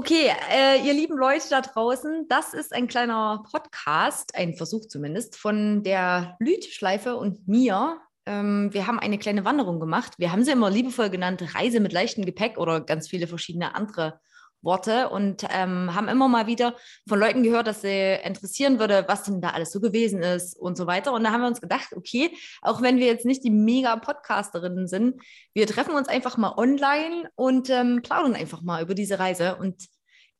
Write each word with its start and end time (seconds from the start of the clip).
Okay, 0.00 0.32
äh, 0.50 0.80
ihr 0.82 0.94
lieben 0.94 1.18
Leute 1.18 1.50
da 1.50 1.60
draußen, 1.60 2.24
das 2.26 2.54
ist 2.54 2.72
ein 2.72 2.88
kleiner 2.88 3.44
Podcast, 3.52 4.34
ein 4.34 4.54
Versuch 4.54 4.86
zumindest, 4.86 5.36
von 5.36 5.82
der 5.82 6.38
Lütschleife 6.40 7.16
und 7.16 7.46
mir. 7.46 8.00
Ähm, 8.24 8.72
wir 8.72 8.86
haben 8.86 8.98
eine 8.98 9.18
kleine 9.18 9.44
Wanderung 9.44 9.78
gemacht. 9.78 10.14
Wir 10.16 10.32
haben 10.32 10.42
sie 10.42 10.52
immer 10.52 10.70
liebevoll 10.70 11.10
genannt, 11.10 11.54
Reise 11.54 11.80
mit 11.80 11.92
leichtem 11.92 12.24
Gepäck 12.24 12.56
oder 12.56 12.80
ganz 12.80 13.10
viele 13.10 13.26
verschiedene 13.26 13.74
andere 13.74 14.20
Worte 14.62 15.08
und 15.08 15.44
ähm, 15.50 15.94
haben 15.94 16.08
immer 16.08 16.28
mal 16.28 16.46
wieder 16.46 16.76
von 17.08 17.18
Leuten 17.18 17.42
gehört, 17.42 17.66
dass 17.66 17.82
sie 17.82 18.18
interessieren 18.22 18.78
würde, 18.78 19.04
was 19.08 19.24
denn 19.24 19.40
da 19.40 19.50
alles 19.50 19.72
so 19.72 19.80
gewesen 19.80 20.22
ist 20.22 20.56
und 20.58 20.76
so 20.76 20.86
weiter. 20.86 21.12
Und 21.12 21.24
da 21.24 21.32
haben 21.32 21.40
wir 21.40 21.48
uns 21.48 21.60
gedacht, 21.60 21.88
okay, 21.96 22.36
auch 22.62 22.82
wenn 22.82 22.98
wir 22.98 23.06
jetzt 23.06 23.24
nicht 23.24 23.44
die 23.44 23.50
mega 23.50 23.96
Podcasterinnen 23.96 24.86
sind, 24.86 25.20
wir 25.54 25.66
treffen 25.66 25.94
uns 25.94 26.08
einfach 26.08 26.36
mal 26.36 26.54
online 26.56 27.30
und 27.34 27.70
ähm, 27.70 28.00
plaudern 28.02 28.34
einfach 28.34 28.62
mal 28.62 28.82
über 28.82 28.94
diese 28.94 29.18
Reise. 29.18 29.56
Und 29.56 29.86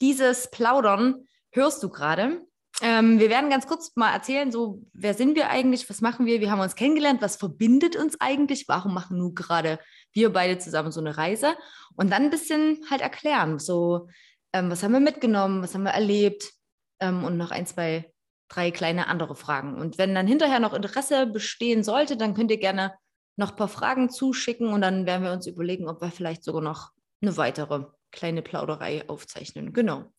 dieses 0.01 0.51
Plaudern 0.51 1.27
hörst 1.53 1.83
du 1.83 1.89
gerade. 1.89 2.43
Ähm, 2.83 3.19
wir 3.19 3.29
werden 3.29 3.51
ganz 3.51 3.67
kurz 3.67 3.95
mal 3.97 4.13
erzählen, 4.13 4.51
so 4.51 4.83
wer 4.93 5.15
sind 5.15 5.37
wir 5.37 5.51
eigentlich, 5.51 5.89
was 5.91 6.01
machen 6.01 6.27
wir, 6.27 6.41
wie 6.41 6.51
haben 6.51 6.59
wir 6.59 6.65
uns 6.65 6.77
kennengelernt, 6.77 7.21
was 7.21 7.37
verbindet 7.37 7.97
uns 7.97 8.21
eigentlich, 8.21 8.69
warum 8.69 8.95
machen 8.95 9.19
nur 9.19 9.35
gerade 9.35 9.79
wir 10.13 10.33
beide 10.33 10.59
zusammen 10.59 10.93
so 10.93 11.01
eine 11.01 11.17
Reise? 11.17 11.55
Und 11.97 12.11
dann 12.11 12.25
ein 12.25 12.31
bisschen 12.31 12.81
halt 12.91 13.03
erklären, 13.03 13.59
so 13.59 14.09
ähm, 14.53 14.71
was 14.71 14.83
haben 14.83 14.93
wir 14.93 15.01
mitgenommen, 15.01 15.63
was 15.63 15.75
haben 15.75 15.83
wir 15.83 15.91
erlebt? 15.91 16.53
Ähm, 17.01 17.25
und 17.25 17.37
noch 17.37 17.51
ein, 17.51 17.67
zwei, 17.67 18.13
drei 18.49 18.71
kleine 18.71 19.09
andere 19.09 19.37
Fragen. 19.37 19.81
Und 19.81 19.99
wenn 19.99 20.15
dann 20.15 20.27
hinterher 20.27 20.61
noch 20.61 20.75
Interesse 20.75 21.27
bestehen 21.27 21.85
sollte, 21.85 22.17
dann 22.17 22.35
könnt 22.35 22.51
ihr 22.51 22.59
gerne 22.59 22.95
noch 23.37 23.51
ein 23.51 23.57
paar 23.57 23.69
Fragen 23.69 24.11
zuschicken 24.11 24.73
und 24.73 24.81
dann 24.81 25.07
werden 25.07 25.25
wir 25.25 25.33
uns 25.33 25.47
überlegen, 25.47 25.89
ob 25.89 26.01
wir 26.03 26.11
vielleicht 26.11 26.45
sogar 26.45 26.63
noch 26.63 26.91
eine 27.23 27.37
weitere 27.37 27.85
kleine 28.11 28.43
Plauderei 28.43 29.09
aufzeichnen. 29.09 29.73
Genau. 29.73 30.13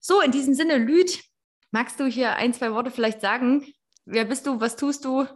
So, 0.00 0.20
in 0.20 0.32
diesem 0.32 0.54
Sinne, 0.54 0.78
Lüd, 0.78 1.22
magst 1.70 2.00
du 2.00 2.06
hier 2.06 2.36
ein, 2.36 2.52
zwei 2.52 2.72
Worte 2.72 2.90
vielleicht 2.90 3.20
sagen? 3.20 3.66
Wer 4.04 4.24
bist 4.24 4.46
du? 4.46 4.60
Was 4.60 4.76
tust 4.76 5.04
du? 5.04 5.26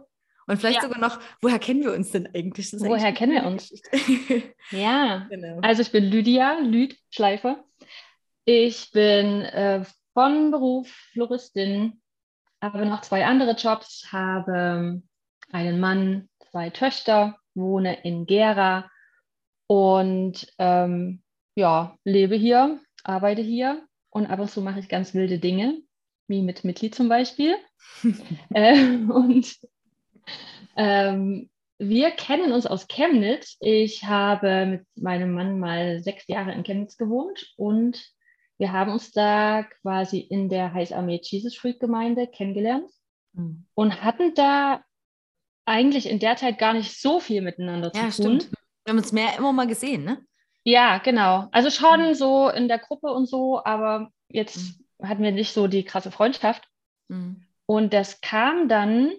Und 0.47 0.57
vielleicht 0.57 0.77
ja. 0.77 0.81
sogar 0.83 0.99
noch, 0.99 1.19
woher 1.41 1.59
kennen 1.59 1.83
wir 1.83 1.93
uns 1.93 2.11
denn 2.11 2.27
eigentlich? 2.35 2.71
woher 2.73 3.07
eigentlich 3.07 3.15
kennen 3.15 3.33
wir 3.33 3.45
uns? 3.45 3.73
ja, 4.71 5.25
genau. 5.29 5.59
also 5.61 5.81
ich 5.81 5.91
bin 5.91 6.03
Lydia 6.03 6.59
Lüd 6.59 6.97
Schleifer. 7.09 7.63
Ich 8.45 8.91
bin 8.91 9.41
äh, 9.41 9.83
von 10.13 10.51
Beruf 10.51 10.87
Floristin, 11.13 12.01
habe 12.61 12.85
noch 12.85 13.01
zwei 13.01 13.25
andere 13.25 13.55
Jobs, 13.55 14.11
habe 14.11 15.01
einen 15.51 15.79
Mann, 15.79 16.29
zwei 16.51 16.69
Töchter, 16.69 17.39
wohne 17.55 18.03
in 18.03 18.27
Gera 18.27 18.89
und 19.67 20.47
ähm, 20.59 21.23
ja, 21.55 21.97
lebe 22.03 22.35
hier, 22.35 22.79
arbeite 23.03 23.41
hier 23.41 23.87
und 24.09 24.27
ab 24.27 24.39
und 24.39 24.49
zu 24.51 24.61
mache 24.61 24.79
ich 24.79 24.89
ganz 24.89 25.13
wilde 25.15 25.39
Dinge, 25.39 25.81
wie 26.27 26.41
mit 26.41 26.63
Mitglied 26.63 26.95
zum 26.95 27.09
Beispiel. 27.09 27.55
äh, 28.53 28.97
und 28.97 29.57
ähm, 30.75 31.49
wir 31.77 32.11
kennen 32.11 32.51
uns 32.51 32.65
aus 32.65 32.87
Chemnitz. 32.87 33.57
Ich 33.59 34.05
habe 34.05 34.65
mit 34.65 34.85
meinem 34.95 35.33
Mann 35.33 35.59
mal 35.59 36.01
sechs 36.01 36.27
Jahre 36.27 36.53
in 36.53 36.63
Chemnitz 36.63 36.97
gewohnt 36.97 37.53
und 37.57 38.01
wir 38.57 38.71
haben 38.71 38.91
uns 38.91 39.11
da 39.11 39.63
quasi 39.81 40.19
in 40.19 40.47
der 40.47 40.73
Heißarmee 40.73 41.19
Jesus 41.21 41.57
Freak 41.57 41.79
Gemeinde 41.79 42.27
kennengelernt 42.27 42.89
mhm. 43.33 43.65
und 43.73 44.01
hatten 44.03 44.33
da 44.33 44.83
eigentlich 45.65 46.07
in 46.07 46.19
der 46.19 46.37
Zeit 46.37 46.57
gar 46.57 46.73
nicht 46.73 46.99
so 47.01 47.19
viel 47.19 47.41
miteinander 47.41 47.91
ja, 47.93 48.09
zu 48.09 48.23
tun. 48.23 48.41
Stimmt. 48.41 48.57
Wir 48.85 48.91
haben 48.91 48.97
uns 48.99 49.11
mehr 49.11 49.37
immer 49.37 49.51
mal 49.51 49.67
gesehen, 49.67 50.03
ne? 50.03 50.23
Ja, 50.63 50.99
genau. 50.99 51.47
Also 51.51 51.69
schon 51.69 52.09
mhm. 52.09 52.13
so 52.13 52.49
in 52.49 52.67
der 52.67 52.79
Gruppe 52.79 53.07
und 53.07 53.27
so, 53.27 53.63
aber 53.63 54.09
jetzt 54.29 54.57
mhm. 54.57 54.84
Hatten 55.01 55.23
wir 55.23 55.31
nicht 55.31 55.53
so 55.53 55.67
die 55.67 55.83
krasse 55.83 56.11
Freundschaft. 56.11 56.67
Mhm. 57.07 57.43
Und 57.65 57.93
das 57.93 58.21
kam 58.21 58.67
dann, 58.67 59.11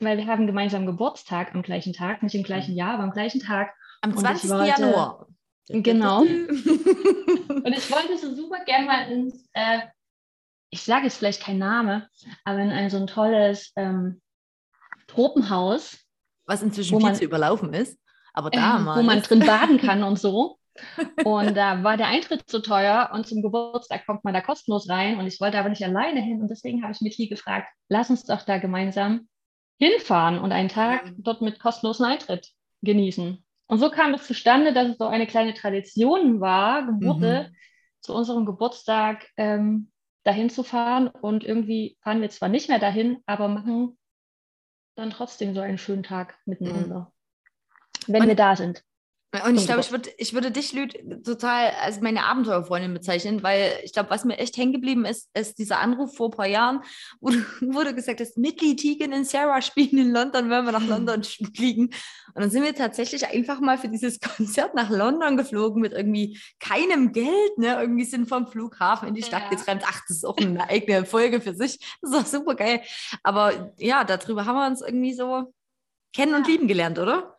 weil 0.00 0.18
wir 0.18 0.26
haben 0.26 0.46
gemeinsam 0.46 0.86
Geburtstag 0.86 1.54
am 1.54 1.62
gleichen 1.62 1.92
Tag, 1.92 2.22
nicht 2.22 2.34
im 2.34 2.42
gleichen 2.42 2.74
Jahr, 2.74 2.94
aber 2.94 3.04
am 3.04 3.12
gleichen 3.12 3.40
Tag. 3.40 3.74
Am 4.00 4.16
20. 4.16 4.50
Wollte, 4.50 4.82
Januar. 4.82 5.26
Genau. 5.68 6.20
und 6.22 7.66
ich 7.66 7.90
wollte 7.90 8.18
so 8.18 8.34
super 8.34 8.64
gerne 8.64 8.86
mal 8.86 9.12
ins, 9.12 9.48
äh, 9.52 9.80
ich 10.70 10.82
sage 10.82 11.04
jetzt 11.04 11.18
vielleicht 11.18 11.42
kein 11.42 11.58
Name, 11.58 12.08
aber 12.44 12.58
in 12.58 12.70
ein 12.70 12.90
so 12.90 12.96
ein 12.96 13.06
tolles 13.06 13.72
ähm, 13.76 14.20
Tropenhaus. 15.06 15.98
Was 16.46 16.62
inzwischen 16.62 16.98
viel 16.98 17.06
man, 17.06 17.14
zu 17.14 17.24
überlaufen 17.24 17.72
ist. 17.74 17.98
Aber 18.32 18.50
damals. 18.50 18.98
Äh, 18.98 19.02
wo 19.02 19.06
man 19.06 19.22
drin 19.22 19.40
baden 19.40 19.78
kann 19.80 20.02
und 20.02 20.18
so. 20.18 20.58
Und 21.24 21.54
da 21.56 21.84
war 21.84 21.96
der 21.96 22.08
Eintritt 22.08 22.48
zu 22.48 22.60
teuer 22.60 23.10
und 23.12 23.26
zum 23.26 23.42
Geburtstag 23.42 24.06
kommt 24.06 24.24
man 24.24 24.34
da 24.34 24.40
kostenlos 24.40 24.88
rein. 24.88 25.18
Und 25.18 25.26
ich 25.26 25.40
wollte 25.40 25.58
aber 25.58 25.68
nicht 25.68 25.84
alleine 25.84 26.20
hin. 26.20 26.40
Und 26.40 26.48
deswegen 26.48 26.82
habe 26.82 26.92
ich 26.92 27.00
mich 27.00 27.14
hier 27.14 27.28
gefragt, 27.28 27.68
lass 27.88 28.10
uns 28.10 28.24
doch 28.24 28.42
da 28.42 28.58
gemeinsam 28.58 29.28
hinfahren 29.78 30.38
und 30.38 30.52
einen 30.52 30.68
Tag 30.68 31.12
dort 31.18 31.42
mit 31.42 31.58
kostenlosem 31.58 32.06
Eintritt 32.06 32.52
genießen. 32.82 33.44
Und 33.66 33.78
so 33.78 33.90
kam 33.90 34.14
es 34.14 34.26
zustande, 34.26 34.72
dass 34.72 34.88
es 34.88 34.98
so 34.98 35.06
eine 35.06 35.26
kleine 35.26 35.54
Tradition 35.54 36.40
war, 36.40 36.86
wurde, 37.00 37.48
mhm. 37.50 37.56
zu 38.00 38.14
unserem 38.14 38.46
Geburtstag 38.46 39.26
ähm, 39.36 39.90
dahin 40.24 40.50
zu 40.50 40.62
fahren. 40.62 41.08
Und 41.08 41.44
irgendwie 41.44 41.96
fahren 42.02 42.20
wir 42.20 42.30
zwar 42.30 42.48
nicht 42.48 42.68
mehr 42.68 42.78
dahin, 42.78 43.18
aber 43.26 43.48
machen 43.48 43.98
dann 44.94 45.10
trotzdem 45.10 45.54
so 45.54 45.60
einen 45.60 45.78
schönen 45.78 46.02
Tag 46.02 46.38
miteinander, 46.44 47.12
mhm. 48.06 48.12
wenn 48.12 48.22
und 48.22 48.28
wir 48.28 48.36
da 48.36 48.56
sind. 48.56 48.84
Und 49.46 49.56
ich 49.56 49.64
glaube, 49.64 49.80
ich 49.80 49.90
würde, 49.90 50.10
ich 50.18 50.34
würde 50.34 50.50
dich, 50.50 50.74
Lüd, 50.74 50.94
total 51.24 51.70
als 51.80 52.02
meine 52.02 52.24
Abenteuerfreundin 52.26 52.92
bezeichnen, 52.92 53.42
weil 53.42 53.72
ich 53.82 53.94
glaube, 53.94 54.10
was 54.10 54.26
mir 54.26 54.36
echt 54.36 54.58
hängen 54.58 54.74
geblieben 54.74 55.06
ist, 55.06 55.30
ist 55.32 55.58
dieser 55.58 55.78
Anruf 55.78 56.14
vor 56.14 56.28
ein 56.28 56.36
paar 56.36 56.46
Jahren, 56.46 56.82
wo 57.18 57.30
du, 57.30 57.38
wo 57.62 57.82
du 57.82 57.94
gesagt 57.94 58.20
hast, 58.20 58.36
Mitli, 58.36 58.76
Tegan 58.76 59.14
und 59.14 59.26
Sarah 59.26 59.62
spielen 59.62 59.96
in 59.96 60.10
London, 60.12 60.50
wenn 60.50 60.66
wir 60.66 60.72
nach 60.72 60.86
London 60.86 61.22
fliegen. 61.56 61.86
Und 62.34 62.42
dann 62.42 62.50
sind 62.50 62.62
wir 62.62 62.74
tatsächlich 62.74 63.26
einfach 63.26 63.60
mal 63.60 63.78
für 63.78 63.88
dieses 63.88 64.20
Konzert 64.36 64.74
nach 64.74 64.90
London 64.90 65.38
geflogen 65.38 65.80
mit 65.80 65.92
irgendwie 65.92 66.38
keinem 66.60 67.12
Geld, 67.12 67.56
ne? 67.56 67.78
Irgendwie 67.80 68.04
sind 68.04 68.28
vom 68.28 68.46
Flughafen 68.46 69.08
in 69.08 69.14
die 69.14 69.22
Stadt 69.22 69.44
ja. 69.44 69.56
getrennt. 69.56 69.82
Ach, 69.86 70.02
das 70.08 70.18
ist 70.18 70.24
auch 70.26 70.36
eine 70.36 70.68
eigene 70.68 71.06
Folge 71.06 71.40
für 71.40 71.54
sich. 71.54 71.78
Das 72.02 72.10
ist 72.10 72.16
auch 72.16 72.26
super 72.26 72.54
geil. 72.54 72.82
Aber 73.22 73.72
ja, 73.78 74.04
darüber 74.04 74.44
haben 74.44 74.56
wir 74.56 74.66
uns 74.66 74.82
irgendwie 74.82 75.14
so 75.14 75.54
kennen 76.14 76.32
ja. 76.32 76.36
und 76.36 76.46
lieben 76.46 76.68
gelernt, 76.68 76.98
oder? 76.98 77.38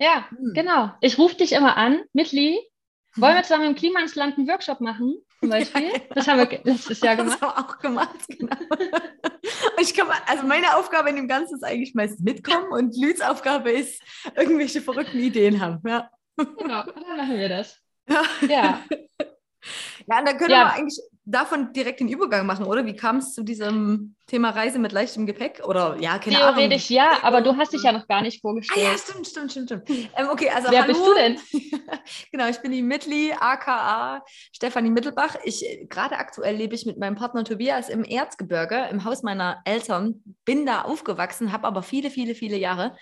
Ja, 0.00 0.26
hm. 0.30 0.52
genau. 0.54 0.90
Ich 1.00 1.18
rufe 1.18 1.36
dich 1.36 1.52
immer 1.52 1.76
an, 1.76 2.02
Mitli. 2.12 2.58
Wollen 3.16 3.34
wir 3.34 3.42
zusammen 3.42 3.66
im 3.66 3.74
Klimansland 3.74 4.38
einen 4.38 4.48
Workshop 4.48 4.80
machen? 4.80 5.16
Zum 5.40 5.50
Beispiel. 5.50 5.90
Das 6.14 6.28
haben 6.28 6.38
wir 6.38 6.60
letztes 6.64 7.00
Jahr 7.00 7.16
gemacht. 7.16 7.38
Das 7.40 7.48
haben 7.48 7.56
wir 7.56 7.64
auch 7.64 7.78
gemacht, 7.78 8.26
genau. 8.28 8.56
ich 9.80 9.94
kann, 9.94 10.08
also 10.26 10.46
meine 10.46 10.76
Aufgabe 10.76 11.10
in 11.10 11.16
dem 11.16 11.28
Ganzen 11.28 11.56
ist 11.56 11.64
eigentlich 11.64 11.94
meist 11.94 12.20
mitkommen 12.20 12.68
und 12.70 12.96
Lüds 12.96 13.20
Aufgabe 13.20 13.70
ist 13.72 14.02
irgendwelche 14.36 14.80
verrückten 14.80 15.18
Ideen 15.18 15.60
haben. 15.60 15.80
Ja. 15.86 16.10
Genau, 16.36 16.84
dann 16.84 17.16
machen 17.16 17.36
wir 17.36 17.48
das. 17.48 17.78
Ja. 18.08 18.22
Ja, 18.48 18.48
ja 18.48 20.18
und 20.18 20.28
dann 20.28 20.38
können 20.38 20.50
ja. 20.50 20.64
wir 20.64 20.72
eigentlich 20.74 21.00
davon 21.30 21.72
direkt 21.72 22.00
den 22.00 22.08
Übergang 22.08 22.46
machen, 22.46 22.66
oder? 22.66 22.84
Wie 22.86 22.96
kam 22.96 23.18
es 23.18 23.32
zu 23.32 23.42
diesem 23.42 24.16
Thema 24.26 24.50
Reise 24.50 24.78
mit 24.78 24.92
leichtem 24.92 25.26
Gepäck? 25.26 25.62
Oder 25.64 25.96
ja, 26.00 26.18
keine 26.18 26.36
Theoretisch 26.36 26.42
Ahnung. 26.42 26.56
Theoretisch 26.56 26.90
ja, 26.90 27.18
aber 27.22 27.40
du 27.40 27.56
hast 27.56 27.72
dich 27.72 27.82
ja 27.82 27.92
noch 27.92 28.06
gar 28.08 28.22
nicht 28.22 28.40
vorgestellt. 28.40 28.86
Ah, 28.86 28.92
ja, 28.92 28.98
stimmt, 28.98 29.26
stimmt, 29.26 29.52
stimmt. 29.52 29.68
stimmt. 29.68 29.88
Ähm, 30.16 30.28
okay, 30.30 30.50
also 30.50 30.70
Wer 30.70 30.82
hallo. 30.82 30.92
bist 30.92 31.06
du 31.06 31.14
denn? 31.14 31.70
genau, 32.32 32.48
ich 32.48 32.58
bin 32.58 32.72
die 32.72 32.82
Mitli, 32.82 33.32
aka 33.32 34.22
Stefanie 34.52 34.90
Mittelbach. 34.90 35.36
Ich, 35.44 35.64
gerade 35.88 36.18
aktuell 36.18 36.56
lebe 36.56 36.74
ich 36.74 36.86
mit 36.86 36.98
meinem 36.98 37.14
Partner 37.14 37.44
Tobias 37.44 37.88
im 37.88 38.04
Erzgebirge, 38.04 38.88
im 38.90 39.04
Haus 39.04 39.22
meiner 39.22 39.62
Eltern. 39.64 40.22
Bin 40.44 40.66
da 40.66 40.82
aufgewachsen, 40.82 41.52
habe 41.52 41.66
aber 41.66 41.82
viele, 41.82 42.10
viele, 42.10 42.34
viele 42.34 42.56
Jahre 42.56 42.96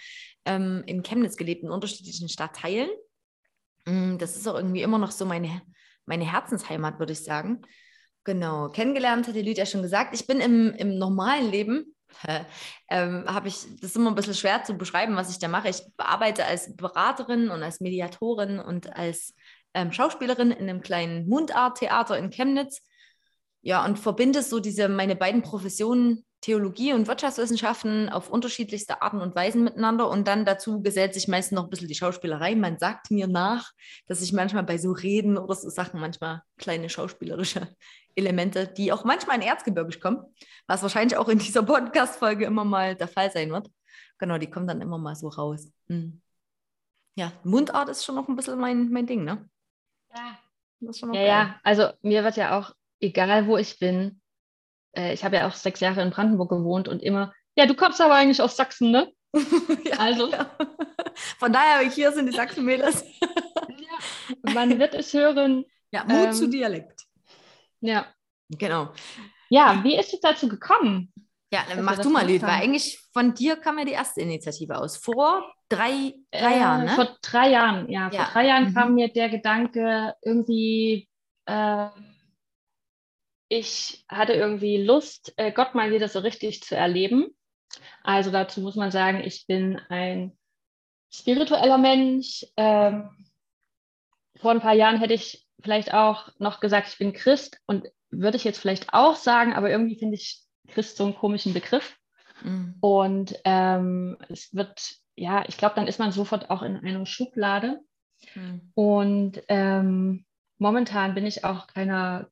ähm, 0.45 0.83
in 0.87 1.03
Chemnitz 1.03 1.37
gelebt, 1.37 1.63
in 1.63 1.71
unterschiedlichen 1.71 2.29
Stadtteilen. 2.29 2.91
Mm, 3.87 4.19
das 4.19 4.37
ist 4.37 4.47
auch 4.47 4.57
irgendwie 4.57 4.83
immer 4.83 4.99
noch 4.99 5.11
so 5.11 5.25
meine, 5.25 5.63
meine 6.07 6.31
Herzensheimat, 6.31 6.99
würde 6.99 7.13
ich 7.13 7.25
sagen. 7.25 7.63
Genau, 8.25 8.69
kennengelernt 8.69 9.27
hat 9.27 9.35
die 9.35 9.43
Lydia 9.43 9.65
schon 9.65 9.83
gesagt. 9.83 10.15
Ich 10.15 10.27
bin 10.27 10.41
im, 10.41 10.75
im 10.75 10.99
normalen 10.99 11.51
Leben, 11.51 11.95
ähm, 12.89 13.25
habe 13.27 13.49
ich, 13.49 13.63
das 13.81 13.91
ist 13.91 13.97
immer 13.97 14.11
ein 14.11 14.15
bisschen 14.15 14.35
schwer 14.35 14.65
zu 14.65 14.75
beschreiben, 14.75 15.17
was 15.17 15.31
ich 15.31 15.39
da 15.39 15.49
mache. 15.49 15.69
Ich 15.69 15.83
arbeite 15.97 16.45
als 16.45 16.77
Beraterin 16.77 17.51
und 17.51 17.63
als 17.63 17.81
Mediatorin 17.81 18.59
und 18.59 18.95
als 18.95 19.35
ähm, 19.75 19.93
Schauspielerin 19.93 20.51
in 20.51 20.69
einem 20.69 20.81
kleinen 20.81 21.29
Mundart-Theater 21.29 22.19
in 22.19 22.31
Chemnitz. 22.31 22.83
Ja, 23.61 23.85
und 23.85 23.99
verbinde 23.99 24.43
so 24.43 24.61
diese, 24.61 24.89
meine 24.89 25.17
beiden 25.17 25.43
Professionen 25.43 26.25
Theologie 26.41 26.93
und 26.93 27.09
Wirtschaftswissenschaften 27.09 28.09
auf 28.09 28.31
unterschiedlichste 28.31 29.03
Arten 29.03 29.21
und 29.21 29.35
Weisen 29.35 29.65
miteinander 29.65 30.09
und 30.09 30.29
dann 30.29 30.45
dazu 30.45 30.81
gesellt 30.81 31.13
sich 31.13 31.27
meistens 31.27 31.57
noch 31.57 31.65
ein 31.65 31.71
bisschen 31.71 31.89
die 31.89 31.97
Schauspielerei. 31.97 32.55
Man 32.55 32.79
sagt 32.79 33.11
mir 33.11 33.27
nach, 33.27 33.73
dass 34.07 34.23
ich 34.23 34.33
manchmal 34.33 34.63
bei 34.63 34.79
so 34.79 34.93
Reden 34.93 35.37
oder 35.37 35.57
so 35.57 35.69
Sachen 35.69 35.99
manchmal 35.99 36.43
kleine 36.57 36.89
schauspielerische 36.89 37.69
Elemente, 38.19 38.67
die 38.67 38.93
auch 38.93 39.05
manchmal 39.05 39.37
in 39.37 39.43
Erzgebirgisch 39.43 40.01
kommen, 40.01 40.23
was 40.67 40.83
wahrscheinlich 40.83 41.17
auch 41.17 41.29
in 41.29 41.39
dieser 41.39 41.63
Podcast-Folge 41.65 42.45
immer 42.45 42.65
mal 42.65 42.95
der 42.95 43.09
Fall 43.09 43.31
sein 43.31 43.51
wird. 43.51 43.71
Genau, 44.19 44.39
die 44.39 44.51
kommen 44.51 44.67
dann 44.67 44.81
immer 44.81 44.99
mal 44.99 45.15
so 45.15 45.29
raus. 45.29 45.73
Hm. 45.89 46.21
Ja, 47.15 47.33
Mundart 47.45 47.89
ist 47.89 48.05
schon 48.05 48.15
noch 48.15 48.29
ein 48.29 48.37
bisschen 48.37 48.59
mein, 48.59 48.91
mein 48.91 49.07
Ding, 49.07 49.25
ne? 49.25 49.49
Ja. 50.15 50.39
Ja, 50.81 51.21
ja, 51.21 51.61
also 51.65 51.91
mir 52.03 52.23
wird 52.23 52.37
ja 52.37 52.57
auch, 52.57 52.73
egal 53.01 53.49
wo 53.49 53.57
ich 53.57 53.81
bin, 53.81 54.21
äh, 54.97 55.13
ich 55.13 55.25
habe 55.25 55.37
ja 55.37 55.49
auch 55.49 55.55
sechs 55.55 55.81
Jahre 55.81 56.03
in 56.03 56.11
Brandenburg 56.11 56.51
gewohnt 56.51 56.87
und 56.87 57.03
immer, 57.03 57.33
ja, 57.57 57.67
du 57.67 57.75
kommst 57.75 58.01
aber 58.01 58.15
eigentlich 58.15 58.41
aus 58.41 58.57
Sachsen, 58.57 58.93
ne? 58.93 59.13
ja, 59.85 59.99
also. 59.99 60.31
Ja. 60.31 60.51
Von 61.39 61.53
daher, 61.53 61.91
hier 61.91 62.13
sind 62.13 62.27
die 62.27 62.37
Sachsen-Mädels. 62.37 63.05
ja, 63.21 64.53
man 64.53 64.79
wird 64.79 64.95
es 64.95 65.13
hören. 65.13 65.65
Ja, 65.91 66.05
Mut 66.05 66.27
ähm, 66.27 66.33
zu 66.33 66.49
Dialekt. 66.49 66.98
Ja. 67.81 68.07
Genau. 68.51 68.93
Ja, 69.51 69.83
wie 69.83 69.97
ist 69.97 70.13
es 70.13 70.21
dazu 70.21 70.49
gekommen? 70.49 71.13
Ja, 71.53 71.65
dann 71.69 71.83
mach 71.83 71.99
du 71.99 72.11
mal, 72.11 72.27
Lüd, 72.27 72.43
weil 72.43 72.63
eigentlich 72.63 72.99
von 73.13 73.33
dir 73.33 73.57
kam 73.57 73.79
ja 73.79 73.85
die 73.87 73.93
erste 73.93 74.21
Initiative 74.21 74.77
aus. 74.79 74.99
Vor 74.99 75.51
drei, 75.71 76.15
drei 76.31 76.57
äh, 76.57 76.61
Jahren, 76.61 76.85
ne? 76.85 76.91
Vor 76.91 77.17
drei 77.23 77.51
Jahren, 77.51 77.91
ja. 77.91 78.11
ja. 78.13 78.25
Vor 78.25 78.33
drei 78.33 78.47
Jahren 78.49 78.69
mhm. 78.69 78.75
kam 78.75 78.95
mir 78.95 79.09
der 79.09 79.31
Gedanke, 79.31 80.15
irgendwie, 80.23 81.09
äh, 81.47 81.89
ich 83.49 84.05
hatte 84.11 84.35
irgendwie 84.35 84.83
Lust, 84.83 85.33
äh, 85.37 85.51
Gott 85.53 85.75
mal 85.75 85.91
wieder 85.91 86.09
so 86.09 86.19
richtig 86.19 86.63
zu 86.63 86.77
erleben. 86.77 87.29
Also 88.03 88.31
dazu 88.31 88.61
muss 88.61 88.77
man 88.77 88.91
sagen, 88.91 89.23
ich 89.25 89.47
bin 89.47 89.81
ein 89.89 90.37
spiritueller 91.11 91.79
Mensch. 91.79 92.47
Ähm, 92.59 93.09
vor 94.37 94.51
ein 94.51 94.61
paar 94.61 94.75
Jahren 94.75 94.99
hätte 94.99 95.15
ich 95.15 95.48
vielleicht 95.61 95.93
auch 95.93 96.29
noch 96.39 96.61
gesagt, 96.61 96.89
ich 96.89 96.99
bin 96.99 97.13
Christ 97.13 97.61
und 97.67 97.89
würde 98.11 98.37
ich 98.37 98.45
jetzt 98.45 98.59
vielleicht 98.59 98.93
auch 98.93 99.17
sagen, 99.17 99.53
aber 99.53 99.71
irgendwie 99.71 99.99
finde 99.99 100.15
ich 100.15 100.43
Christ 100.69 100.97
so 100.97 101.05
einen 101.05 101.15
komischen 101.15 101.55
Begriff. 101.55 101.97
Mhm. 102.43 102.77
Und 102.81 103.35
ähm, 103.45 104.17
es 104.29 104.55
wird, 104.55 104.97
ja, 105.17 105.45
ich 105.49 105.57
glaube, 105.57 105.75
dann 105.75 105.87
ist 105.89 105.99
man 105.99 106.13
sofort 106.13 106.51
auch 106.51 106.63
in 106.63 106.77
einer 106.77 107.07
Schublade. 107.07 107.81
Mhm. 108.35 108.71
Und 108.75 109.43
ähm, 109.49 110.25
momentan 110.59 111.15
bin 111.15 111.27
ich 111.27 111.45
auch 111.45 111.67
keiner 111.67 112.29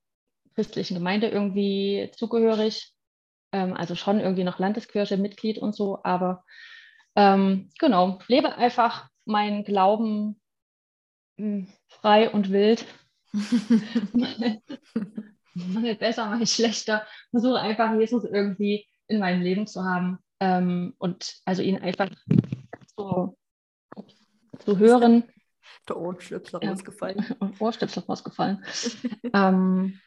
christlichen 0.54 0.94
Gemeinde 0.94 1.28
irgendwie 1.28 2.10
zugehörig. 2.16 2.92
Ähm, 3.52 3.74
also 3.74 3.94
schon 3.94 4.20
irgendwie 4.20 4.44
noch 4.44 4.58
Landeskirche, 4.58 5.16
Mitglied 5.16 5.58
und 5.58 5.74
so, 5.74 6.00
aber 6.02 6.44
ähm, 7.14 7.70
genau, 7.78 8.18
lebe 8.28 8.56
einfach 8.56 9.08
meinen 9.24 9.64
Glauben 9.64 10.40
hm, 11.38 11.68
frei 11.88 12.30
und 12.30 12.50
wild. 12.50 12.86
Mal 15.54 15.94
besser, 15.96 16.26
mal 16.26 16.46
schlechter. 16.46 17.06
Versuche 17.30 17.60
einfach 17.60 17.94
Jesus 17.98 18.24
irgendwie 18.24 18.86
in 19.08 19.20
meinem 19.20 19.42
Leben 19.42 19.66
zu 19.66 19.84
haben 19.84 20.18
ähm, 20.40 20.94
und 20.98 21.36
also 21.44 21.62
ihn 21.62 21.78
einfach 21.78 22.10
so 22.96 23.36
zu 24.58 24.78
hören. 24.78 25.24
Der 25.88 25.96
Ohrstöpsel 25.96 26.60
ja. 26.62 26.70
rausgefallen. 26.70 27.24
Ohrstöpsel 27.58 28.02
rausgefallen. 28.04 28.64
ähm, 29.32 30.00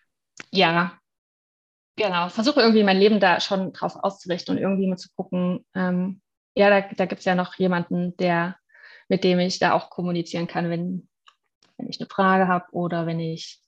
ja, 0.51 0.97
genau. 1.95 2.29
Versuche 2.29 2.61
irgendwie 2.61 2.83
mein 2.83 2.97
Leben 2.97 3.19
da 3.19 3.39
schon 3.39 3.73
drauf 3.73 3.95
auszurichten 3.95 4.55
und 4.55 4.61
irgendwie 4.61 4.87
mal 4.87 4.97
zu 4.97 5.09
gucken, 5.15 5.65
ähm, 5.75 6.21
ja, 6.55 6.69
da, 6.69 6.81
da 6.81 7.05
gibt 7.05 7.19
es 7.19 7.25
ja 7.25 7.35
noch 7.35 7.55
jemanden, 7.55 8.17
der, 8.17 8.57
mit 9.07 9.23
dem 9.23 9.39
ich 9.39 9.59
da 9.59 9.73
auch 9.73 9.89
kommunizieren 9.89 10.47
kann, 10.47 10.69
wenn, 10.69 11.08
wenn 11.79 11.89
ich 11.89 11.99
eine 11.99 12.09
Frage 12.09 12.47
habe 12.47 12.65
oder 12.71 13.05
wenn 13.07 13.19
ich 13.19 13.61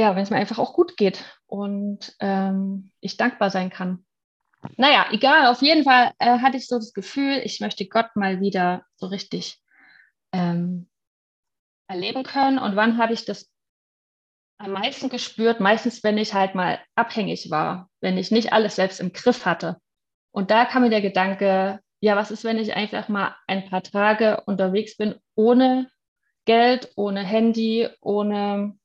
ja, 0.00 0.16
wenn 0.16 0.22
es 0.22 0.30
mir 0.30 0.36
einfach 0.36 0.58
auch 0.58 0.72
gut 0.72 0.96
geht 0.96 1.24
und 1.46 2.14
ähm, 2.20 2.90
ich 3.00 3.16
dankbar 3.16 3.50
sein 3.50 3.70
kann. 3.70 4.04
Naja, 4.76 5.06
egal, 5.10 5.46
auf 5.46 5.62
jeden 5.62 5.84
Fall 5.84 6.12
äh, 6.18 6.38
hatte 6.38 6.56
ich 6.56 6.66
so 6.66 6.76
das 6.76 6.92
Gefühl, 6.92 7.40
ich 7.44 7.60
möchte 7.60 7.86
Gott 7.86 8.14
mal 8.14 8.40
wieder 8.40 8.84
so 8.96 9.06
richtig 9.06 9.58
ähm, 10.32 10.88
erleben 11.86 12.22
können. 12.22 12.58
Und 12.58 12.76
wann 12.76 12.98
habe 12.98 13.12
ich 13.12 13.24
das 13.24 13.50
am 14.58 14.72
meisten 14.72 15.08
gespürt? 15.08 15.60
Meistens, 15.60 16.02
wenn 16.02 16.18
ich 16.18 16.34
halt 16.34 16.54
mal 16.54 16.78
abhängig 16.94 17.50
war, 17.50 17.90
wenn 18.00 18.18
ich 18.18 18.30
nicht 18.30 18.52
alles 18.52 18.76
selbst 18.76 19.00
im 19.00 19.12
Griff 19.12 19.44
hatte. 19.46 19.78
Und 20.30 20.50
da 20.50 20.64
kam 20.64 20.82
mir 20.82 20.90
der 20.90 21.02
Gedanke, 21.02 21.80
ja, 22.00 22.16
was 22.16 22.30
ist, 22.30 22.44
wenn 22.44 22.58
ich 22.58 22.74
einfach 22.74 23.08
mal 23.08 23.34
ein 23.46 23.68
paar 23.68 23.82
Tage 23.82 24.42
unterwegs 24.46 24.96
bin, 24.96 25.16
ohne 25.34 25.90
Geld, 26.50 26.90
ohne 26.96 27.20
Handy, 27.20 27.88
ohne 28.00 28.76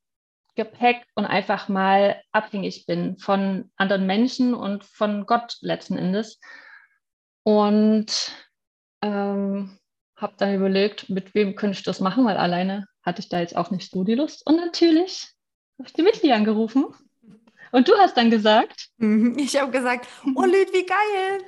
Gepäck 0.54 1.04
und 1.16 1.26
einfach 1.26 1.68
mal 1.68 2.22
abhängig 2.32 2.86
bin 2.86 3.18
von 3.18 3.72
anderen 3.76 4.06
Menschen 4.06 4.54
und 4.54 4.86
von 4.86 5.26
Gott 5.26 5.58
letzten 5.62 5.98
Endes. 5.98 6.40
Und 7.42 8.32
ähm, 9.02 9.80
habe 10.16 10.34
dann 10.38 10.54
überlegt, 10.54 11.10
mit 11.10 11.34
wem 11.34 11.56
könnte 11.56 11.80
ich 11.80 11.84
das 11.84 12.02
machen, 12.02 12.24
weil 12.24 12.38
alleine 12.38 12.86
hatte 13.02 13.22
ich 13.22 13.30
da 13.30 13.40
jetzt 13.40 13.56
auch 13.56 13.72
nicht 13.72 13.90
so 13.90 14.04
die 14.04 14.14
Lust. 14.14 14.46
Und 14.46 14.58
natürlich 14.58 15.28
habe 15.80 15.88
ich 15.88 15.94
die 15.94 16.04
Mitglied 16.04 16.34
angerufen. 16.34 16.86
Und 17.72 17.88
du 17.88 17.98
hast 17.98 18.16
dann 18.16 18.30
gesagt? 18.30 18.90
Ich 19.00 19.60
habe 19.60 19.72
gesagt, 19.72 20.08
oh 20.36 20.44
Lüd, 20.44 20.72
wie 20.72 20.86
geil. 20.86 21.42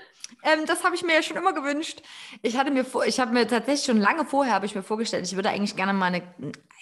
Ähm, 0.44 0.66
das 0.66 0.84
habe 0.84 0.96
ich 0.96 1.04
mir 1.04 1.14
ja 1.14 1.24
schon 1.24 1.38
immer 1.38 1.54
gewünscht. 1.54 2.02
Ich 2.42 2.58
hatte 2.58 2.72
mir 2.72 2.86
vor, 2.86 3.06
ich 3.06 3.20
habe 3.20 3.34
mir 3.34 3.48
tatsächlich 3.48 3.86
schon 3.86 4.00
lange 4.00 4.26
vorher 4.26 4.54
habe 4.54 4.66
ich 4.66 4.76
mir 4.76 4.84
vorgestellt, 4.84 5.26
ich 5.26 5.36
würde 5.36 5.50
eigentlich 5.50 5.76
gerne 5.76 5.94
mal 5.94 6.08
eine, 6.08 6.22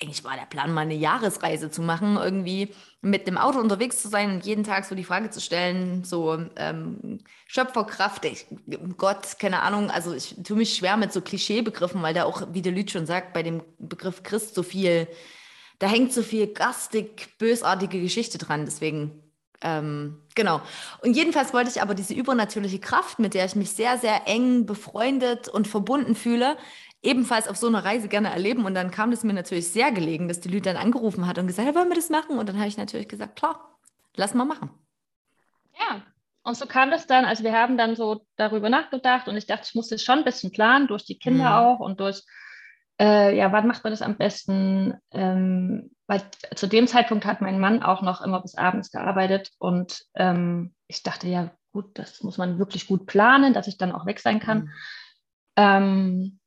eigentlich 0.01 0.23
war 0.23 0.35
der 0.35 0.45
Plan, 0.45 0.73
mal 0.73 0.81
eine 0.81 0.95
Jahresreise 0.95 1.71
zu 1.71 1.81
machen, 1.81 2.17
irgendwie 2.17 2.73
mit 3.01 3.27
dem 3.27 3.37
Auto 3.37 3.59
unterwegs 3.59 4.01
zu 4.01 4.09
sein 4.09 4.31
und 4.31 4.45
jeden 4.45 4.63
Tag 4.63 4.85
so 4.85 4.95
die 4.95 5.03
Frage 5.03 5.29
zu 5.29 5.39
stellen, 5.39 6.03
so 6.03 6.37
ähm, 6.55 7.19
Schöpferkraft, 7.47 8.25
ich, 8.25 8.47
Gott, 8.97 9.39
keine 9.39 9.61
Ahnung, 9.61 9.89
also 9.89 10.13
ich 10.13 10.35
tue 10.43 10.57
mich 10.57 10.75
schwer 10.75 10.97
mit 10.97 11.13
so 11.13 11.21
Klischeebegriffen, 11.21 12.01
weil 12.01 12.13
da 12.13 12.25
auch, 12.25 12.47
wie 12.51 12.61
der 12.61 12.73
Lüd 12.73 12.91
schon 12.91 13.05
sagt, 13.05 13.33
bei 13.33 13.43
dem 13.43 13.63
Begriff 13.77 14.23
Christ 14.23 14.55
so 14.55 14.63
viel, 14.63 15.07
da 15.79 15.87
hängt 15.87 16.13
so 16.13 16.23
viel 16.23 16.47
gastig, 16.47 17.37
bösartige 17.37 18.01
Geschichte 18.01 18.37
dran, 18.37 18.65
deswegen 18.65 19.24
ähm, 19.61 20.21
genau. 20.35 20.61
Und 21.01 21.15
jedenfalls 21.15 21.53
wollte 21.53 21.69
ich 21.69 21.81
aber 21.81 21.95
diese 21.95 22.13
übernatürliche 22.13 22.79
Kraft, 22.79 23.19
mit 23.19 23.33
der 23.33 23.45
ich 23.45 23.55
mich 23.55 23.71
sehr, 23.71 23.97
sehr 23.97 24.27
eng 24.27 24.65
befreundet 24.65 25.47
und 25.47 25.67
verbunden 25.67 26.15
fühle, 26.15 26.57
ebenfalls 27.01 27.47
auf 27.47 27.57
so 27.57 27.67
einer 27.67 27.85
Reise 27.85 28.07
gerne 28.07 28.31
erleben. 28.31 28.65
Und 28.65 28.73
dann 28.73 28.91
kam 28.91 29.11
es 29.11 29.23
mir 29.23 29.33
natürlich 29.33 29.71
sehr 29.71 29.91
gelegen, 29.91 30.27
dass 30.27 30.41
die 30.41 30.49
Lüd 30.49 30.65
dann 30.65 30.77
angerufen 30.77 31.27
hat 31.27 31.37
und 31.37 31.47
gesagt 31.47 31.67
hat, 31.67 31.75
wollen 31.75 31.89
wir 31.89 31.95
das 31.95 32.09
machen? 32.09 32.37
Und 32.37 32.49
dann 32.49 32.57
habe 32.57 32.67
ich 32.67 32.77
natürlich 32.77 33.07
gesagt, 33.07 33.37
klar, 33.37 33.77
lass 34.15 34.33
mal 34.33 34.45
machen. 34.45 34.69
Ja, 35.77 36.01
und 36.43 36.55
so 36.55 36.65
kam 36.65 36.91
das 36.91 37.07
dann. 37.07 37.25
Also 37.25 37.43
wir 37.43 37.53
haben 37.53 37.77
dann 37.77 37.95
so 37.95 38.25
darüber 38.35 38.69
nachgedacht 38.69 39.27
und 39.27 39.37
ich 39.37 39.45
dachte, 39.45 39.65
ich 39.67 39.75
musste 39.75 39.97
schon 39.99 40.19
ein 40.19 40.25
bisschen 40.25 40.51
planen, 40.51 40.87
durch 40.87 41.05
die 41.05 41.17
Kinder 41.17 41.49
mhm. 41.49 41.55
auch 41.55 41.79
und 41.79 41.99
durch, 41.99 42.23
äh, 42.99 43.35
ja, 43.35 43.51
wann 43.51 43.67
macht 43.67 43.83
man 43.83 43.91
das 43.91 44.01
am 44.01 44.17
besten? 44.17 44.93
Ähm, 45.11 45.94
weil 46.07 46.21
zu 46.55 46.67
dem 46.67 46.87
Zeitpunkt 46.87 47.25
hat 47.25 47.41
mein 47.41 47.59
Mann 47.59 47.81
auch 47.81 48.01
noch 48.01 48.21
immer 48.21 48.41
bis 48.41 48.55
abends 48.55 48.91
gearbeitet 48.91 49.51
und 49.57 50.03
ähm, 50.15 50.73
ich 50.87 51.03
dachte, 51.03 51.27
ja 51.27 51.51
gut, 51.71 51.97
das 51.97 52.21
muss 52.23 52.37
man 52.37 52.59
wirklich 52.59 52.87
gut 52.87 53.05
planen, 53.05 53.53
dass 53.53 53.67
ich 53.67 53.77
dann 53.77 53.91
auch 53.91 54.05
weg 54.05 54.19
sein 54.19 54.39
kann. 54.39 54.59
Mhm. 54.59 54.71
Ähm, 55.57 56.39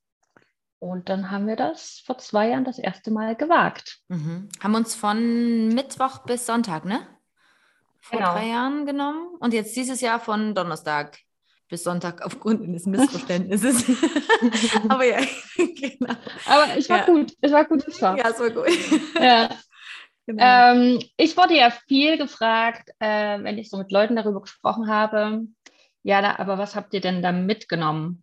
und 0.81 1.09
dann 1.09 1.31
haben 1.31 1.47
wir 1.47 1.57
das 1.57 2.03
vor 2.07 2.19
zwei 2.19 2.51
Jahren 2.51 2.65
das 2.65 2.79
erste 2.79 3.11
Mal 3.11 3.35
gewagt. 3.35 3.99
Mhm. 4.09 4.49
Haben 4.63 4.75
uns 4.77 4.95
von 4.95 5.69
Mittwoch 5.69 6.21
bis 6.21 6.47
Sonntag, 6.47 6.85
ne? 6.85 7.01
Vor 8.01 8.21
genau. 8.21 8.33
drei 8.33 8.47
Jahren 8.47 8.87
genommen. 8.87 9.27
Und 9.41 9.53
jetzt 9.53 9.75
dieses 9.75 10.01
Jahr 10.01 10.21
von 10.21 10.55
Donnerstag 10.55 11.19
bis 11.69 11.85
Sonntag 11.85 12.23
aufgrund 12.25 12.63
eines 12.63 12.87
Missverständnisses. 12.87 13.85
Aber 14.89 15.05
ja, 15.05 15.19
genau. 15.57 16.15
Aber 16.47 16.77
es 16.77 16.89
war 16.89 16.99
ja. 16.99 17.07
gut. 17.07 17.33
Es 17.41 17.53
war 17.53 17.65
gut. 17.65 17.87
Es 17.87 18.01
war. 18.03 18.17
Ja, 18.17 18.29
es 18.29 18.41
war 18.41 18.51
gut. 18.51 18.69
Ja. 19.21 19.51
Genau. 20.27 20.43
Ähm, 20.45 21.03
ich 21.17 21.37
wurde 21.39 21.57
ja 21.57 21.71
viel 21.71 22.19
gefragt, 22.19 22.91
äh, 22.99 23.43
wenn 23.43 23.57
ich 23.57 23.71
so 23.71 23.79
mit 23.79 23.91
Leuten 23.91 24.15
darüber 24.15 24.43
gesprochen 24.43 24.89
habe. 24.89 25.47
Ja, 26.03 26.21
da, 26.21 26.39
aber 26.39 26.59
was 26.59 26.77
habt 26.77 26.93
ihr 26.93 27.01
denn 27.01 27.23
da 27.23 27.33
mitgenommen? 27.33 28.23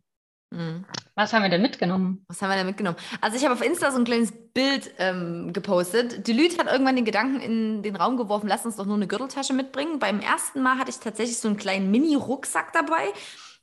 Mhm. 0.55 0.85
Was 1.15 1.33
haben 1.33 1.43
wir 1.43 1.49
denn 1.49 1.61
mitgenommen? 1.61 2.25
Was 2.27 2.41
haben 2.41 2.49
wir 2.49 2.55
denn 2.55 2.65
mitgenommen? 2.65 2.97
Also 3.21 3.37
ich 3.37 3.43
habe 3.43 3.53
auf 3.53 3.63
Insta 3.63 3.91
so 3.91 3.97
ein 3.97 4.05
kleines 4.05 4.31
Bild 4.53 4.91
ähm, 4.97 5.51
gepostet. 5.53 6.27
Delüt 6.27 6.57
hat 6.57 6.71
irgendwann 6.71 6.95
den 6.95 7.05
Gedanken 7.05 7.39
in 7.39 7.83
den 7.83 7.95
Raum 7.95 8.17
geworfen, 8.17 8.47
lass 8.47 8.65
uns 8.65 8.77
doch 8.77 8.85
nur 8.85 8.95
eine 8.95 9.07
Gürteltasche 9.07 9.53
mitbringen. 9.53 9.99
Beim 9.99 10.19
ersten 10.19 10.61
Mal 10.61 10.77
hatte 10.77 10.89
ich 10.89 10.99
tatsächlich 10.99 11.37
so 11.37 11.47
einen 11.47 11.57
kleinen 11.57 11.91
Mini-Rucksack 11.91 12.71
dabei, 12.73 13.11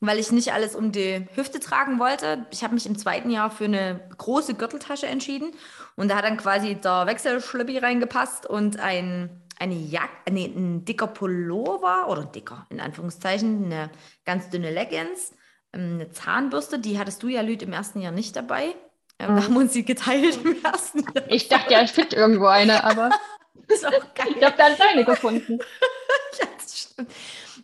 weil 0.00 0.18
ich 0.18 0.32
nicht 0.32 0.52
alles 0.52 0.74
um 0.74 0.92
die 0.92 1.26
Hüfte 1.34 1.60
tragen 1.60 1.98
wollte. 1.98 2.46
Ich 2.50 2.62
habe 2.62 2.74
mich 2.74 2.86
im 2.86 2.98
zweiten 2.98 3.30
Jahr 3.30 3.50
für 3.50 3.64
eine 3.64 4.00
große 4.18 4.54
Gürteltasche 4.54 5.06
entschieden 5.06 5.52
und 5.96 6.10
da 6.10 6.16
hat 6.16 6.24
dann 6.24 6.36
quasi 6.36 6.74
der 6.74 7.06
Wechselschlüppi 7.06 7.78
reingepasst 7.78 8.46
und 8.46 8.78
ein 8.80 9.38
eine 9.58 9.74
Jacke, 9.74 10.32
nee, 10.32 10.46
ein 10.46 10.84
dicker 10.84 11.06
Pullover 11.06 12.08
oder 12.08 12.24
dicker, 12.24 12.66
in 12.68 12.80
Anführungszeichen, 12.80 13.66
eine 13.66 13.90
ganz 14.24 14.50
dünne 14.50 14.72
Leggings 14.72 15.32
eine 15.72 16.10
Zahnbürste, 16.10 16.78
die 16.78 16.98
hattest 16.98 17.22
du 17.22 17.28
ja, 17.28 17.40
Lüd, 17.40 17.62
im 17.62 17.72
ersten 17.72 18.00
Jahr 18.00 18.12
nicht 18.12 18.36
dabei. 18.36 18.74
Ähm, 19.18 19.32
mhm. 19.32 19.36
Da 19.36 19.44
haben 19.44 19.54
wir 19.54 19.60
uns 19.60 19.72
sie 19.72 19.84
geteilt 19.84 20.38
im 20.44 20.62
ersten 20.64 21.00
Jahr. 21.00 21.24
Ich 21.28 21.48
dachte 21.48 21.72
ja, 21.72 21.82
ich 21.82 21.92
finde 21.92 22.16
irgendwo 22.16 22.46
eine, 22.46 22.84
aber 22.84 23.10
ich 23.68 23.84
habe 23.84 24.54
dann 24.56 24.76
deine 24.76 25.04
gefunden. 25.04 25.58
das. 26.40 26.94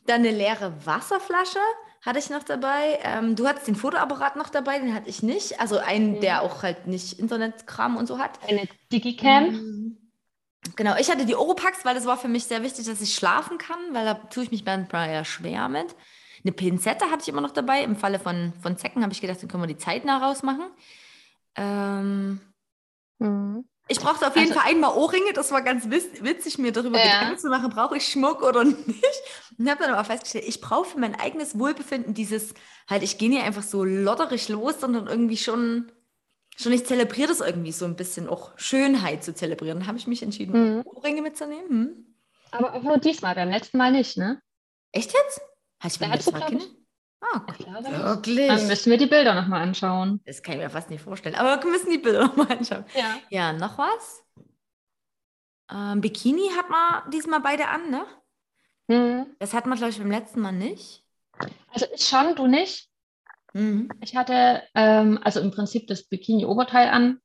Dann 0.07 0.21
eine 0.21 0.31
leere 0.31 0.73
Wasserflasche 0.85 1.61
hatte 2.01 2.19
ich 2.19 2.31
noch 2.31 2.43
dabei. 2.43 2.99
Ähm, 3.03 3.37
du 3.37 3.47
hattest 3.47 3.67
den 3.67 3.77
Fotoapparat 3.77 4.37
noch 4.37 4.49
dabei, 4.49 4.79
den 4.79 4.95
hatte 4.95 5.11
ich 5.11 5.23
nicht. 5.23 5.61
Also 5.61 5.79
einen, 5.79 6.17
mhm. 6.17 6.21
der 6.21 6.43
auch 6.43 6.63
halt 6.63 6.87
nicht 6.87 7.19
Internetkram 7.19 7.97
und 7.97 8.07
so 8.07 8.19
hat. 8.19 8.39
Eine 8.49 8.67
Digicam. 8.91 9.51
Mhm. 9.51 9.99
Genau, 10.77 10.97
ich 10.99 11.11
hatte 11.11 11.27
die 11.27 11.35
Oropax, 11.35 11.85
weil 11.85 11.97
es 11.97 12.07
war 12.07 12.17
für 12.17 12.29
mich 12.29 12.45
sehr 12.45 12.63
wichtig, 12.63 12.87
dass 12.87 13.01
ich 13.01 13.15
schlafen 13.15 13.59
kann, 13.59 13.79
weil 13.93 14.05
da 14.05 14.15
tue 14.15 14.45
ich 14.45 14.51
mich 14.51 14.65
manchmal 14.65 15.13
ja 15.13 15.25
schwer 15.25 15.69
mit. 15.69 15.95
Eine 16.45 16.53
Pinzette 16.53 17.11
hatte 17.11 17.23
ich 17.23 17.29
immer 17.29 17.41
noch 17.41 17.53
dabei. 17.53 17.83
Im 17.83 17.97
Falle 17.97 18.19
von, 18.19 18.53
von 18.61 18.77
Zecken 18.77 19.03
habe 19.03 19.13
ich 19.13 19.21
gedacht, 19.21 19.43
dann 19.43 19.49
können 19.49 19.63
wir 19.63 19.69
die 19.69 19.77
Zeit 19.77 20.05
nah 20.05 20.19
rausmachen. 20.19 20.71
Ähm, 21.57 22.41
mhm. 23.19 23.65
Ich 23.89 24.01
brauchte 24.01 24.27
auf 24.27 24.37
jeden 24.37 24.51
also, 24.51 24.61
Fall 24.61 24.71
einmal 24.71 24.95
Ohrringe. 24.95 25.33
Das 25.35 25.51
war 25.51 25.63
ganz 25.63 25.89
witzig, 25.89 26.59
mir 26.59 26.73
darüber 26.73 26.99
ja. 26.99 27.05
Gedanken 27.05 27.39
zu 27.39 27.49
machen, 27.49 27.71
brauche 27.71 27.97
ich 27.97 28.07
Schmuck 28.07 28.43
oder 28.43 28.65
nicht. 28.65 29.23
Und 29.59 29.69
habe 29.69 29.83
dann 29.83 29.95
aber 29.95 30.05
festgestellt, 30.05 30.45
ich 30.47 30.61
brauche 30.61 30.91
für 30.91 30.99
mein 30.99 31.19
eigenes 31.19 31.59
Wohlbefinden 31.59 32.15
dieses, 32.15 32.55
halt, 32.89 33.03
ich 33.03 33.19
gehe 33.19 33.31
nicht 33.31 33.43
einfach 33.43 33.63
so 33.63 33.85
lotterig 33.85 34.49
los, 34.49 34.81
sondern 34.81 35.07
irgendwie 35.07 35.39
schon, 35.39 35.91
schon 36.57 36.73
ich 36.73 36.85
zelebriere 36.85 37.29
das 37.29 37.41
irgendwie 37.41 37.73
so 37.73 37.87
ein 37.87 37.97
bisschen, 37.97 38.29
auch 38.29 38.53
Schönheit 38.57 39.25
zu 39.25 39.35
zelebrieren. 39.35 39.87
habe 39.87 39.97
ich 39.97 40.07
mich 40.07 40.23
entschieden, 40.23 40.77
mhm. 40.77 40.83
Ohrringe 40.85 41.23
mitzunehmen. 41.23 41.69
Hm. 41.69 42.05
Aber 42.51 42.75
auch 42.75 42.83
nur 42.83 42.99
diesmal, 42.99 43.35
beim 43.35 43.51
letzten 43.51 43.79
Mal 43.79 43.93
nicht, 43.93 44.17
ne? 44.17 44.41
Echt 44.93 45.13
jetzt? 45.13 45.41
Hast 45.81 45.97
du 45.97 46.01
beim 46.01 46.13
letzten 46.13 46.33
Mal? 46.33 46.59
Ah, 47.21 47.43
wirklich. 47.47 48.47
Dann 48.47 48.67
müssen 48.67 48.91
wir 48.91 48.99
die 48.99 49.07
Bilder 49.07 49.35
nochmal 49.35 49.63
anschauen. 49.63 50.21
Das 50.25 50.43
kann 50.43 50.55
ich 50.55 50.61
mir 50.61 50.71
fast 50.71 50.89
nicht 50.91 51.03
vorstellen. 51.03 51.35
Aber 51.35 51.63
wir 51.63 51.71
müssen 51.71 51.91
die 51.91 51.99
Bilder 51.99 52.21
nochmal 52.27 52.53
anschauen. 52.53 52.85
Ja. 52.95 53.19
Ja, 53.31 53.53
noch 53.53 53.77
was? 53.79 54.25
Ähm, 55.71 56.01
Bikini 56.01 56.49
hat 56.57 56.71
man 56.71 57.11
diesmal 57.11 57.41
beide 57.41 57.69
an, 57.69 57.91
ne? 57.91 58.07
Mhm. 58.89 59.27
Das 59.39 59.53
hat 59.53 59.67
man, 59.67 59.77
glaube 59.77 59.91
ich, 59.91 59.99
beim 59.99 60.11
letzten 60.11 60.41
Mal 60.41 60.53
nicht. 60.53 61.05
Also 61.73 61.87
ich 61.95 62.07
schon, 62.07 62.35
du 62.37 62.47
nicht. 62.47 62.89
Mhm. 63.53 63.91
Ich 64.01 64.17
hatte 64.17 64.63
ähm, 64.75 65.19
also 65.23 65.41
im 65.41 65.51
Prinzip 65.51 65.87
das 65.87 66.05
Bikini-Oberteil 66.05 66.89
an 66.89 67.21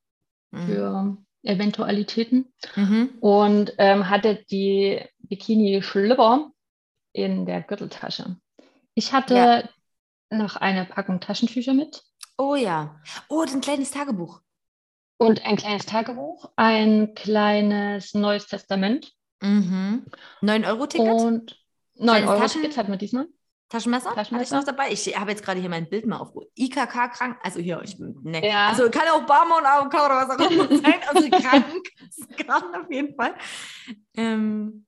mhm. 0.51 0.65
für 0.65 1.17
Eventualitäten 1.43 2.53
mhm. 2.75 3.17
und 3.19 3.73
ähm, 3.77 4.09
hatte 4.09 4.43
die 4.49 5.01
Bikini-Schlüpper 5.19 6.51
in 7.13 7.45
der 7.45 7.61
Gürteltasche. 7.61 8.37
Ich 8.95 9.13
hatte 9.13 9.35
ja 9.35 9.63
noch 10.29 10.55
eine 10.55 10.85
Packung 10.85 11.19
Taschentücher 11.19 11.73
mit. 11.73 12.03
Oh 12.37 12.55
ja. 12.55 12.99
Oh, 13.29 13.41
ein 13.41 13.61
kleines 13.61 13.91
Tagebuch. 13.91 14.41
Und 15.17 15.45
ein 15.45 15.55
kleines 15.55 15.85
Tagebuch, 15.85 16.51
ein 16.55 17.13
kleines 17.15 18.13
Neues 18.13 18.47
Testament. 18.47 19.13
Mhm. 19.41 20.05
9-Euro-Ticket? 20.41 21.07
Und 21.07 21.63
9-Euro-Tickets 21.99 22.77
hatten 22.77 22.91
wir 22.91 22.97
diesmal. 22.97 23.27
Taschenmesser? 23.69 24.13
Taschenmesser? 24.13 24.35
Hatte 24.35 24.43
ich 24.43 24.51
noch 24.51 24.63
dabei? 24.63 24.91
Ich 24.91 25.19
habe 25.19 25.31
jetzt 25.31 25.43
gerade 25.43 25.59
hier 25.59 25.69
mein 25.69 25.89
Bild 25.89 26.05
mal 26.05 26.17
auf 26.17 26.33
IKK 26.55 27.07
krank. 27.11 27.37
Also 27.41 27.59
hier, 27.59 27.81
ich 27.83 27.97
ne. 27.97 28.45
Ja. 28.45 28.69
Also 28.69 28.89
kann 28.89 29.07
auch 29.07 29.25
Barmer 29.25 29.57
und 29.57 29.65
AOK 29.65 29.93
oder 29.93 30.27
was 30.27 30.29
auch 30.29 30.51
immer 30.51 30.67
sein. 30.67 30.95
Also 31.07 31.29
krank. 31.29 31.89
krank 32.37 32.77
auf 32.77 32.91
jeden 32.91 33.15
Fall. 33.15 33.33
Ähm, 34.15 34.85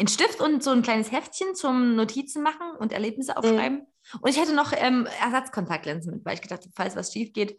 ein 0.00 0.08
Stift 0.08 0.40
und 0.40 0.62
so 0.62 0.70
ein 0.70 0.82
kleines 0.82 1.10
Heftchen 1.10 1.54
zum 1.54 1.96
Notizen 1.96 2.42
machen 2.42 2.70
und 2.78 2.92
Erlebnisse 2.92 3.32
mhm. 3.32 3.38
aufschreiben. 3.38 3.78
Mhm. 3.78 4.20
Und 4.20 4.30
ich 4.30 4.40
hätte 4.40 4.54
noch 4.54 4.72
ähm, 4.74 5.06
Ersatzkontaktlinsen 5.22 6.14
mit, 6.14 6.24
weil 6.24 6.34
ich 6.34 6.42
gedacht 6.42 6.62
habe, 6.62 6.72
falls 6.74 6.96
was 6.96 7.12
schief 7.12 7.32
geht, 7.32 7.58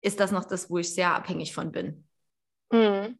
ist 0.00 0.20
das 0.20 0.32
noch 0.32 0.44
das, 0.44 0.70
wo 0.70 0.78
ich 0.78 0.94
sehr 0.94 1.14
abhängig 1.14 1.52
von 1.52 1.72
bin. 1.72 2.06
Mhm. 2.72 3.18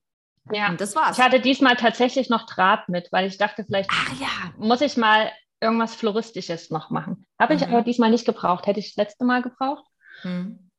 Ja, 0.51 0.71
und 0.71 0.81
das 0.81 0.97
war's. 0.97 1.19
Ich 1.19 1.25
hatte 1.25 1.41
diesmal 1.41 1.77
tatsächlich 1.77 2.31
noch 2.31 2.47
Draht 2.47 2.89
mit, 2.89 3.09
weil 3.13 3.27
ich 3.27 3.37
dachte, 3.37 3.65
vielleicht 3.65 3.91
ja. 4.19 4.53
muss 4.57 4.81
ich 4.81 4.97
mal 4.97 5.31
irgendwas 5.61 5.95
Floristisches 5.95 6.71
noch 6.71 6.91
machen. 6.91 7.27
Habe 7.39 7.55
ich 7.55 7.67
mhm. 7.67 7.75
aber 7.75 7.83
diesmal 7.83 8.11
nicht 8.11 8.25
gebraucht. 8.25 8.67
Hätte 8.67 8.81
ich 8.81 8.95
das 8.95 8.97
letzte 8.97 9.25
Mal 9.25 9.43
gebraucht. 9.43 9.85
Mhm. 10.25 10.71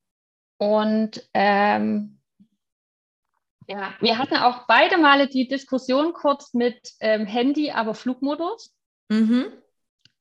Und 0.58 1.30
ähm, 1.34 2.19
ja, 3.70 3.94
wir 4.00 4.18
hatten 4.18 4.36
auch 4.36 4.66
beide 4.68 4.98
Male 4.98 5.28
die 5.28 5.48
Diskussion 5.48 6.14
kurz 6.14 6.54
mit 6.56 6.92
ähm, 7.02 7.28
Handy, 7.28 7.70
aber 7.72 7.94
Flugmodus. 7.94 8.76
Mhm. 9.10 9.46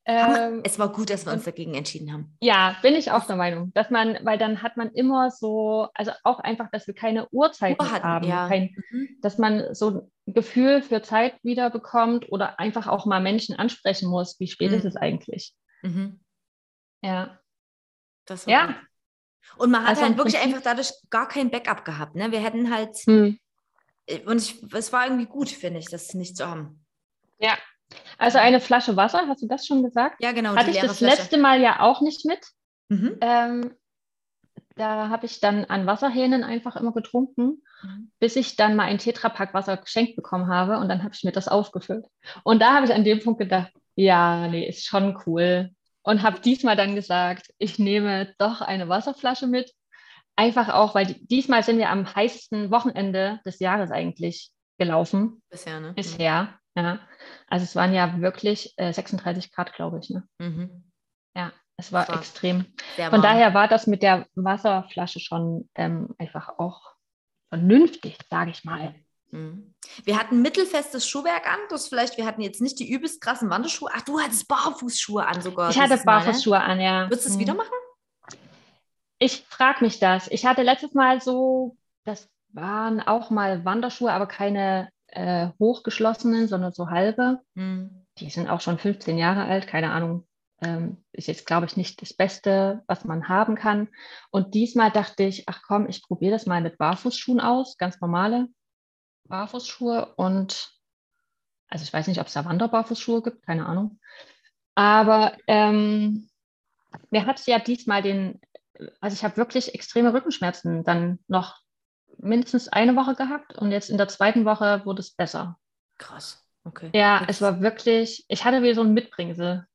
Ähm, 0.04 0.62
es 0.64 0.78
war 0.78 0.90
gut, 0.90 1.10
dass 1.10 1.26
wir 1.26 1.32
uns 1.32 1.44
dagegen 1.44 1.74
entschieden 1.74 2.12
haben. 2.12 2.36
Ja, 2.40 2.76
bin 2.80 2.94
ich 2.94 3.10
auch 3.10 3.26
der 3.26 3.36
Meinung, 3.36 3.72
dass 3.74 3.90
man, 3.90 4.18
weil 4.22 4.38
dann 4.38 4.62
hat 4.62 4.76
man 4.76 4.90
immer 4.92 5.30
so, 5.30 5.88
also 5.94 6.12
auch 6.24 6.40
einfach, 6.40 6.70
dass 6.70 6.86
wir 6.86 6.94
keine 6.94 7.28
Uhrzeit 7.30 7.78
Uhr 7.78 7.90
haben, 7.90 8.26
ja. 8.26 8.48
kein, 8.48 8.74
mhm. 8.90 9.18
dass 9.20 9.36
man 9.36 9.74
so 9.74 10.10
ein 10.26 10.34
Gefühl 10.34 10.82
für 10.82 11.02
Zeit 11.02 11.34
wieder 11.42 11.70
bekommt 11.70 12.30
oder 12.30 12.58
einfach 12.58 12.86
auch 12.86 13.04
mal 13.04 13.20
Menschen 13.20 13.56
ansprechen 13.56 14.08
muss, 14.08 14.40
wie 14.40 14.48
spät 14.48 14.70
mhm. 14.70 14.78
ist 14.78 14.84
es 14.84 14.96
eigentlich? 14.96 15.54
Mhm. 15.82 16.20
Ja. 17.02 17.38
ja. 18.46 18.66
Gut. 18.66 18.87
Und 19.56 19.70
man 19.70 19.82
hat 19.82 19.90
also 19.90 20.02
halt 20.02 20.16
wirklich 20.16 20.38
einfach 20.38 20.60
dadurch 20.62 20.92
gar 21.10 21.28
kein 21.28 21.50
Backup 21.50 21.84
gehabt. 21.84 22.14
Ne? 22.14 22.30
Wir 22.30 22.40
hätten 22.40 22.72
halt, 22.72 22.96
mhm. 23.06 23.38
und 24.26 24.38
ich, 24.38 24.62
es 24.72 24.92
war 24.92 25.04
irgendwie 25.06 25.26
gut, 25.26 25.48
finde 25.48 25.80
ich, 25.80 25.86
das 25.86 26.14
nicht 26.14 26.36
zu 26.36 26.46
haben. 26.46 26.84
Ja, 27.38 27.56
also 28.18 28.38
eine 28.38 28.60
Flasche 28.60 28.96
Wasser, 28.96 29.26
hast 29.28 29.42
du 29.42 29.46
das 29.46 29.66
schon 29.66 29.82
gesagt? 29.82 30.22
Ja, 30.22 30.32
genau. 30.32 30.54
Hatte 30.54 30.70
ich 30.70 30.80
das 30.80 30.98
Flasche. 30.98 31.16
letzte 31.16 31.38
Mal 31.38 31.60
ja 31.60 31.80
auch 31.80 32.00
nicht 32.00 32.24
mit. 32.26 32.40
Mhm. 32.88 33.16
Ähm, 33.20 33.74
da 34.76 35.08
habe 35.08 35.26
ich 35.26 35.40
dann 35.40 35.64
an 35.64 35.86
Wasserhähnen 35.86 36.44
einfach 36.44 36.76
immer 36.76 36.92
getrunken, 36.92 37.62
mhm. 37.82 38.10
bis 38.18 38.36
ich 38.36 38.56
dann 38.56 38.76
mal 38.76 38.84
ein 38.84 38.98
Tetrapack 38.98 39.54
Wasser 39.54 39.76
geschenkt 39.76 40.16
bekommen 40.16 40.48
habe 40.48 40.78
und 40.78 40.88
dann 40.88 41.02
habe 41.02 41.14
ich 41.14 41.24
mir 41.24 41.32
das 41.32 41.48
aufgefüllt. 41.48 42.06
Und 42.44 42.60
da 42.60 42.74
habe 42.74 42.86
ich 42.86 42.94
an 42.94 43.04
dem 43.04 43.20
Punkt 43.20 43.40
gedacht, 43.40 43.72
ja, 43.94 44.46
nee, 44.48 44.68
ist 44.68 44.86
schon 44.86 45.20
cool. 45.26 45.70
Und 46.02 46.22
habe 46.22 46.40
diesmal 46.40 46.76
dann 46.76 46.94
gesagt, 46.94 47.52
ich 47.58 47.78
nehme 47.78 48.34
doch 48.38 48.60
eine 48.60 48.88
Wasserflasche 48.88 49.46
mit. 49.46 49.72
Einfach 50.36 50.68
auch, 50.68 50.94
weil 50.94 51.16
diesmal 51.20 51.62
sind 51.62 51.78
wir 51.78 51.90
am 51.90 52.14
heißesten 52.14 52.70
Wochenende 52.70 53.40
des 53.44 53.58
Jahres 53.58 53.90
eigentlich 53.90 54.52
gelaufen. 54.78 55.42
Bisher, 55.50 55.80
ne? 55.80 55.92
Bisher. 55.94 56.58
Ja, 56.76 57.00
also 57.48 57.64
es 57.64 57.74
waren 57.74 57.92
ja 57.92 58.20
wirklich 58.20 58.72
äh, 58.76 58.92
36 58.92 59.52
Grad, 59.52 59.72
glaube 59.74 59.98
ich. 59.98 60.10
Ne? 60.10 60.22
Mhm. 60.38 60.92
Ja, 61.36 61.52
es 61.76 61.92
war, 61.92 62.08
war 62.08 62.18
extrem. 62.18 62.66
Von 63.10 63.20
daher 63.20 63.52
war 63.52 63.66
das 63.66 63.88
mit 63.88 64.02
der 64.02 64.26
Wasserflasche 64.36 65.18
schon 65.18 65.68
ähm, 65.74 66.14
einfach 66.18 66.58
auch 66.58 66.94
vernünftig, 67.48 68.18
sage 68.30 68.52
ich 68.52 68.64
mal. 68.64 68.94
Mhm. 69.30 69.74
Wir 70.04 70.18
hatten 70.18 70.42
mittelfestes 70.42 71.08
Schuhwerk 71.08 71.46
an, 71.50 71.58
das 71.70 71.88
vielleicht, 71.88 72.16
wir 72.16 72.26
hatten 72.26 72.40
jetzt 72.40 72.60
nicht 72.60 72.78
die 72.78 72.90
übelst 72.90 73.20
krassen 73.20 73.50
Wanderschuhe. 73.50 73.90
Ach, 73.92 74.02
du 74.02 74.20
hattest 74.20 74.48
Barfußschuhe 74.48 75.26
an 75.26 75.42
sogar. 75.42 75.70
Ich 75.70 75.78
hatte 75.78 76.00
Barfußschuhe 76.04 76.60
an, 76.60 76.80
ja. 76.80 77.06
Würdest 77.06 77.26
du 77.26 77.30
es 77.30 77.36
mhm. 77.36 77.40
wieder 77.40 77.54
machen? 77.54 77.74
Ich 79.18 79.44
frage 79.48 79.84
mich 79.84 79.98
das. 79.98 80.28
Ich 80.30 80.46
hatte 80.46 80.62
letztes 80.62 80.94
Mal 80.94 81.20
so, 81.20 81.76
das 82.04 82.28
waren 82.52 83.00
auch 83.00 83.30
mal 83.30 83.64
Wanderschuhe, 83.64 84.12
aber 84.12 84.26
keine 84.26 84.90
äh, 85.08 85.48
hochgeschlossenen, 85.58 86.48
sondern 86.48 86.72
so 86.72 86.88
halbe. 86.88 87.40
Mhm. 87.54 88.06
Die 88.18 88.30
sind 88.30 88.48
auch 88.48 88.60
schon 88.60 88.78
15 88.78 89.18
Jahre 89.18 89.44
alt, 89.44 89.66
keine 89.66 89.90
Ahnung. 89.90 90.24
Ähm, 90.60 91.04
ist 91.12 91.28
jetzt, 91.28 91.46
glaube 91.46 91.66
ich, 91.66 91.76
nicht 91.76 92.02
das 92.02 92.14
Beste, 92.14 92.82
was 92.88 93.04
man 93.04 93.28
haben 93.28 93.54
kann. 93.54 93.88
Und 94.30 94.54
diesmal 94.54 94.90
dachte 94.90 95.22
ich, 95.22 95.48
ach 95.48 95.62
komm, 95.66 95.88
ich 95.88 96.02
probiere 96.02 96.32
das 96.32 96.46
mal 96.46 96.60
mit 96.60 96.78
Barfußschuhen 96.78 97.40
aus, 97.40 97.76
ganz 97.76 98.00
normale 98.00 98.48
Barfußschuhe. 99.28 100.14
Und 100.16 100.72
also 101.68 101.82
ich 101.82 101.92
weiß 101.92 102.06
nicht, 102.06 102.20
ob 102.20 102.26
es 102.26 102.32
da 102.32 102.44
Wanderbarfußschuhe 102.44 103.22
gibt, 103.22 103.46
keine 103.46 103.66
Ahnung. 103.66 104.00
Aber 104.74 105.36
ähm, 105.46 106.28
mir 107.10 107.26
hat 107.26 107.38
es 107.38 107.46
ja 107.46 107.58
diesmal 107.58 108.02
den, 108.02 108.40
also 109.00 109.14
ich 109.14 109.24
habe 109.24 109.36
wirklich 109.36 109.74
extreme 109.74 110.12
Rückenschmerzen 110.12 110.84
dann 110.84 111.18
noch 111.26 111.60
mindestens 112.18 112.68
eine 112.68 112.96
Woche 112.96 113.14
gehabt 113.14 113.56
und 113.58 113.70
jetzt 113.70 113.90
in 113.90 113.98
der 113.98 114.08
zweiten 114.08 114.44
Woche 114.44 114.84
wurde 114.84 115.00
es 115.00 115.10
besser. 115.10 115.58
Krass. 115.98 116.44
Okay. 116.64 116.90
Ja, 116.94 117.24
es 117.28 117.40
war 117.40 117.60
wirklich, 117.60 118.24
ich 118.28 118.44
hatte 118.44 118.62
wieder 118.62 118.74
so 118.74 118.82
ein 118.82 118.94
Mitbringsel. 118.94 119.66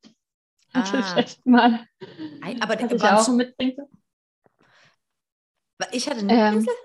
Ah. 0.74 0.84
Das 0.92 1.16
letzte 1.16 1.50
Mal. 1.50 1.88
Aber 2.62 2.74
hatte 2.74 2.96
ich 2.96 3.04
auch 3.04 3.28
ein 3.28 3.36
Mitbringsel? 3.36 3.88
Ich 5.92 6.10
hatte 6.10 6.20
ein 6.20 6.28
Mitbringsel? 6.28 6.74
Ähm, 6.74 6.78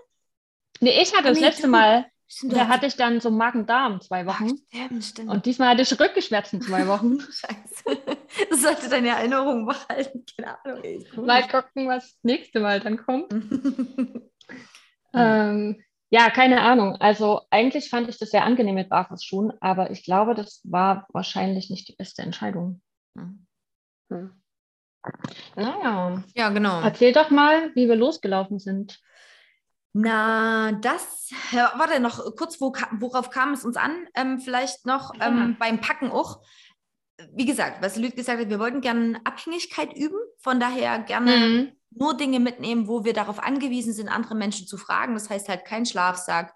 nee, 0.81 1.03
ich 1.03 1.13
hatte 1.15 1.29
ah, 1.29 1.31
das 1.31 1.41
letzte. 1.41 1.69
Mal, 1.69 2.07
stimmt, 2.29 2.53
da 2.53 2.69
hatte 2.69 2.87
ich 2.87 2.97
dann 2.97 3.21
so 3.21 3.31
Magen-Darm 3.31 4.01
zwei 4.01 4.27
Wochen. 4.27 4.51
Stimmt, 4.73 5.05
stimmt. 5.05 5.31
Und 5.31 5.47
diesmal 5.47 5.71
hatte 5.71 5.83
ich 5.83 5.99
Rückenschmerzen 5.99 6.61
zwei 6.61 6.87
Wochen. 6.87 7.19
Scheiße. 7.21 7.99
Das 8.51 8.63
sollte 8.63 8.89
deine 8.89 9.09
Erinnerung 9.09 9.67
behalten. 9.67 10.25
Keine 10.37 10.65
Ahnung. 10.65 11.27
Mal 11.27 11.49
gucken, 11.49 11.89
was 11.89 12.13
das 12.13 12.19
nächste 12.23 12.61
Mal 12.61 12.81
dann 12.81 12.99
kommt. 12.99 13.33
Ähm, 15.15 15.83
ja, 16.11 16.31
keine 16.31 16.63
Ahnung. 16.63 16.97
Also 16.97 17.43
eigentlich 17.51 17.91
fand 17.91 18.09
ich 18.09 18.19
das 18.19 18.31
sehr 18.31 18.45
angenehm 18.45 18.75
mit 18.75 18.89
Barfußschuhen, 18.89 19.53
aber 19.61 19.91
ich 19.91 20.05
glaube, 20.05 20.35
das 20.35 20.61
war 20.65 21.07
wahrscheinlich 21.13 21.71
nicht 21.71 21.89
die 21.89 21.97
beste 21.97 22.23
Entscheidung. 22.23 22.81
Hm. 23.17 23.47
Hm. 24.11 24.31
Naja. 25.55 26.23
Ja, 26.35 26.49
genau. 26.51 26.81
Erzähl 26.81 27.13
doch 27.13 27.31
mal, 27.31 27.75
wie 27.75 27.89
wir 27.89 27.97
losgelaufen 27.97 28.59
sind. 28.59 29.01
Na, 29.93 30.73
das, 30.73 31.31
ja, 31.51 31.73
warte 31.77 32.01
noch 32.01 32.37
kurz, 32.37 32.61
wo, 32.61 32.73
worauf 32.99 33.31
kam 33.31 33.53
es 33.53 33.65
uns 33.65 33.77
an? 33.77 34.07
Ähm, 34.15 34.39
vielleicht 34.39 34.87
noch 34.87 35.13
ähm, 35.21 35.57
beim 35.59 35.81
Packen 35.81 36.11
auch. 36.11 36.43
Wie 37.33 37.47
gesagt, 37.47 37.83
was 37.83 37.97
Lüd 37.97 38.15
gesagt 38.15 38.41
hat, 38.41 38.49
wir 38.49 38.61
wollten 38.61 38.81
gerne 38.81 39.21
Abhängigkeit 39.25 39.97
üben, 39.97 40.19
von 40.39 40.61
daher 40.61 41.01
gerne 41.01 41.37
mhm 41.37 41.73
nur 41.91 42.17
Dinge 42.17 42.39
mitnehmen, 42.39 42.87
wo 42.87 43.05
wir 43.05 43.13
darauf 43.13 43.39
angewiesen 43.43 43.93
sind, 43.93 44.09
andere 44.09 44.35
Menschen 44.35 44.67
zu 44.67 44.77
fragen. 44.77 45.15
Das 45.15 45.31
heißt 45.31 45.49
halt 45.49 45.65
kein 45.65 45.87
Schlafsack, 45.87 46.55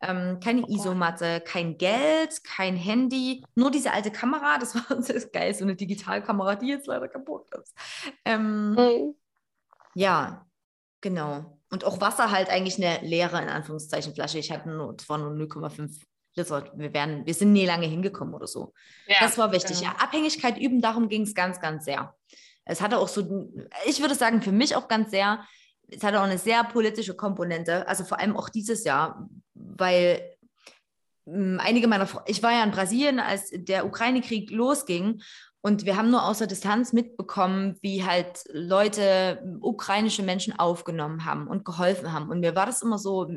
Ähm, 0.00 0.38
keine 0.38 0.62
oh 0.62 0.68
Isomatte, 0.68 1.40
kein 1.40 1.76
Geld, 1.76 2.44
kein 2.44 2.76
Handy, 2.76 3.44
nur 3.56 3.72
diese 3.72 3.92
alte 3.92 4.12
Kamera. 4.12 4.58
Das 4.58 4.76
war 4.76 4.96
das 4.96 5.32
geil, 5.32 5.52
so 5.54 5.64
eine 5.64 5.74
Digitalkamera, 5.74 6.54
die 6.54 6.68
jetzt 6.68 6.86
leider 6.86 7.08
kaputt 7.08 7.48
ist. 7.60 7.74
Ähm, 8.24 8.70
mhm. 8.70 9.14
Ja, 9.94 10.46
genau. 11.00 11.57
Und 11.70 11.84
auch 11.84 12.00
Wasser 12.00 12.30
halt 12.30 12.48
eigentlich 12.48 12.76
eine 12.76 13.06
leere, 13.06 13.42
in 13.42 13.48
Anführungszeichen, 13.48 14.14
Flasche. 14.14 14.38
Ich 14.38 14.50
hatte 14.50 14.70
nur, 14.70 14.94
es 14.98 15.08
war 15.08 15.18
nur 15.18 15.32
0,5 15.32 16.00
Liter. 16.34 16.70
Wir, 16.74 16.94
werden, 16.94 17.26
wir 17.26 17.34
sind 17.34 17.52
nie 17.52 17.66
lange 17.66 17.86
hingekommen 17.86 18.34
oder 18.34 18.46
so. 18.46 18.72
Ja, 19.06 19.16
das 19.20 19.36
war 19.36 19.52
wichtig. 19.52 19.80
Genau. 19.80 19.92
Ja, 19.92 19.98
Abhängigkeit 19.98 20.58
üben, 20.58 20.80
darum 20.80 21.08
ging 21.08 21.22
es 21.22 21.34
ganz, 21.34 21.60
ganz 21.60 21.84
sehr. 21.84 22.14
Es 22.64 22.80
hatte 22.80 22.98
auch 22.98 23.08
so, 23.08 23.50
ich 23.86 24.00
würde 24.00 24.14
sagen, 24.14 24.42
für 24.42 24.52
mich 24.52 24.76
auch 24.76 24.88
ganz 24.88 25.10
sehr, 25.10 25.44
es 25.88 26.02
hatte 26.02 26.20
auch 26.20 26.24
eine 26.24 26.38
sehr 26.38 26.64
politische 26.64 27.14
Komponente, 27.14 27.86
also 27.88 28.04
vor 28.04 28.18
allem 28.18 28.36
auch 28.36 28.48
dieses 28.50 28.84
Jahr, 28.84 29.28
weil 29.54 30.36
hm, 31.26 31.60
einige 31.60 31.88
meiner, 31.88 32.08
ich 32.26 32.42
war 32.42 32.52
ja 32.52 32.64
in 32.64 32.70
Brasilien, 32.70 33.20
als 33.20 33.50
der 33.52 33.86
Ukraine-Krieg 33.86 34.50
losging 34.50 35.22
und 35.60 35.84
wir 35.84 35.96
haben 35.96 36.10
nur 36.10 36.24
aus 36.24 36.38
der 36.38 36.46
Distanz 36.46 36.92
mitbekommen, 36.92 37.76
wie 37.82 38.04
halt 38.04 38.44
Leute, 38.52 39.58
ukrainische 39.60 40.22
Menschen 40.22 40.58
aufgenommen 40.58 41.24
haben 41.24 41.48
und 41.48 41.64
geholfen 41.64 42.12
haben. 42.12 42.30
Und 42.30 42.40
mir 42.40 42.54
war 42.54 42.66
das 42.66 42.82
immer 42.82 42.98
so, 42.98 43.28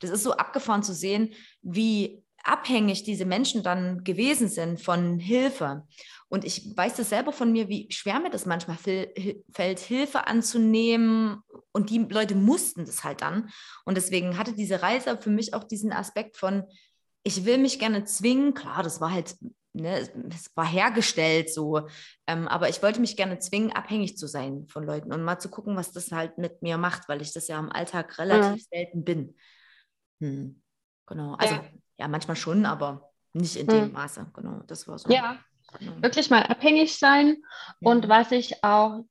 das 0.00 0.10
ist 0.10 0.22
so 0.22 0.32
abgefahren 0.32 0.82
zu 0.82 0.94
sehen, 0.94 1.34
wie 1.62 2.22
abhängig 2.42 3.02
diese 3.02 3.24
Menschen 3.24 3.62
dann 3.62 4.04
gewesen 4.04 4.48
sind 4.48 4.80
von 4.80 5.18
Hilfe. 5.18 5.86
Und 6.28 6.44
ich 6.44 6.74
weiß 6.76 6.94
das 6.94 7.10
selber 7.10 7.32
von 7.32 7.50
mir, 7.52 7.68
wie 7.68 7.90
schwer 7.90 8.20
mir 8.20 8.30
das 8.30 8.46
manchmal 8.46 8.78
fällt, 8.78 9.80
Hilfe 9.80 10.26
anzunehmen. 10.28 11.42
Und 11.72 11.90
die 11.90 11.98
Leute 11.98 12.36
mussten 12.36 12.86
das 12.86 13.02
halt 13.04 13.22
dann. 13.22 13.50
Und 13.84 13.96
deswegen 13.96 14.38
hatte 14.38 14.52
diese 14.52 14.82
Reise 14.82 15.18
für 15.20 15.30
mich 15.30 15.52
auch 15.54 15.64
diesen 15.64 15.92
Aspekt 15.92 16.36
von, 16.36 16.64
ich 17.24 17.44
will 17.44 17.58
mich 17.58 17.78
gerne 17.78 18.04
zwingen. 18.04 18.54
Klar, 18.54 18.82
das 18.82 19.00
war 19.00 19.10
halt, 19.10 19.36
ne, 19.72 20.08
es 20.30 20.50
war 20.54 20.66
hergestellt 20.66 21.52
so. 21.52 21.88
Ähm, 22.26 22.48
aber 22.48 22.68
ich 22.68 22.82
wollte 22.82 23.00
mich 23.00 23.16
gerne 23.16 23.38
zwingen, 23.38 23.72
abhängig 23.72 24.16
zu 24.16 24.26
sein 24.26 24.66
von 24.68 24.84
Leuten 24.84 25.12
und 25.12 25.22
mal 25.22 25.38
zu 25.38 25.50
gucken, 25.50 25.76
was 25.76 25.92
das 25.92 26.12
halt 26.12 26.38
mit 26.38 26.62
mir 26.62 26.78
macht, 26.78 27.08
weil 27.08 27.22
ich 27.22 27.32
das 27.32 27.48
ja 27.48 27.58
im 27.58 27.70
Alltag 27.70 28.18
relativ 28.18 28.62
mhm. 28.62 28.68
selten 28.70 29.04
bin. 29.04 29.36
Hm. 30.20 30.62
Genau. 31.06 31.34
Also 31.34 31.54
ja 31.54 31.64
ja, 32.00 32.08
manchmal 32.08 32.36
schon, 32.36 32.66
aber 32.66 33.12
nicht 33.34 33.56
in 33.56 33.66
dem 33.66 33.84
hm. 33.84 33.92
Maße. 33.92 34.26
Genau, 34.34 34.62
das 34.66 34.88
war 34.88 34.98
so. 34.98 35.10
Ja, 35.12 35.38
genau. 35.78 36.02
wirklich 36.02 36.30
mal 36.30 36.42
abhängig 36.42 36.98
sein. 36.98 37.36
Ja. 37.80 37.90
Und 37.90 38.08
was 38.08 38.32
ich 38.32 38.64
auch 38.64 39.04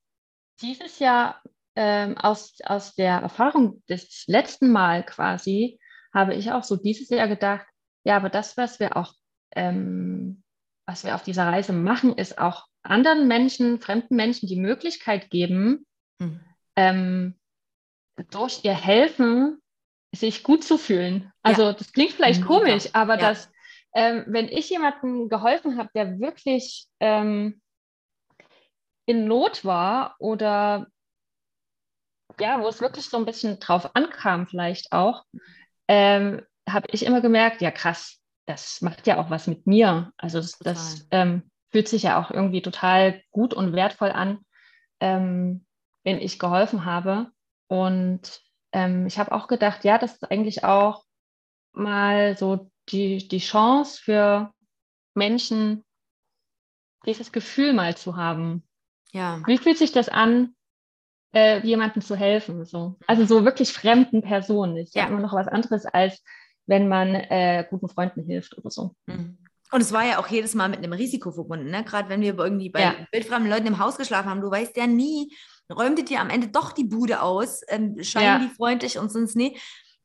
dieses 0.62 1.00
Jahr 1.00 1.42
ähm, 1.76 2.18
aus, 2.18 2.56
aus 2.66 2.96
der 2.96 3.20
Erfahrung 3.20 3.84
des 3.88 4.26
letzten 4.28 4.72
Mal 4.72 5.06
quasi, 5.06 5.80
habe 6.14 6.34
ich 6.34 6.52
auch 6.52 6.64
so 6.64 6.76
dieses 6.76 7.10
Jahr 7.10 7.28
gedacht, 7.28 7.66
ja, 8.04 8.18
aber 8.18 8.30
das, 8.30 8.58
was 8.58 8.80
wir 8.80 8.98
auch, 8.98 9.14
ähm, 9.56 10.44
was 10.90 11.04
wir 11.04 11.14
auf 11.14 11.22
dieser 11.22 11.46
Reise 11.46 11.72
machen, 11.72 12.18
ist 12.18 12.40
auch 12.40 12.66
anderen 12.82 13.28
Menschen, 13.28 13.80
fremden 13.80 14.16
Menschen 14.16 14.48
die 14.48 14.56
Möglichkeit 14.56 15.30
geben, 15.30 15.86
hm. 16.20 16.40
ähm, 16.76 17.40
durch 18.32 18.62
ihr 18.64 18.74
Helfen 18.74 19.62
sich 20.16 20.44
gut 20.44 20.64
zu 20.64 20.80
fühlen. 20.80 21.32
Also 21.44 21.62
ja. 21.64 21.74
das 21.74 21.94
klingt 21.94 22.14
vielleicht 22.14 22.42
Mega. 22.42 22.54
komisch, 22.54 22.90
aber 22.94 23.20
ja. 23.20 23.30
dass, 23.30 23.52
ähm, 23.94 24.24
wenn 24.28 24.48
ich 24.48 24.72
jemandem 24.72 25.30
geholfen 25.30 25.78
habe, 25.78 25.90
der 25.94 26.20
wirklich 26.20 26.88
ähm, 27.00 27.62
in 29.06 29.26
Not 29.26 29.64
war 29.64 30.16
oder 30.18 30.88
ja, 32.40 32.62
wo 32.62 32.68
es 32.68 32.82
wirklich 32.82 33.06
so 33.06 33.18
ein 33.18 33.26
bisschen 33.26 33.60
drauf 33.60 33.96
ankam, 33.96 34.48
vielleicht 34.48 34.92
auch, 34.92 35.24
ähm, 35.88 36.42
habe 36.68 36.88
ich 36.92 37.06
immer 37.06 37.22
gemerkt, 37.22 37.62
ja 37.62 37.70
krass, 37.70 38.19
das 38.50 38.82
macht 38.82 39.06
ja 39.06 39.20
auch 39.20 39.30
was 39.30 39.46
mit 39.46 39.68
mir. 39.68 40.12
Also 40.18 40.40
das, 40.40 40.58
das 40.58 41.08
ähm, 41.12 41.52
fühlt 41.70 41.88
sich 41.88 42.04
ja 42.04 42.20
auch 42.20 42.32
irgendwie 42.32 42.64
total 42.64 43.22
gut 43.30 43.54
und 43.54 43.74
wertvoll 43.74 44.10
an, 44.10 44.40
ähm, 45.00 45.68
wenn 46.04 46.18
ich 46.18 46.40
geholfen 46.40 46.84
habe. 46.84 47.32
Und 47.68 48.42
ähm, 48.72 49.06
ich 49.06 49.20
habe 49.20 49.34
auch 49.34 49.48
gedacht, 49.48 49.84
ja, 49.84 50.00
das 50.00 50.14
ist 50.14 50.32
eigentlich 50.32 50.64
auch 50.64 51.04
mal 51.74 52.36
so 52.38 52.72
die, 52.90 53.28
die 53.28 53.38
Chance 53.38 54.02
für 54.02 54.52
Menschen, 55.14 55.86
dieses 57.06 57.32
Gefühl 57.32 57.74
mal 57.74 57.96
zu 57.96 58.18
haben. 58.18 58.68
Ja. 59.12 59.44
Wie 59.46 59.60
fühlt 59.60 59.78
sich 59.78 59.92
das 59.92 60.10
an, 60.10 60.56
äh, 61.36 61.60
jemandem 61.60 62.02
zu 62.02 62.16
helfen? 62.16 62.66
So? 62.66 62.98
Also 63.06 63.26
so 63.26 63.46
wirklich 63.46 63.74
fremden 63.74 64.24
Personen. 64.24 64.76
Ist 64.78 64.96
ja. 64.96 65.04
ja 65.04 65.10
immer 65.10 65.20
noch 65.20 65.34
was 65.34 65.48
anderes, 65.48 65.86
als 65.86 66.24
wenn 66.70 66.88
man 66.88 67.16
äh, 67.16 67.66
guten 67.70 67.90
Freunden 67.90 68.24
hilft 68.24 68.58
oder 68.58 68.70
so. 68.70 68.96
Mhm. 69.08 69.40
Und 69.72 69.82
es 69.82 69.92
war 69.92 70.06
ja 70.06 70.20
auch 70.20 70.28
jedes 70.28 70.56
Mal 70.56 70.70
mit 70.70 70.80
einem 70.80 70.94
Risiko 70.94 71.32
verbunden, 71.32 71.70
ne? 71.70 71.84
gerade 71.84 72.10
wenn 72.10 72.22
wir 72.22 72.38
irgendwie 72.38 72.70
bei 72.70 72.82
ja. 72.82 72.96
wildfremden 73.12 73.50
Leuten 73.50 73.68
im 73.68 73.80
Haus 73.80 73.98
geschlafen 73.98 74.30
haben. 74.30 74.42
Du 74.42 74.50
weißt 74.50 74.76
ja 74.78 74.88
nie, 74.88 75.36
räumt 75.72 76.00
ihr 76.00 76.06
dir 76.06 76.22
am 76.22 76.30
Ende 76.30 76.48
doch 76.48 76.72
die 76.72 76.86
Bude 76.86 77.22
aus, 77.22 77.62
ähm, 77.68 78.02
scheinen 78.02 78.42
ja. 78.42 78.48
die 78.48 78.56
freundlich 78.56 78.98
und 78.98 79.12
sonst 79.12 79.36
nie. 79.36 79.60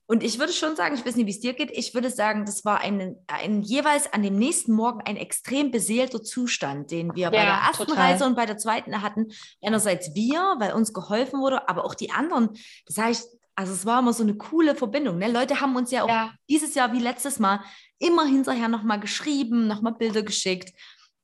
Und 0.06 0.22
ich 0.22 0.38
würde 0.38 0.52
schon 0.52 0.76
sagen, 0.76 0.94
ich 0.94 1.06
weiß 1.06 1.16
nicht, 1.16 1.26
wie 1.26 1.30
es 1.30 1.40
dir 1.40 1.54
geht, 1.54 1.70
ich 1.70 1.94
würde 1.94 2.10
sagen, 2.10 2.44
das 2.44 2.66
war 2.66 2.80
ein, 2.80 3.16
ein 3.26 3.62
jeweils 3.62 4.12
an 4.12 4.22
dem 4.22 4.36
nächsten 4.36 4.72
Morgen 4.72 5.00
ein 5.00 5.16
extrem 5.16 5.70
beseelter 5.70 6.22
Zustand, 6.22 6.90
den 6.90 7.14
wir 7.14 7.22
ja, 7.22 7.30
bei 7.30 7.42
der 7.42 7.54
ersten 7.54 7.86
total. 7.86 8.10
Reise 8.10 8.26
und 8.26 8.36
bei 8.36 8.44
der 8.44 8.58
zweiten 8.58 9.00
hatten. 9.00 9.28
Einerseits 9.62 10.14
wir, 10.14 10.56
weil 10.58 10.74
uns 10.74 10.92
geholfen 10.92 11.40
wurde, 11.40 11.70
aber 11.70 11.86
auch 11.86 11.94
die 11.94 12.10
anderen. 12.10 12.50
Das 12.86 12.98
heißt, 12.98 13.34
also 13.56 13.72
es 13.72 13.86
war 13.86 14.00
immer 14.00 14.12
so 14.12 14.22
eine 14.22 14.34
coole 14.34 14.74
Verbindung. 14.74 15.18
Ne? 15.18 15.30
Leute 15.30 15.60
haben 15.60 15.76
uns 15.76 15.90
ja 15.90 16.04
auch 16.04 16.08
ja. 16.08 16.32
dieses 16.48 16.74
Jahr 16.74 16.92
wie 16.92 16.98
letztes 16.98 17.38
Mal 17.38 17.60
immer 17.98 18.26
hinterher 18.26 18.68
nochmal 18.68 19.00
geschrieben, 19.00 19.66
nochmal 19.68 19.94
Bilder 19.94 20.22
geschickt 20.22 20.72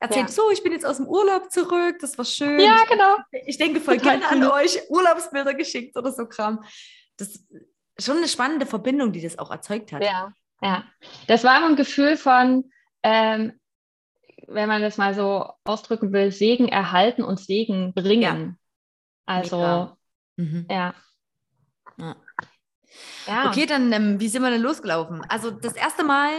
erzählt, 0.00 0.28
ja. 0.28 0.32
so, 0.34 0.50
ich 0.50 0.62
bin 0.62 0.72
jetzt 0.72 0.86
aus 0.86 0.96
dem 0.96 1.06
Urlaub 1.06 1.52
zurück, 1.52 1.98
das 2.00 2.16
war 2.16 2.24
schön. 2.24 2.58
Ja, 2.58 2.84
genau. 2.88 3.16
Ich 3.46 3.58
denke 3.58 3.80
voll 3.80 3.98
Total 3.98 4.18
gerne 4.18 4.46
an 4.46 4.50
euch, 4.50 4.80
Urlaubsbilder 4.88 5.54
geschickt 5.54 5.96
oder 5.96 6.10
so 6.10 6.26
Kram. 6.26 6.64
Das 7.18 7.28
ist 7.28 7.46
schon 7.98 8.16
eine 8.16 8.28
spannende 8.28 8.66
Verbindung, 8.66 9.12
die 9.12 9.20
das 9.20 9.38
auch 9.38 9.50
erzeugt 9.50 9.92
hat. 9.92 10.02
Ja, 10.02 10.32
ja. 10.62 10.84
Das 11.26 11.44
war 11.44 11.64
ein 11.64 11.76
Gefühl 11.76 12.16
von, 12.16 12.70
ähm, 13.02 13.60
wenn 14.46 14.68
man 14.68 14.80
das 14.80 14.96
mal 14.96 15.14
so 15.14 15.52
ausdrücken 15.64 16.12
will, 16.12 16.32
Segen 16.32 16.68
erhalten 16.68 17.22
und 17.22 17.38
Segen 17.38 17.92
bringen. 17.92 18.58
Ja. 19.28 19.34
Also, 19.34 19.96
mhm. 20.36 20.66
ja. 20.70 20.94
Ja. 22.00 22.16
Ja. 23.26 23.48
Okay, 23.48 23.66
dann 23.66 23.92
ähm, 23.92 24.20
wie 24.20 24.28
sind 24.28 24.42
wir 24.42 24.50
denn 24.50 24.62
losgelaufen? 24.62 25.22
Also 25.28 25.50
das 25.50 25.74
erste 25.74 26.02
Mal 26.02 26.30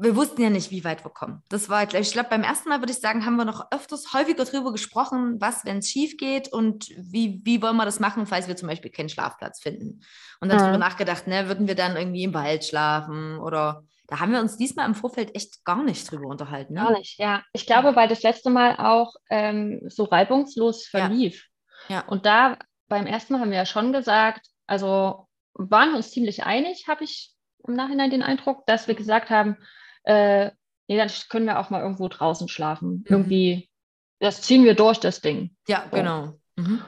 wir 0.00 0.16
wussten 0.16 0.40
ja 0.40 0.48
nicht, 0.48 0.70
wie 0.70 0.82
weit 0.82 1.04
wir 1.04 1.10
kommen. 1.10 1.42
Das 1.50 1.68
war, 1.68 1.82
ich 1.82 2.12
glaube, 2.12 2.30
beim 2.30 2.42
ersten 2.42 2.70
Mal 2.70 2.80
würde 2.80 2.92
ich 2.92 3.00
sagen, 3.00 3.26
haben 3.26 3.36
wir 3.36 3.44
noch 3.44 3.70
öfters 3.70 4.14
häufiger 4.14 4.44
darüber 4.44 4.72
gesprochen, 4.72 5.40
was, 5.40 5.64
wenn 5.66 5.78
es 5.78 5.90
schief 5.90 6.16
geht 6.16 6.48
und 6.48 6.88
wie, 6.96 7.40
wie 7.44 7.60
wollen 7.60 7.76
wir 7.76 7.84
das 7.84 8.00
machen, 8.00 8.26
falls 8.26 8.48
wir 8.48 8.56
zum 8.56 8.68
Beispiel 8.68 8.90
keinen 8.90 9.10
Schlafplatz 9.10 9.60
finden. 9.60 10.00
Und 10.40 10.48
dann 10.48 10.56
mhm. 10.56 10.62
darüber 10.62 10.78
nachgedacht, 10.78 11.26
ne, 11.26 11.48
würden 11.48 11.68
wir 11.68 11.74
dann 11.74 11.96
irgendwie 11.96 12.24
im 12.24 12.34
Wald 12.34 12.64
schlafen 12.64 13.38
oder 13.38 13.84
da 14.06 14.20
haben 14.20 14.32
wir 14.32 14.40
uns 14.40 14.56
diesmal 14.56 14.86
im 14.86 14.94
Vorfeld 14.94 15.36
echt 15.36 15.64
gar 15.64 15.84
nicht 15.84 16.10
drüber 16.10 16.28
unterhalten. 16.28 16.74
Ne? 16.74 16.80
Gar 16.80 16.98
nicht, 16.98 17.18
ja. 17.18 17.42
Ich 17.52 17.66
glaube, 17.66 17.94
weil 17.94 18.08
das 18.08 18.22
letzte 18.22 18.50
Mal 18.50 18.76
auch 18.76 19.14
ähm, 19.28 19.82
so 19.86 20.04
reibungslos 20.04 20.86
verlief. 20.86 21.46
Ja. 21.88 21.96
ja. 21.96 22.08
Und 22.08 22.26
da 22.26 22.56
beim 22.90 23.06
ersten 23.06 23.32
Mal 23.32 23.40
haben 23.40 23.50
wir 23.50 23.56
ja 23.56 23.66
schon 23.66 23.94
gesagt, 23.94 24.46
also 24.66 25.26
waren 25.54 25.90
wir 25.90 25.96
uns 25.96 26.10
ziemlich 26.10 26.44
einig, 26.44 26.88
habe 26.88 27.04
ich 27.04 27.32
im 27.66 27.74
Nachhinein 27.74 28.10
den 28.10 28.22
Eindruck, 28.22 28.66
dass 28.66 28.88
wir 28.88 28.94
gesagt 28.94 29.30
haben, 29.30 29.56
äh, 30.02 30.50
nee, 30.88 30.96
dann 30.96 31.10
können 31.28 31.46
wir 31.46 31.58
auch 31.58 31.70
mal 31.70 31.80
irgendwo 31.80 32.08
draußen 32.08 32.48
schlafen. 32.48 32.88
Mhm. 32.90 33.04
Irgendwie, 33.06 33.70
das 34.18 34.42
ziehen 34.42 34.64
wir 34.64 34.74
durch, 34.74 34.98
das 34.98 35.20
Ding. 35.20 35.56
Ja, 35.68 35.86
so. 35.90 35.96
genau. 35.96 36.34
Mhm. 36.56 36.82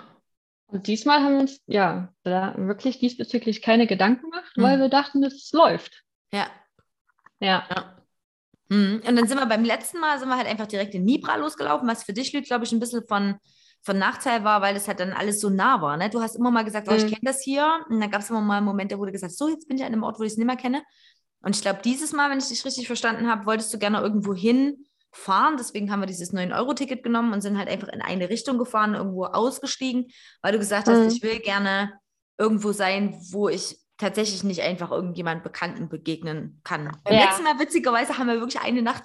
Und 0.67 0.87
diesmal 0.87 1.23
haben 1.23 1.35
wir 1.35 1.41
uns 1.41 1.61
ja 1.67 2.13
da 2.25 2.55
wirklich 2.57 2.99
diesbezüglich 2.99 3.63
keine 3.63 3.87
Gedanken 3.87 4.31
gemacht, 4.31 4.57
mhm. 4.57 4.63
weil 4.63 4.81
wir 4.81 4.89
dachten, 4.89 5.23
es 5.23 5.53
läuft. 5.53 6.03
Ja. 6.33 6.49
Ja. 7.41 7.67
ja. 7.71 7.97
Mhm. 8.69 9.03
Und 9.07 9.17
dann 9.17 9.29
sind 9.29 9.39
wir 9.39 9.47
beim 9.47 9.65
letzten 9.65 10.01
Mal 10.01 10.19
sind 10.19 10.29
wir 10.29 10.37
halt 10.37 10.49
einfach 10.49 10.67
direkt 10.67 10.95
in 10.95 11.05
Nibra 11.05 11.37
losgelaufen, 11.37 11.87
was 11.87 12.05
für 12.05 12.13
dich, 12.13 12.33
Lüd, 12.33 12.47
glaube 12.47 12.65
ich, 12.65 12.73
ein 12.73 12.81
bisschen 12.81 13.07
von, 13.07 13.39
von 13.83 13.99
Nachteil 13.99 14.45
war, 14.45 14.63
weil 14.63 14.77
es 14.77 14.87
halt 14.87 15.01
dann 15.01 15.13
alles 15.13 15.41
so 15.41 15.51
nah 15.51 15.83
war. 15.83 15.97
Ne? 15.97 16.09
Du 16.09 16.21
hast 16.21 16.37
immer 16.37 16.51
mal 16.51 16.65
gesagt, 16.65 16.89
oh, 16.89 16.95
ich 16.95 17.05
mhm. 17.05 17.09
kenne 17.09 17.23
das 17.25 17.43
hier. 17.43 17.85
Und 17.89 18.01
dann 18.01 18.11
gab 18.11 18.21
es 18.21 18.31
immer 18.31 18.41
mal 18.41 18.61
Momente, 18.61 18.99
wo 18.99 19.05
du 19.05 19.13
gesagt 19.13 19.33
hast, 19.33 19.39
so, 19.39 19.49
jetzt 19.49 19.67
bin 19.67 19.77
ich 19.77 19.83
an 19.83 19.93
einem 19.93 20.05
Ort, 20.05 20.19
wo 20.19 20.23
ich 20.23 20.33
es 20.33 20.39
nicht 20.39 20.47
mehr 20.47 20.57
kenne. 20.57 20.83
Und 21.43 21.57
ich 21.57 21.63
glaube, 21.63 21.81
dieses 21.85 22.13
Mal, 22.13 22.31
wenn 22.31 22.39
ich 22.39 22.49
dich 22.49 22.65
richtig 22.65 22.87
verstanden 22.87 23.29
habe, 23.29 23.45
wolltest 23.47 23.75
du 23.75 23.79
gerne 23.79 24.01
irgendwo 24.01 24.35
hinfahren. 24.35 25.57
Deswegen 25.59 25.91
haben 25.91 26.01
wir 26.01 26.07
dieses 26.07 26.33
9-Euro-Ticket 26.33 27.03
genommen 27.03 27.33
und 27.33 27.41
sind 27.41 27.59
halt 27.59 27.69
einfach 27.69 27.89
in 27.89 28.01
eine 28.01 28.31
Richtung 28.31 28.57
gefahren, 28.57 28.95
irgendwo 28.95 29.25
ausgestiegen, 29.25 30.07
weil 30.43 30.53
du 30.53 30.59
gesagt 30.59 30.87
hast, 30.87 31.01
mhm. 31.01 31.09
ich 31.09 31.23
will 31.25 31.41
gerne 31.41 31.93
irgendwo 32.39 32.71
sein, 32.71 33.19
wo 33.33 33.49
ich 33.49 33.79
tatsächlich 33.99 34.45
nicht 34.45 34.63
einfach 34.63 34.93
irgendjemand 34.93 35.43
Bekannten 35.43 35.89
begegnen 35.89 36.61
kann. 36.63 36.97
Beim 37.05 37.15
ja. 37.15 37.25
letzten 37.25 37.43
Mal, 37.43 37.59
witzigerweise, 37.59 38.19
haben 38.19 38.29
wir 38.29 38.41
wirklich 38.41 38.63
eine 38.63 38.83
Nacht 38.83 39.03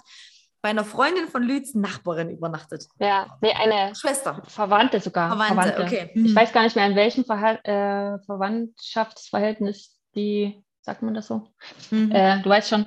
bei 0.67 0.71
einer 0.71 0.83
Freundin 0.83 1.29
von 1.29 1.43
Lütz, 1.43 1.75
Nachbarin, 1.75 2.29
übernachtet. 2.29 2.89
Ja, 2.99 3.37
nee, 3.39 3.53
eine 3.53 3.95
Schwester. 3.95 4.43
Verwandte 4.47 4.99
sogar. 4.99 5.29
Verwandte, 5.29 5.55
Verwandte. 5.55 5.83
okay. 5.83 6.09
Hm. 6.13 6.25
Ich 6.25 6.35
weiß 6.35 6.51
gar 6.51 6.63
nicht 6.63 6.75
mehr, 6.75 6.87
in 6.87 6.95
welchem 6.97 7.23
Verha 7.23 7.53
äh, 7.63 8.19
Verwandtschaftsverhältnis 8.25 9.97
die 10.13 10.61
sagt 10.81 11.03
man 11.03 11.13
das 11.13 11.27
so? 11.27 11.47
Mhm. 11.91 12.11
Äh, 12.11 12.41
du 12.41 12.49
weißt 12.49 12.69
schon, 12.69 12.85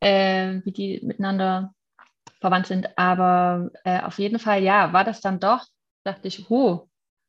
äh, 0.00 0.60
wie 0.64 0.72
die 0.72 1.00
miteinander 1.02 1.74
verwandt 2.40 2.66
sind. 2.66 2.96
Aber 2.96 3.70
äh, 3.84 4.00
auf 4.00 4.18
jeden 4.18 4.38
Fall, 4.38 4.62
ja, 4.62 4.94
war 4.94 5.04
das 5.04 5.20
dann 5.20 5.38
doch, 5.38 5.66
dachte 6.02 6.28
ich, 6.28 6.50
oh, 6.50 6.88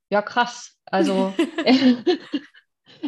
ja, 0.10 0.22
krass. 0.22 0.78
Also 0.86 1.34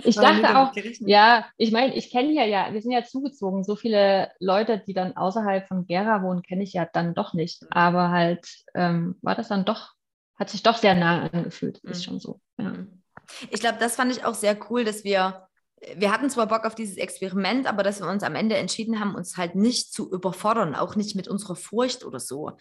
ich 0.04 0.16
dachte 0.16 0.58
auch, 0.58 0.72
ja, 1.00 1.46
ich 1.58 1.72
meine, 1.72 1.96
ich 1.96 2.12
kenne 2.12 2.32
ja, 2.32 2.46
ja, 2.46 2.74
wir 2.74 2.82
sind 2.82 2.92
ja 2.92 3.04
zugezogen. 3.04 3.64
So 3.64 3.76
viele 3.76 4.32
Leute, 4.40 4.82
die 4.86 4.94
dann 4.94 5.16
außerhalb 5.16 5.68
von 5.68 5.86
Gera 5.86 6.24
wohnen, 6.24 6.42
kenne 6.42 6.64
ich 6.64 6.74
ja 6.74 6.86
dann 6.92 7.14
doch 7.14 7.34
nicht. 7.34 7.66
Aber 7.72 8.10
halt 8.10 8.48
ähm, 8.74 9.18
war 9.22 9.36
das 9.36 9.48
dann 9.50 9.66
doch, 9.66 9.94
hat 10.38 10.50
sich 10.50 10.64
doch 10.64 10.78
sehr 10.78 10.96
nah 10.96 11.30
angefühlt. 11.32 11.80
Ist 11.80 12.00
mhm. 12.00 12.04
schon 12.04 12.20
so. 12.20 12.42
Ja. 12.58 12.70
Mhm. 12.70 13.04
Ich 13.52 13.60
glaube, 13.60 13.78
das 13.80 13.96
fand 13.96 14.12
ich 14.12 14.26
auch 14.26 14.34
sehr 14.34 14.58
cool, 14.70 14.84
dass 14.84 15.04
wir 15.04 15.50
wir 15.96 16.12
hatten 16.12 16.30
zwar 16.30 16.48
Bock 16.48 16.66
auf 16.66 16.76
dieses 16.76 16.98
Experiment, 16.98 17.68
aber 17.68 17.84
dass 17.84 18.02
wir 18.02 18.10
uns 18.10 18.24
am 18.24 18.36
Ende 18.36 18.58
entschieden 18.58 19.00
haben, 19.00 19.16
uns 19.16 19.38
halt 19.38 19.56
nicht 19.56 19.94
zu 19.94 20.12
überfordern, 20.12 20.76
auch 20.76 20.96
nicht 20.96 21.16
mit 21.16 21.28
unserer 21.28 21.56
Furcht 21.56 22.04
oder 22.04 22.20
so. 22.20 22.58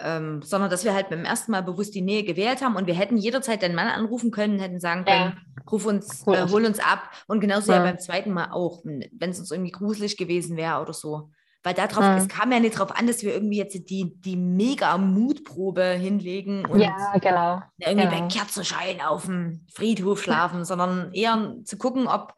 Ähm, 0.00 0.42
sondern 0.42 0.70
dass 0.70 0.84
wir 0.84 0.94
halt 0.94 1.10
beim 1.10 1.24
ersten 1.24 1.50
Mal 1.50 1.62
bewusst 1.62 1.92
die 1.92 2.02
Nähe 2.02 2.22
gewählt 2.22 2.62
haben 2.62 2.76
und 2.76 2.86
wir 2.86 2.94
hätten 2.94 3.16
jederzeit 3.16 3.62
den 3.62 3.74
Mann 3.74 3.88
anrufen 3.88 4.30
können, 4.30 4.60
hätten 4.60 4.78
sagen 4.78 5.04
können, 5.04 5.32
ja. 5.34 5.62
ruf 5.68 5.86
uns, 5.86 6.24
äh, 6.28 6.46
hol 6.48 6.64
uns 6.64 6.78
ab 6.78 7.10
und 7.26 7.40
genauso 7.40 7.72
ja. 7.72 7.78
ja 7.78 7.84
beim 7.84 7.98
zweiten 7.98 8.32
Mal 8.32 8.52
auch, 8.52 8.84
wenn 8.84 9.30
es 9.30 9.40
uns 9.40 9.50
irgendwie 9.50 9.72
gruselig 9.72 10.16
gewesen 10.16 10.56
wäre 10.56 10.80
oder 10.80 10.92
so. 10.92 11.30
Weil 11.64 11.74
darauf, 11.74 12.04
ja. 12.04 12.16
es 12.16 12.28
kam 12.28 12.52
ja 12.52 12.60
nicht 12.60 12.76
darauf 12.76 12.96
an, 12.96 13.08
dass 13.08 13.22
wir 13.22 13.34
irgendwie 13.34 13.58
jetzt 13.58 13.74
die, 13.90 14.14
die 14.20 14.36
mega 14.36 14.96
Mutprobe 14.96 15.82
hinlegen 15.82 16.64
und 16.64 16.80
ja, 16.80 17.12
genau. 17.20 17.60
irgendwie 17.78 18.08
genau. 18.08 18.20
bei 18.20 18.28
Kerzenschein 18.28 19.00
auf 19.00 19.26
dem 19.26 19.66
Friedhof 19.74 20.22
schlafen, 20.22 20.64
sondern 20.64 21.12
eher 21.12 21.56
zu 21.64 21.76
gucken, 21.76 22.06
ob 22.06 22.34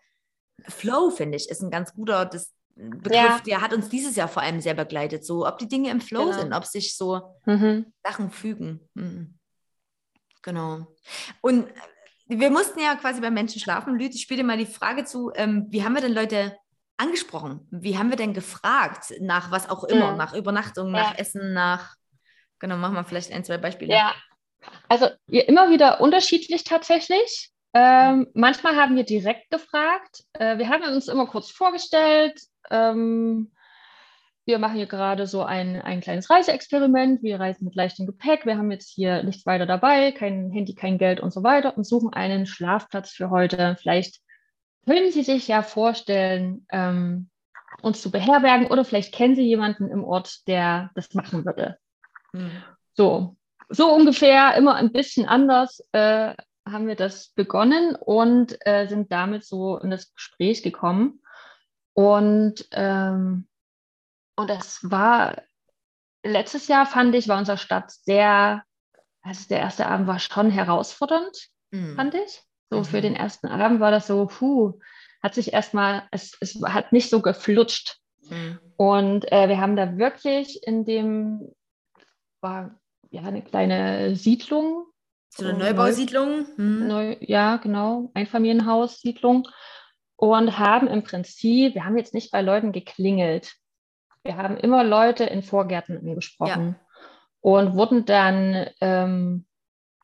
Flow, 0.67 1.11
finde 1.11 1.37
ich, 1.37 1.51
ist 1.51 1.63
ein 1.63 1.71
ganz 1.71 1.95
guter 1.95 2.25
das 2.25 2.53
Begriff, 2.81 3.15
ja. 3.15 3.41
der 3.45 3.61
hat 3.61 3.73
uns 3.73 3.89
dieses 3.89 4.17
Jahr 4.17 4.29
vor 4.29 4.43
allem 4.43 4.61
sehr 4.61 4.75
begleitet. 4.75 5.25
So, 5.25 5.47
ob 5.47 5.59
die 5.59 5.69
Dinge 5.69 5.91
im 5.91 6.01
Flow 6.01 6.27
genau. 6.27 6.39
sind, 6.39 6.53
ob 6.53 6.65
sich 6.65 6.97
so 6.97 7.37
mhm. 7.47 7.93
Sachen 8.03 8.31
fügen. 8.31 8.81
Mhm. 8.95 9.35
Genau. 10.43 10.87
Und 11.41 11.69
wir 12.27 12.51
mussten 12.51 12.81
ja 12.81 12.95
quasi 12.95 13.21
bei 13.21 13.31
Menschen 13.31 13.61
schlafen. 13.61 13.99
Lüt, 13.99 14.15
ich 14.15 14.23
spiele 14.23 14.43
dir 14.43 14.47
mal 14.47 14.57
die 14.57 14.67
Frage 14.67 15.05
zu, 15.05 15.33
ähm, 15.35 15.67
wie 15.71 15.85
haben 15.85 15.95
wir 15.95 16.01
denn 16.01 16.15
Leute 16.15 16.57
angesprochen? 16.97 17.67
Wie 17.71 17.99
haben 17.99 18.11
wir 18.11 18.17
denn 18.17 18.35
gefragt 18.35 19.13
nach 19.21 19.51
was 19.51 19.69
auch 19.69 19.85
immer, 19.85 20.13
mhm. 20.13 20.19
nach 20.19 20.35
Übernachtung, 20.35 20.91
nach 20.93 21.13
ja. 21.13 21.19
Essen, 21.19 21.53
nach, 21.53 21.97
genau, 22.59 22.77
machen 22.77 22.95
wir 22.95 23.05
vielleicht 23.05 23.33
ein, 23.33 23.45
zwei 23.45 23.59
Beispiele. 23.59 23.93
Ja, 23.93 24.15
also 24.89 25.09
immer 25.27 25.71
wieder 25.71 26.01
unterschiedlich 26.01 26.65
tatsächlich. 26.65 27.51
Ähm, 27.73 28.29
manchmal 28.35 28.77
haben 28.77 28.97
wir 28.97 29.05
direkt 29.05 29.51
gefragt. 29.51 30.25
Äh, 30.35 30.59
wir 30.59 30.69
haben 30.69 30.83
uns 30.83 31.09
immer 31.09 31.27
kurz 31.27 31.51
vorgestellt. 31.51 32.41
Ähm, 32.71 33.51
wir 34.47 34.59
machen 34.59 34.77
hier 34.77 34.87
gerade 34.87 35.27
so 35.27 35.43
ein, 35.43 35.81
ein 35.81 36.01
kleines 36.01 36.31
Reiseexperiment. 36.31 37.23
Wir 37.23 37.39
reisen 37.39 37.65
mit 37.65 37.75
leichtem 37.75 38.07
Gepäck. 38.07 38.47
Wir 38.47 38.59
haben 38.59 38.71
jetzt 38.71 38.91
hier 38.91 39.23
nichts 39.23 39.47
weiter 39.47 39.67
dabei, 39.67 40.13
kein 40.13 40.51
Handy, 40.51 40.75
kein 40.75 40.99
Geld 40.99 41.21
und 41.21 41.33
so 41.33 41.43
weiter 41.43 41.77
und 41.77 41.85
suchen 41.85 42.13
einen 42.13 42.47
Schlafplatz 42.47 43.11
für 43.11 43.31
heute. 43.31 43.77
Vielleicht 43.79 44.21
können 44.87 45.13
Sie 45.13 45.23
sich 45.23 45.47
ja 45.47 45.63
vorstellen, 45.63 46.67
ähm, 46.71 47.29
uns 47.83 48.03
zu 48.03 48.11
beherbergen 48.11 48.67
oder 48.67 48.85
vielleicht 48.85 49.15
kennen 49.15 49.37
Sie 49.37 49.45
jemanden 49.45 49.89
im 49.89 50.05
Ort, 50.05 50.47
der 50.49 50.91
das 50.95 51.15
machen 51.15 51.45
würde. 51.45 51.77
Mhm. 52.33 52.63
So, 52.95 53.37
so 53.69 53.95
ungefähr, 53.95 54.57
immer 54.57 54.75
ein 54.75 54.91
bisschen 54.91 55.27
anders. 55.27 55.85
Äh, 55.93 56.35
haben 56.67 56.87
wir 56.89 56.97
das 56.97 57.29
begonnen 57.35 57.97
und 57.97 58.57
äh, 58.67 58.87
sind 58.87 59.13
damit 59.13 59.45
so 59.45 59.79
in 59.79 59.91
das 59.91 60.13
Gespräch 60.15 60.63
gekommen. 60.63 61.21
Und, 61.95 62.67
ähm, 62.73 63.47
und 64.37 64.51
das 64.51 64.81
war 64.83 65.43
letztes 66.23 66.69
Jahr, 66.69 66.87
fand 66.87 67.15
ich, 67.15 67.29
war 67.29 67.39
unsere 67.39 67.59
Stadt 67.59 67.91
sehr, 67.91 68.63
also 69.23 69.49
der 69.49 69.61
erste 69.61 69.87
Abend 69.87 70.07
war 70.07 70.19
schon 70.19 70.51
herausfordernd, 70.51 71.49
mhm. 71.71 71.97
fand 71.97 72.15
ich. 72.15 72.43
So 72.71 72.79
mhm. 72.79 72.85
für 72.85 73.01
den 73.01 73.17
ersten 73.17 73.49
Abend 73.49 73.81
war 73.81 73.91
das 73.91 74.07
so, 74.07 74.27
puh, 74.27 74.79
hat 75.23 75.35
sich 75.35 75.53
erstmal, 75.53 76.07
es, 76.11 76.37
es 76.41 76.61
hat 76.63 76.93
nicht 76.93 77.11
so 77.11 77.21
geflutscht. 77.21 77.99
Mhm. 78.23 78.61
Und 78.77 79.33
äh, 79.33 79.49
wir 79.49 79.61
haben 79.61 79.77
da 79.77 79.99
wirklich 79.99 80.67
in 80.67 80.85
dem, 80.85 81.53
war 82.41 82.79
ja 83.11 83.23
eine 83.23 83.43
kleine 83.43 84.17
Siedlung 84.17 84.87
so 85.31 85.47
eine 85.47 85.57
Neubausiedlung? 85.57 86.47
Hm. 86.57 86.89
Neu, 86.89 87.17
ja, 87.21 87.57
genau, 87.57 88.11
Einfamilienhaussiedlung. 88.15 89.47
Und 90.21 90.59
haben 90.59 90.87
im 90.87 91.03
Prinzip, 91.03 91.75
wir 91.75 91.87
haben 91.87 91.97
jetzt 91.97 92.13
nicht 92.13 92.31
bei 92.31 92.43
Leuten 92.43 92.73
geklingelt. 92.73 93.55
Wir 94.23 94.37
haben 94.37 94.59
immer 94.59 94.85
Leute 94.85 95.25
in 95.25 95.43
Vorgärten 95.43 95.97
angesprochen 95.97 96.77
ja. 96.79 97.01
und 97.41 97.75
wurden 97.75 98.05
dann 98.05 98.67
ähm, 98.83 99.47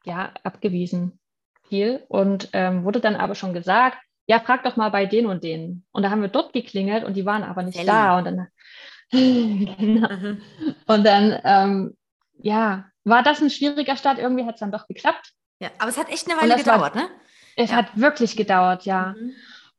ja, 0.04 0.32
abgewiesen 0.42 1.20
viel 1.68 2.02
und 2.08 2.48
ähm, 2.54 2.84
wurde 2.84 3.00
dann 3.00 3.14
aber 3.16 3.34
schon 3.34 3.52
gesagt, 3.52 3.98
ja, 4.26 4.40
frag 4.40 4.64
doch 4.64 4.76
mal 4.76 4.88
bei 4.88 5.04
den 5.04 5.26
und 5.26 5.44
denen. 5.44 5.84
Und 5.92 6.02
da 6.02 6.08
haben 6.08 6.22
wir 6.22 6.28
dort 6.28 6.54
geklingelt 6.54 7.04
und 7.04 7.14
die 7.14 7.26
waren 7.26 7.44
aber 7.44 7.62
nicht 7.62 7.76
Ellie. 7.76 7.86
da. 7.86 8.16
Und 8.16 8.24
dann, 8.24 8.48
genau. 9.10 10.08
mhm. 10.08 10.40
und 10.86 11.04
dann 11.04 11.38
ähm, 11.44 11.96
ja, 12.38 12.86
war 13.04 13.22
das 13.22 13.42
ein 13.42 13.50
schwieriger 13.50 13.96
Start? 13.96 14.18
Irgendwie 14.18 14.46
hat 14.46 14.54
es 14.54 14.60
dann 14.60 14.72
doch 14.72 14.86
geklappt. 14.86 15.32
Ja, 15.60 15.68
aber 15.78 15.90
es 15.90 15.98
hat 15.98 16.08
echt 16.08 16.26
eine 16.26 16.40
Weile 16.40 16.56
gedauert, 16.56 16.94
war, 16.94 17.02
ne? 17.02 17.10
Es 17.54 17.70
ja. 17.70 17.76
hat 17.76 17.98
wirklich 18.00 18.34
gedauert, 18.34 18.86
ja. 18.86 19.14
Mhm. 19.18 19.34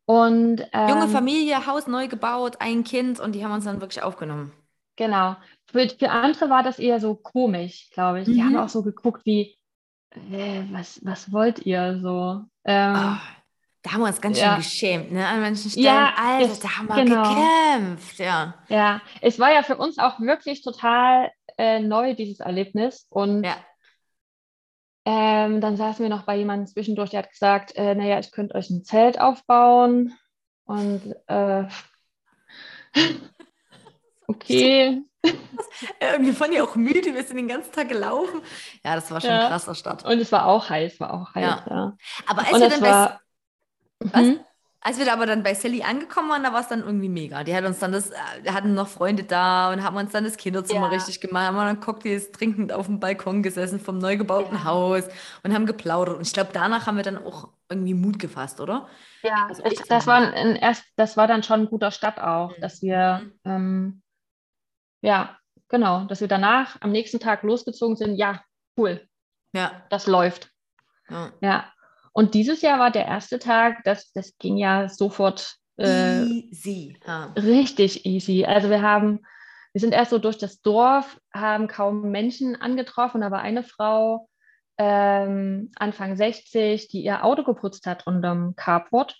Und, 0.07 0.65
ähm, 0.71 0.89
Junge 0.89 1.09
Familie, 1.09 1.67
Haus 1.67 1.85
neu 1.85 2.07
gebaut, 2.07 2.55
ein 2.59 2.85
Kind 2.85 3.19
und 3.19 3.33
die 3.33 3.43
haben 3.43 3.51
uns 3.51 3.65
dann 3.65 3.81
wirklich 3.81 4.01
aufgenommen. 4.01 4.53
Genau. 4.95 5.35
Für, 5.65 5.89
für 5.89 6.09
andere 6.09 6.49
war 6.49 6.63
das 6.63 6.79
eher 6.79 7.01
so 7.01 7.13
komisch, 7.13 7.89
glaube 7.91 8.21
ich. 8.21 8.27
Mhm. 8.27 8.33
Die 8.33 8.41
haben 8.41 8.55
auch 8.55 8.69
so 8.69 8.83
geguckt 8.83 9.25
wie, 9.25 9.57
äh, 10.31 10.63
was, 10.71 11.01
was 11.03 11.31
wollt 11.33 11.65
ihr 11.65 11.99
so? 12.01 12.41
Ähm, 12.63 12.95
oh, 12.95 13.17
da 13.83 13.91
haben 13.91 13.99
wir 13.99 14.07
uns 14.07 14.21
ganz 14.21 14.39
ja. 14.39 14.53
schön 14.53 14.57
geschämt, 14.57 15.11
ne? 15.11 15.27
An 15.27 15.41
manchen 15.41 15.69
Stellen. 15.69 15.85
Ja, 15.85 16.13
Alter, 16.15 16.51
es, 16.53 16.59
da 16.61 16.77
haben 16.77 16.87
wir 16.87 17.03
genau. 17.03 17.23
gekämpft, 17.29 18.19
ja. 18.19 18.53
Ja, 18.69 19.01
es 19.21 19.37
war 19.39 19.51
ja 19.51 19.61
für 19.61 19.75
uns 19.75 19.99
auch 19.99 20.21
wirklich 20.21 20.61
total 20.61 21.31
äh, 21.57 21.81
neu, 21.81 22.15
dieses 22.15 22.39
Erlebnis. 22.39 23.07
Und 23.09 23.43
ja. 23.43 23.57
Ähm, 25.09 25.61
dann 25.61 25.77
saßen 25.77 26.03
wir 26.03 26.09
noch 26.09 26.23
bei 26.23 26.35
jemandem 26.35 26.67
zwischendurch, 26.67 27.11
der 27.11 27.19
hat 27.19 27.31
gesagt, 27.31 27.73
äh, 27.77 27.95
naja, 27.95 28.19
ich 28.19 28.33
könnte 28.33 28.55
euch 28.55 28.69
ein 28.69 28.83
Zelt 28.83 29.21
aufbauen. 29.21 30.13
Und 30.65 31.15
äh, 31.27 31.63
okay. 34.27 35.01
Irgendwie 36.01 36.33
fand 36.33 36.53
ich 36.53 36.61
auch 36.61 36.75
müde, 36.75 37.13
wir 37.15 37.23
sind 37.23 37.37
den 37.37 37.47
ganzen 37.47 37.71
Tag 37.71 37.87
gelaufen. 37.87 38.41
Ja, 38.83 38.95
das 38.95 39.09
war 39.09 39.21
schon 39.21 39.29
ja. 39.29 39.47
krasser 39.47 39.75
Start. 39.75 40.03
Und 40.03 40.19
es 40.19 40.29
war 40.33 40.45
auch 40.45 40.69
heiß, 40.69 40.99
war 40.99 41.13
auch 41.13 41.33
heiß, 41.33 41.41
ja. 41.41 41.65
ja. 41.69 41.97
Aber 42.25 42.41
als 42.41 42.51
Und 42.51 42.59
wir 42.59 42.69
dann 42.69 42.81
war, 42.81 43.21
was? 43.99 44.21
Mhm. 44.23 44.39
Als 44.87 44.97
wir 44.97 45.05
da 45.05 45.11
aber 45.11 45.25
dann 45.25 45.43
bei 45.43 45.53
Sally 45.53 45.83
angekommen 45.83 46.29
waren, 46.29 46.43
da 46.43 46.53
war 46.53 46.61
es 46.61 46.69
dann 46.69 46.79
irgendwie 46.79 47.09
mega. 47.09 47.43
Die 47.43 47.53
hat 47.53 47.65
uns 47.65 47.79
dann 47.79 47.91
das, 47.91 48.09
wir 48.41 48.53
hatten 48.53 48.73
noch 48.73 48.87
Freunde 48.87 49.25
da 49.25 49.69
und 49.73 49.83
haben 49.83 49.97
uns 49.97 50.13
dann 50.13 50.23
das 50.23 50.37
Kinderzimmer 50.37 50.85
ja. 50.85 50.87
richtig 50.87 51.19
gemacht, 51.19 51.47
haben 51.47 51.57
dann 51.57 51.81
Cocktails 51.81 52.31
trinkend 52.31 52.71
auf 52.71 52.85
dem 52.85 53.01
Balkon 53.01 53.43
gesessen 53.43 53.81
vom 53.81 53.97
neu 53.97 54.15
gebauten 54.15 54.55
ja. 54.55 54.63
Haus 54.63 55.03
und 55.43 55.53
haben 55.53 55.65
geplaudert. 55.65 56.15
Und 56.15 56.25
ich 56.25 56.31
glaube, 56.31 56.51
danach 56.53 56.87
haben 56.87 56.95
wir 56.95 57.03
dann 57.03 57.17
auch 57.17 57.49
irgendwie 57.67 57.95
Mut 57.95 58.17
gefasst, 58.17 58.61
oder? 58.61 58.87
Ja, 59.23 59.47
also 59.49 59.61
ich, 59.65 59.77
das, 59.89 60.07
war 60.07 60.21
ein 60.21 60.55
erst, 60.55 60.85
das 60.95 61.17
war 61.17 61.27
dann 61.27 61.43
schon 61.43 61.63
ein 61.63 61.69
guter 61.69 61.91
Start 61.91 62.21
auch, 62.21 62.55
mhm. 62.55 62.61
dass 62.61 62.81
wir, 62.81 63.29
ähm, 63.43 64.01
ja, 65.01 65.37
genau, 65.67 66.05
dass 66.05 66.21
wir 66.21 66.29
danach 66.29 66.79
am 66.79 66.93
nächsten 66.93 67.19
Tag 67.19 67.43
losgezogen 67.43 67.97
sind. 67.97 68.15
Ja, 68.15 68.41
cool. 68.77 69.05
Ja. 69.51 69.83
Das 69.89 70.07
läuft. 70.07 70.49
Ja. 71.09 71.33
ja. 71.41 71.73
Und 72.17 72.33
dieses 72.33 72.63
Jahr 72.63 72.79
war 72.79 72.89
der 72.89 73.05
erste 73.05 73.37
Tag, 73.37 73.83
das, 73.83 74.11
das 74.11 74.39
ging 74.39 74.57
ja 74.57 74.89
sofort 74.89 75.57
äh, 75.77 76.23
easy. 76.23 76.97
Ja. 77.05 77.25
Richtig 77.35 78.07
easy. 78.07 78.43
Also 78.43 78.71
wir 78.71 78.81
haben, 78.81 79.19
wir 79.71 79.81
sind 79.81 79.93
erst 79.93 80.09
so 80.09 80.17
durch 80.17 80.39
das 80.39 80.63
Dorf, 80.63 81.19
haben 81.31 81.67
kaum 81.67 82.09
Menschen 82.09 82.59
angetroffen, 82.59 83.21
aber 83.21 83.37
eine 83.41 83.61
Frau 83.61 84.29
ähm, 84.79 85.69
Anfang 85.75 86.15
60, 86.15 86.87
die 86.87 87.03
ihr 87.03 87.23
Auto 87.23 87.43
geputzt 87.43 87.85
hat 87.85 88.07
unterm 88.07 88.55
Carport. 88.55 89.15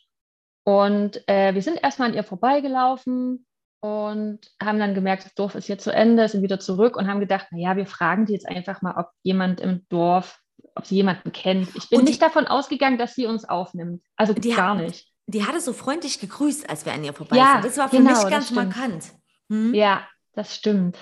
Und 0.63 1.21
äh, 1.27 1.53
wir 1.53 1.61
sind 1.61 1.83
erstmal 1.83 2.09
an 2.09 2.15
ihr 2.15 2.23
vorbeigelaufen 2.23 3.45
und 3.79 4.39
haben 4.59 4.79
dann 4.79 4.95
gemerkt, 4.95 5.23
das 5.23 5.35
Dorf 5.35 5.53
ist 5.53 5.67
jetzt 5.67 5.83
zu 5.83 5.93
Ende, 5.93 6.27
sind 6.27 6.41
wieder 6.41 6.59
zurück 6.59 6.97
und 6.97 7.07
haben 7.07 7.19
gedacht, 7.19 7.45
naja, 7.51 7.75
wir 7.75 7.85
fragen 7.85 8.25
die 8.25 8.33
jetzt 8.33 8.47
einfach 8.47 8.81
mal, 8.81 8.95
ob 8.97 9.11
jemand 9.21 9.61
im 9.61 9.85
Dorf 9.89 10.41
ob 10.75 10.85
sie 10.85 10.95
jemanden 10.95 11.31
kennt. 11.31 11.75
Ich 11.75 11.89
bin 11.89 11.99
die, 11.99 12.05
nicht 12.05 12.21
davon 12.21 12.45
ausgegangen, 12.47 12.97
dass 12.97 13.15
sie 13.15 13.25
uns 13.25 13.45
aufnimmt. 13.45 14.03
Also 14.15 14.33
gar 14.33 14.77
hat, 14.77 14.85
nicht. 14.85 15.11
Die 15.25 15.45
hatte 15.45 15.59
so 15.59 15.73
freundlich 15.73 16.19
gegrüßt, 16.19 16.69
als 16.69 16.85
wir 16.85 16.93
an 16.93 17.03
ihr 17.03 17.13
vorbei 17.13 17.37
ja, 17.37 17.53
sind. 17.53 17.65
Das 17.65 17.77
war 17.77 17.89
für 17.89 17.97
genau, 17.97 18.21
mich 18.21 18.29
ganz 18.29 18.51
markant. 18.51 19.11
Hm? 19.49 19.73
Ja, 19.73 20.07
das 20.33 20.55
stimmt. 20.55 20.97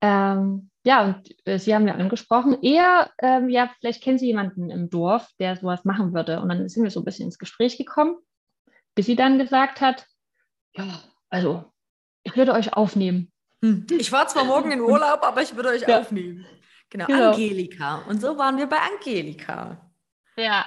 Ähm, 0.00 0.70
ja, 0.84 1.04
und 1.04 1.34
äh, 1.46 1.58
Sie 1.58 1.74
haben 1.74 1.86
ja 1.86 1.94
angesprochen, 1.94 2.62
eher, 2.62 3.10
ähm, 3.18 3.48
ja, 3.48 3.70
vielleicht 3.78 4.02
kennen 4.02 4.18
Sie 4.18 4.26
jemanden 4.26 4.70
im 4.70 4.90
Dorf, 4.90 5.28
der 5.38 5.56
sowas 5.56 5.84
machen 5.84 6.14
würde. 6.14 6.40
Und 6.40 6.48
dann 6.48 6.68
sind 6.68 6.82
wir 6.82 6.90
so 6.90 7.00
ein 7.00 7.04
bisschen 7.04 7.26
ins 7.26 7.38
Gespräch 7.38 7.78
gekommen. 7.78 8.16
bis 8.94 9.06
sie 9.06 9.16
dann 9.16 9.38
gesagt 9.38 9.80
hat, 9.80 10.06
ja, 10.74 11.00
also 11.30 11.64
ich 12.24 12.36
würde 12.36 12.52
euch 12.52 12.72
aufnehmen. 12.74 13.32
Hm. 13.62 13.86
Ich 13.90 14.10
war 14.12 14.26
zwar 14.28 14.44
morgen 14.44 14.70
in 14.70 14.80
Urlaub, 14.80 15.22
aber 15.22 15.42
ich 15.42 15.54
würde 15.54 15.70
euch 15.70 15.82
ja. 15.82 16.00
aufnehmen. 16.00 16.46
Genau, 16.90 17.06
genau, 17.06 17.30
Angelika. 17.32 17.98
Und 18.08 18.20
so 18.20 18.38
waren 18.38 18.56
wir 18.56 18.66
bei 18.66 18.78
Angelika. 18.78 19.90
Ja. 20.36 20.66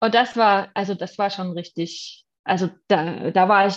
Und 0.00 0.14
das 0.14 0.36
war, 0.36 0.70
also 0.74 0.94
das 0.94 1.16
war 1.18 1.30
schon 1.30 1.52
richtig, 1.52 2.26
also 2.44 2.70
da, 2.88 3.30
da 3.30 3.48
war 3.48 3.66
ich 3.66 3.76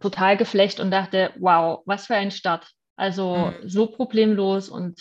total 0.00 0.36
geflecht 0.36 0.80
und 0.80 0.90
dachte, 0.90 1.32
wow, 1.38 1.82
was 1.86 2.06
für 2.06 2.14
ein 2.14 2.30
Start. 2.30 2.70
Also 2.96 3.36
mhm. 3.36 3.68
so 3.68 3.86
problemlos 3.86 4.68
und 4.68 5.00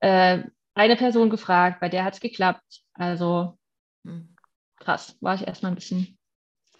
äh, 0.00 0.42
eine 0.74 0.96
Person 0.96 1.30
gefragt, 1.30 1.80
bei 1.80 1.88
der 1.88 2.04
hat 2.04 2.14
es 2.14 2.20
geklappt. 2.20 2.82
Also 2.94 3.58
mhm. 4.04 4.34
krass, 4.78 5.16
war 5.20 5.34
ich 5.34 5.46
erstmal 5.46 5.72
ein 5.72 5.76
bisschen, 5.76 6.18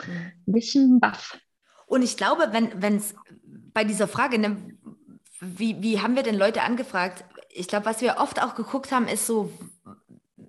mhm. 0.07 0.33
ein 0.47 0.53
bisschen 0.53 1.01
baff. 1.01 1.39
Und 1.87 2.03
ich 2.03 2.17
glaube, 2.17 2.49
wenn 2.53 2.97
es 2.97 3.15
bei 3.73 3.85
dieser 3.85 4.09
Frage, 4.09 4.39
ne, 4.39 4.57
wie, 5.41 5.83
wie 5.83 6.01
haben 6.01 6.17
wir 6.17 6.23
denn 6.23 6.39
Leute 6.39 6.63
angefragt? 6.63 7.25
Ich 7.57 7.69
glaube, 7.69 7.87
was 7.87 8.01
wir 8.01 8.17
oft 8.19 8.43
auch 8.43 8.55
geguckt 8.57 8.91
haben, 8.91 9.07
ist 9.07 9.27
so, 9.27 9.53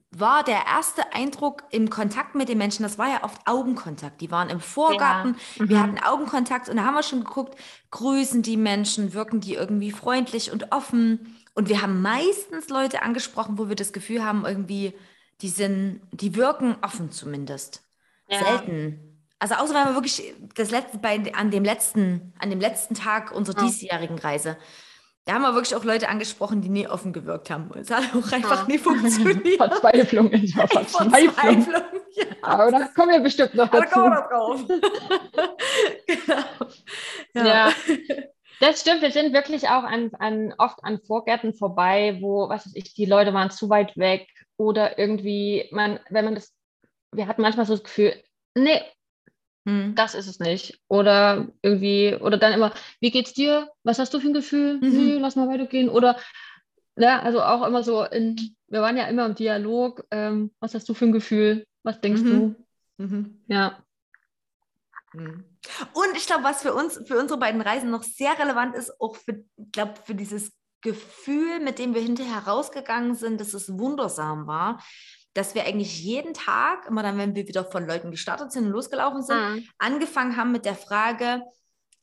war 0.10 0.44
der 0.44 0.66
erste 0.66 1.14
Eindruck 1.14 1.64
im 1.72 1.90
Kontakt 1.90 2.36
mit 2.36 2.50
den 2.50 2.58
Menschen, 2.58 2.84
das 2.84 2.98
war 2.98 3.10
ja 3.10 3.24
oft 3.24 3.46
Augenkontakt. 3.46 4.22
Die 4.22 4.32
waren 4.32 4.50
im 4.50 4.60
Vorgarten, 4.60 5.36
ja. 5.56 5.64
mhm. 5.64 5.70
wir 5.70 5.82
hatten 5.82 6.00
Augenkontakt 6.00 6.70
und 6.70 6.78
da 6.78 6.86
haben 6.86 6.96
wir 6.96 7.04
schon 7.04 7.24
geguckt, 7.24 7.60
grüßen 7.92 8.42
die 8.42 8.58
Menschen, 8.58 9.14
wirken 9.14 9.42
die 9.42 9.54
irgendwie 9.54 9.92
freundlich 9.92 10.52
und 10.52 10.72
offen. 10.72 11.38
Und 11.54 11.70
wir 11.70 11.82
haben 11.82 12.02
meistens 12.02 12.70
Leute 12.70 13.02
angesprochen, 13.02 13.58
wo 13.58 13.70
wir 13.70 13.76
das 13.76 13.94
Gefühl 13.94 14.24
haben, 14.24 14.46
irgendwie, 14.46 14.94
die 15.42 15.50
sind, 15.50 16.02
die 16.12 16.36
wirken 16.36 16.76
offen 16.82 17.12
zumindest. 17.12 17.84
Ja. 18.28 18.44
Selten. 18.44 19.16
Also 19.38 19.56
außer 19.56 19.74
wenn 19.74 19.88
wir 19.90 19.96
wirklich 19.96 20.34
das 20.56 20.72
letzte, 20.72 20.98
bei, 20.98 21.22
an 21.34 21.52
dem 21.52 21.64
letzten, 21.64 22.34
an 22.40 22.50
dem 22.50 22.62
letzten 22.62 22.96
Tag 22.96 23.32
unserer 23.32 23.66
diesjährigen 23.66 24.18
Reise 24.18 24.58
da 25.26 25.34
haben 25.34 25.42
wir 25.42 25.56
wirklich 25.56 25.76
auch 25.76 25.84
Leute 25.84 26.08
angesprochen, 26.08 26.62
die 26.62 26.70
nie 26.70 26.88
offen 26.88 27.12
gewirkt 27.12 27.50
haben. 27.50 27.72
Es 27.76 27.90
hat 27.90 28.04
auch 28.16 28.32
einfach 28.32 28.62
ja. 28.62 28.68
nie 28.68 28.78
funktioniert. 28.78 29.58
Verzweiflung, 29.58 30.32
ich 30.32 30.56
war 30.56 30.68
Verzweiflung. 30.68 31.34
Verzweiflung 31.34 31.84
ja. 32.14 32.26
Aber 32.44 32.72
da 32.72 32.88
kommen 32.96 33.12
wir 33.12 33.20
bestimmt 33.22 33.56
noch 33.56 33.70
dazu. 33.70 34.00
Aber 34.00 34.10
da 34.10 34.28
drauf. 34.28 34.64
genau. 36.08 36.44
Ja. 37.34 37.46
ja. 37.46 37.74
Das 38.60 38.82
stimmt, 38.82 39.02
wir 39.02 39.12
sind 39.12 39.34
wirklich 39.34 39.68
auch 39.68 39.84
an, 39.84 40.12
an, 40.20 40.54
oft 40.60 40.84
an 40.84 41.00
Vorgärten 41.00 41.56
vorbei, 41.56 42.20
wo, 42.22 42.48
was 42.48 42.68
weiß 42.68 42.76
ich, 42.76 42.94
die 42.94 43.06
Leute 43.06 43.34
waren 43.34 43.50
zu 43.50 43.70
weit 43.70 43.98
weg 43.98 44.28
oder 44.58 44.98
irgendwie, 44.98 45.68
man, 45.72 46.00
wenn 46.10 46.26
man 46.26 46.36
das, 46.36 46.54
wir 47.12 47.28
hatten 47.28 47.42
manchmal 47.42 47.66
so 47.66 47.74
das 47.74 47.84
Gefühl, 47.84 48.14
nee, 48.56 48.82
hm. 49.66 49.96
Das 49.96 50.14
ist 50.14 50.28
es 50.28 50.40
nicht. 50.40 50.80
Oder 50.88 51.48
irgendwie, 51.62 52.16
oder 52.16 52.38
dann 52.38 52.54
immer, 52.54 52.72
wie 53.00 53.12
geht's 53.12 53.34
dir? 53.34 53.72
Was 53.84 53.98
hast 53.98 54.14
du 54.14 54.20
für 54.20 54.28
ein 54.28 54.34
Gefühl? 54.34 54.76
Mhm. 54.76 54.90
Nee, 54.90 55.18
lass 55.18 55.36
mal 55.36 55.48
weitergehen. 55.48 55.90
Oder, 55.90 56.18
ja, 56.96 57.20
also 57.22 57.42
auch 57.42 57.66
immer 57.66 57.84
so 57.84 58.04
in, 58.04 58.56
wir 58.68 58.82
waren 58.82 58.98
ja 58.98 59.08
immer 59.08 59.26
im 59.26 59.36
Dialog, 59.36 60.06
ähm, 60.12 60.52
was 60.60 60.76
hast 60.76 60.88
du 60.88 60.94
für 60.94 61.06
ein 61.06 61.12
Gefühl? 61.12 61.66
Was 61.84 62.00
denkst 62.00 62.22
mhm. 62.22 62.56
du? 62.98 63.04
Mhm. 63.04 63.42
Ja. 63.48 63.84
Mhm. 65.14 65.46
Und 65.94 66.16
ich 66.16 66.28
glaube, 66.28 66.44
was 66.44 66.62
für 66.62 66.74
uns, 66.76 67.02
für 67.06 67.18
unsere 67.18 67.40
beiden 67.40 67.62
Reisen 67.62 67.90
noch 67.90 68.04
sehr 68.04 68.38
relevant 68.38 68.76
ist, 68.76 69.02
auch 69.02 69.16
für, 69.16 69.44
glaube, 69.72 69.94
für 70.04 70.14
dieses 70.14 70.52
Gefühl, 70.82 71.60
mit 71.60 71.80
dem 71.80 71.96
wir 71.96 72.02
hinterher 72.02 72.44
rausgegangen 72.46 73.16
sind, 73.16 73.42
dass 73.42 73.56
es 73.56 73.80
wundersam 73.80 74.46
war, 74.46 74.84
dass 75.36 75.54
wir 75.54 75.66
eigentlich 75.66 76.02
jeden 76.02 76.34
Tag, 76.34 76.88
immer 76.88 77.04
dann, 77.04 77.18
wenn 77.18 77.36
wir 77.36 77.48
wieder 77.48 77.66
von 77.66 77.86
Leuten 77.86 78.10
gestartet 78.10 78.52
sind 78.52 78.66
und 78.66 78.72
losgelaufen 78.72 79.22
sind, 79.22 79.38
mhm. 79.38 79.68
angefangen 79.78 80.38
haben 80.38 80.52
mit 80.52 80.66
der 80.66 80.76
Frage, 80.76 81.44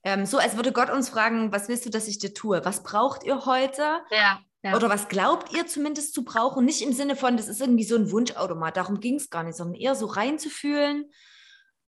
ähm, 0.05 0.27
so 0.27 0.39
als 0.39 0.57
würde 0.57 0.73
Gott 0.73 0.91
uns 0.91 1.09
fragen, 1.09 1.51
was 1.51 1.69
willst 1.69 1.87
du, 1.87 1.91
dass 1.91 2.09
ich 2.09 2.19
dir 2.19 2.35
tue? 2.35 2.65
Was 2.65 2.83
braucht 2.83 3.25
ihr 3.25 3.47
heute? 3.47 3.83
Ja, 4.11 4.41
ja. 4.63 4.77
Oder 4.77 4.91
was 4.91 5.09
glaubt 5.09 5.53
ihr 5.57 5.67
zumindest 5.67 6.15
zu 6.15 6.25
brauchen? 6.25 6.65
Nicht 6.65 6.83
im 6.83 6.93
Sinne 6.93 7.17
von, 7.17 7.37
das 7.37 7.49
ist 7.49 7.61
irgendwie 7.61 7.85
so 7.85 7.97
ein 7.97 8.11
Wunschautomat, 8.11 8.77
darum 8.77 9.01
ging 9.01 9.17
es 9.17 9.31
gar 9.31 9.43
nicht, 9.43 9.57
sondern 9.57 9.81
eher 9.81 9.95
so 9.95 10.07
reinzufühlen 10.07 11.11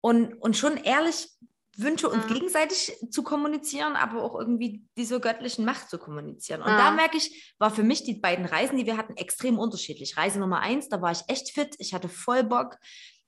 und, 0.00 0.34
und 0.34 0.56
schon 0.56 0.76
ehrlich 0.76 1.28
Wünsche 1.76 2.08
uns 2.08 2.28
mhm. 2.28 2.34
gegenseitig 2.34 2.96
zu 3.10 3.22
kommunizieren, 3.22 3.96
aber 3.96 4.22
auch 4.22 4.38
irgendwie 4.38 4.84
diese 4.98 5.20
göttlichen 5.20 5.64
Macht 5.64 5.88
zu 5.88 5.98
kommunizieren. 5.98 6.60
Und 6.60 6.72
mhm. 6.72 6.76
da 6.76 6.90
merke 6.90 7.16
ich, 7.16 7.54
war 7.58 7.70
für 7.70 7.82
mich 7.82 8.04
die 8.04 8.14
beiden 8.14 8.44
Reisen, 8.44 8.76
die 8.76 8.84
wir 8.84 8.98
hatten, 8.98 9.16
extrem 9.16 9.58
unterschiedlich. 9.58 10.16
Reise 10.16 10.38
Nummer 10.38 10.60
eins, 10.60 10.88
da 10.88 11.00
war 11.00 11.12
ich 11.12 11.22
echt 11.28 11.50
fit, 11.50 11.74
ich 11.78 11.94
hatte 11.94 12.10
voll 12.10 12.44
Bock, 12.44 12.76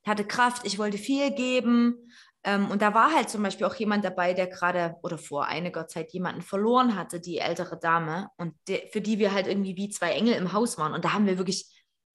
hatte 0.06 0.26
Kraft, 0.26 0.66
ich 0.66 0.78
wollte 0.78 0.98
viel 0.98 1.30
geben. 1.30 2.10
Ähm, 2.44 2.70
und 2.70 2.82
da 2.82 2.92
war 2.92 3.14
halt 3.14 3.30
zum 3.30 3.42
Beispiel 3.42 3.66
auch 3.66 3.74
jemand 3.74 4.04
dabei, 4.04 4.34
der 4.34 4.46
gerade 4.46 4.96
oder 5.02 5.16
vor 5.16 5.46
einiger 5.46 5.88
Zeit 5.88 6.12
jemanden 6.12 6.42
verloren 6.42 6.94
hatte, 6.94 7.20
die 7.20 7.38
ältere 7.38 7.78
Dame, 7.78 8.28
und 8.36 8.54
de, 8.68 8.86
für 8.90 9.00
die 9.00 9.18
wir 9.18 9.32
halt 9.32 9.46
irgendwie 9.46 9.76
wie 9.76 9.88
zwei 9.88 10.12
Engel 10.12 10.34
im 10.34 10.52
Haus 10.52 10.76
waren. 10.76 10.92
Und 10.92 11.06
da 11.06 11.14
haben 11.14 11.26
wir 11.26 11.38
wirklich, 11.38 11.66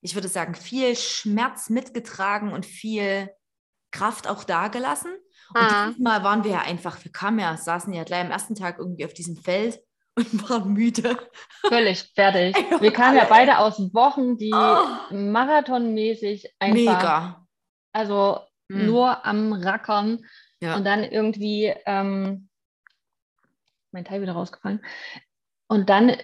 ich 0.02 0.14
würde 0.14 0.28
sagen, 0.28 0.54
viel 0.54 0.96
Schmerz 0.96 1.70
mitgetragen 1.70 2.54
und 2.54 2.68
viel 2.68 3.30
Kraft 3.92 4.28
auch 4.28 4.44
da 4.44 4.68
gelassen. 4.68 5.10
Und 5.54 5.62
ah. 5.62 5.88
dieses 5.88 6.00
Mal 6.00 6.24
waren 6.24 6.44
wir 6.44 6.52
ja 6.52 6.62
einfach, 6.62 7.04
wir 7.04 7.12
kamen 7.12 7.40
ja, 7.40 7.58
saßen 7.58 7.94
ja 7.94 8.04
gleich 8.04 8.22
am 8.22 8.32
ersten 8.32 8.56
Tag 8.56 8.78
irgendwie 8.78 9.06
auf 9.06 9.14
diesem 9.14 9.36
Feld 9.36 9.80
und 10.16 10.50
waren 10.50 10.74
müde. 10.74 11.18
Völlig 11.68 12.04
fertig. 12.14 12.56
Wir 12.82 12.92
kamen 12.92 13.16
ja 13.16 13.26
beide 13.26 13.60
aus 13.60 13.80
Wochen, 13.94 14.38
die 14.38 14.52
oh. 14.54 15.14
marathonmäßig 15.14 16.54
einfach. 16.60 16.76
Mega. 16.76 17.48
Also 17.94 18.42
hm. 18.70 18.86
nur 18.86 19.26
am 19.26 19.54
Rackern. 19.54 20.26
Ja. 20.62 20.76
Und 20.76 20.84
dann 20.84 21.04
irgendwie, 21.04 21.74
ähm, 21.86 22.50
mein 23.92 24.04
Teil 24.04 24.22
wieder 24.22 24.34
rausgefallen. 24.34 24.84
Und 25.68 25.90
dann 25.90 26.18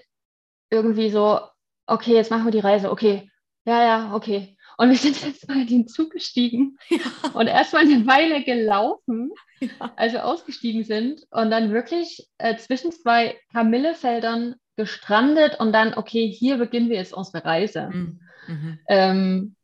irgendwie 0.69 1.09
so, 1.09 1.39
okay, 1.87 2.13
jetzt 2.13 2.31
machen 2.31 2.45
wir 2.45 2.51
die 2.51 2.59
Reise. 2.59 2.91
Okay, 2.91 3.31
ja, 3.65 3.83
ja, 3.83 4.13
okay. 4.13 4.54
Und 4.77 4.89
wir 4.89 4.97
sind 4.97 5.21
jetzt 5.25 5.47
mal 5.47 5.61
in 5.61 5.67
den 5.67 5.87
Zug 5.87 6.11
gestiegen 6.11 6.77
ja. 6.89 6.99
und 7.33 7.47
erstmal 7.47 7.83
eine 7.83 8.05
Weile 8.05 8.43
gelaufen, 8.43 9.31
ja. 9.59 9.93
als 9.95 10.13
wir 10.13 10.25
ausgestiegen 10.25 10.83
sind 10.83 11.25
und 11.31 11.51
dann 11.51 11.71
wirklich 11.71 12.27
äh, 12.37 12.57
zwischen 12.57 12.91
zwei 12.91 13.37
Kamillefeldern 13.51 14.55
gestrandet 14.75 15.59
und 15.59 15.71
dann, 15.71 15.93
okay, 15.93 16.27
hier 16.29 16.57
beginnen 16.57 16.89
wir 16.89 16.97
jetzt 16.97 17.13
unsere 17.13 17.45
Reise. 17.45 17.89
Mhm. 17.91 18.19
mhm. 18.47 18.79
Ähm, 18.87 19.55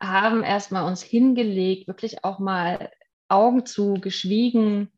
haben 0.00 0.42
erstmal 0.42 0.84
uns 0.84 1.00
hingelegt, 1.00 1.86
wirklich 1.86 2.24
auch 2.24 2.40
mal 2.40 2.90
Augen 3.28 3.64
zu, 3.64 3.94
geschwiegen. 3.94 4.90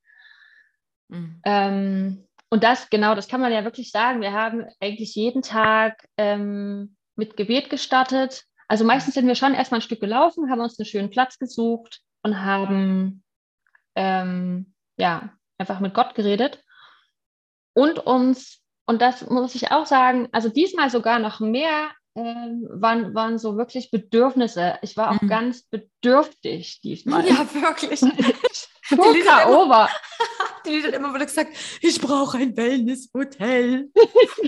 Mhm. 1.08 1.40
Ähm, 1.44 2.26
und 2.48 2.64
das, 2.64 2.88
genau, 2.88 3.14
das 3.14 3.28
kann 3.28 3.42
man 3.42 3.52
ja 3.52 3.64
wirklich 3.64 3.90
sagen. 3.90 4.22
Wir 4.22 4.32
haben 4.32 4.64
eigentlich 4.80 5.14
jeden 5.14 5.42
Tag 5.42 6.08
ähm, 6.16 6.96
mit 7.16 7.36
Gebet 7.36 7.68
gestartet 7.68 8.44
also 8.74 8.84
meistens 8.84 9.14
sind 9.14 9.28
wir 9.28 9.36
schon 9.36 9.54
erstmal 9.54 9.78
ein 9.78 9.82
Stück 9.82 10.00
gelaufen, 10.00 10.50
haben 10.50 10.60
uns 10.60 10.80
einen 10.80 10.86
schönen 10.86 11.08
Platz 11.08 11.38
gesucht 11.38 12.00
und 12.24 12.40
haben 12.44 13.22
ähm, 13.94 14.74
ja 14.96 15.32
einfach 15.58 15.78
mit 15.78 15.94
Gott 15.94 16.16
geredet 16.16 16.60
und 17.72 18.00
uns, 18.00 18.62
und 18.84 19.00
das 19.00 19.30
muss 19.30 19.54
ich 19.54 19.70
auch 19.70 19.86
sagen, 19.86 20.28
also 20.32 20.48
diesmal 20.48 20.90
sogar 20.90 21.20
noch 21.20 21.38
mehr 21.38 21.92
ähm, 22.16 22.66
waren, 22.68 23.14
waren 23.14 23.38
so 23.38 23.56
wirklich 23.56 23.92
Bedürfnisse. 23.92 24.76
Ich 24.82 24.96
war 24.96 25.12
auch 25.12 25.22
mhm. 25.22 25.28
ganz 25.28 25.62
bedürftig 25.62 26.80
diesmal. 26.80 27.24
Ja, 27.28 27.46
wirklich. 27.54 28.00
so 28.88 28.96
K.O. 28.96 29.68
war. 29.68 29.88
Die 30.66 30.82
hat 30.82 30.94
immer 30.94 31.14
wieder 31.14 31.26
gesagt, 31.26 31.54
ich 31.80 32.00
brauche 32.00 32.38
ein 32.38 32.56
Wellness-Hotel. 32.56 33.90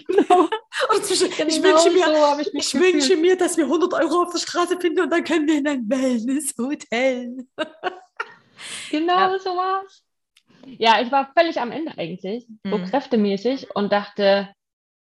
genau. 0.07 0.49
zwischen, 1.03 1.31
genau 1.31 1.49
ich 1.49 1.63
wünsche, 1.63 1.91
mir, 1.91 2.05
so 2.05 2.41
ich, 2.41 2.55
ich 2.55 2.75
wünsche 2.75 3.17
mir, 3.17 3.37
dass 3.37 3.57
wir 3.57 3.65
100 3.65 3.93
Euro 3.95 4.23
auf 4.23 4.33
der 4.33 4.39
Straße 4.39 4.79
finden 4.81 5.01
und 5.01 5.11
dann 5.11 5.25
können 5.25 5.47
wir 5.47 5.59
in 5.59 5.69
ein 5.69 5.89
Wellness-Hotel. 5.89 7.47
genau 8.91 9.33
ja. 9.33 9.39
so 9.39 9.51
war's. 9.51 10.03
Ja, 10.67 11.01
ich 11.01 11.13
war 11.13 11.31
völlig 11.37 11.61
am 11.61 11.71
Ende 11.71 11.97
eigentlich, 11.97 12.47
mhm. 12.65 12.71
so 12.71 12.79
kräftemäßig 12.91 13.75
und 13.75 13.93
dachte, 13.93 14.53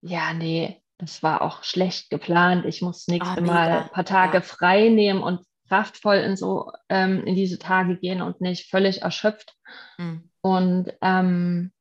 ja, 0.03 0.35
nee, 0.35 0.83
das 0.99 1.23
war 1.23 1.43
auch 1.43 1.65
schlecht 1.65 2.11
geplant. 2.11 2.67
Ich 2.67 2.83
muss 2.83 3.09
nächste 3.09 3.41
oh, 3.41 3.45
Mal 3.45 3.71
ein 3.71 3.89
paar 3.91 4.05
Tage 4.05 4.39
ja. 4.39 4.43
frei 4.43 4.89
nehmen 4.89 5.23
und 5.23 5.41
kraftvoll 5.69 6.17
in 6.17 6.37
so 6.37 6.71
ähm, 6.89 7.25
in 7.25 7.35
diese 7.35 7.59
Tage 7.59 7.97
gehen 7.97 8.23
und 8.23 8.41
nicht 8.41 8.71
völlig 8.71 9.03
erschöpft. 9.03 9.57
Mhm. 9.99 10.31
Und 10.41 10.93
ähm, 11.01 11.73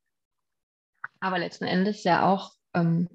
aber 1.20 1.38
letzten 1.38 1.64
Endes 1.64 2.04
ja 2.04 2.26
auch 2.26 2.52
ähm, 2.74 3.08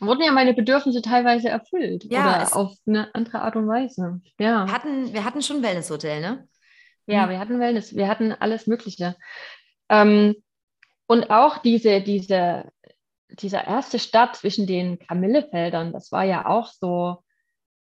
wurden 0.00 0.22
ja 0.22 0.32
meine 0.32 0.54
Bedürfnisse 0.54 1.02
teilweise 1.02 1.48
erfüllt 1.48 2.04
ja, 2.04 2.28
oder 2.28 2.56
auf 2.56 2.76
eine 2.86 3.14
andere 3.14 3.40
Art 3.40 3.56
und 3.56 3.66
Weise. 3.66 4.20
Ja. 4.38 4.66
Wir 4.66 4.72
hatten, 4.72 5.12
wir 5.12 5.24
hatten 5.24 5.42
schon 5.42 5.62
Wellnesshotel, 5.62 6.20
ne? 6.20 6.48
Ja, 7.06 7.26
mhm. 7.26 7.30
wir 7.30 7.38
hatten 7.38 7.60
Wellness, 7.60 7.96
wir 7.96 8.08
hatten 8.08 8.32
alles 8.32 8.66
Mögliche. 8.66 9.16
Ähm, 9.88 10.36
und 11.06 11.30
auch 11.30 11.58
diese, 11.58 12.02
diese, 12.02 12.70
dieser 13.30 13.66
erste 13.66 13.98
Stadt 13.98 14.36
zwischen 14.36 14.66
den 14.66 14.98
Kamillefeldern, 14.98 15.92
das 15.92 16.12
war 16.12 16.24
ja 16.24 16.46
auch 16.46 16.68
so 16.68 17.24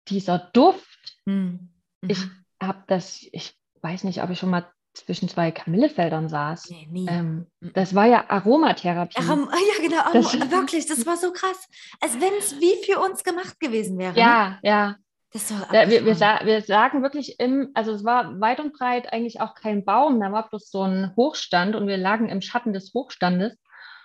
dieser 0.07 0.39
Duft. 0.53 1.17
Mhm. 1.25 1.69
Ich 2.07 2.19
habe 2.61 2.83
das, 2.87 3.25
ich 3.31 3.55
weiß 3.81 4.03
nicht, 4.03 4.21
ob 4.23 4.29
ich 4.29 4.39
schon 4.39 4.49
mal 4.49 4.65
zwischen 4.93 5.27
zwei 5.27 5.51
Kamillefeldern 5.51 6.29
saß. 6.29 6.69
Nee, 6.69 6.87
nie. 6.89 7.07
Ähm, 7.09 7.47
das 7.59 7.93
war 7.93 8.05
ja 8.05 8.29
Aromatherapie. 8.29 9.17
Arom 9.17 9.49
ja, 9.51 9.87
genau. 9.87 10.01
Arom 10.01 10.21
das, 10.21 10.33
wirklich, 10.51 10.85
das 10.87 11.05
war 11.05 11.17
so 11.17 11.31
krass. 11.31 11.67
Als 11.99 12.19
wenn 12.19 12.33
es 12.39 12.59
wie 12.59 12.85
für 12.85 12.99
uns 12.99 13.23
gemacht 13.23 13.59
gewesen 13.59 13.97
wäre. 13.97 14.17
Ja, 14.17 14.49
ne? 14.49 14.59
ja. 14.63 14.95
Das 15.31 15.51
war 15.51 15.69
wir, 15.89 16.05
wir, 16.05 16.15
wir, 16.15 16.61
sagen 16.61 17.03
wirklich 17.03 17.41
im, 17.41 17.71
also 17.73 17.91
es 17.91 18.05
war 18.05 18.39
weit 18.39 18.61
und 18.61 18.71
breit 18.71 19.11
eigentlich 19.11 19.41
auch 19.41 19.53
kein 19.53 19.83
Baum, 19.83 20.21
da 20.21 20.31
war 20.31 20.47
bloß 20.47 20.69
so 20.69 20.83
ein 20.83 21.11
Hochstand 21.17 21.75
und 21.75 21.87
wir 21.87 21.97
lagen 21.97 22.29
im 22.29 22.39
Schatten 22.39 22.71
des 22.71 22.93
Hochstandes 22.93 23.57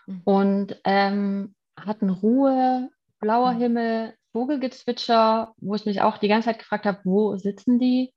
mhm. 0.06 0.22
und 0.24 0.80
ähm, 0.82 1.54
hatten 1.78 2.10
Ruhe, 2.10 2.90
blauer 3.20 3.52
mhm. 3.52 3.58
Himmel, 3.58 4.14
Vogelgezwitscher, 4.33 5.55
wo 5.59 5.75
ich 5.75 5.87
mich 5.87 6.03
auch 6.03 6.19
die 6.19 6.29
ganze 6.29 6.47
Zeit 6.47 6.59
gefragt 6.59 6.87
habe, 6.87 7.01
wo 7.05 7.37
sitzen 7.37 7.79
die? 7.79 8.12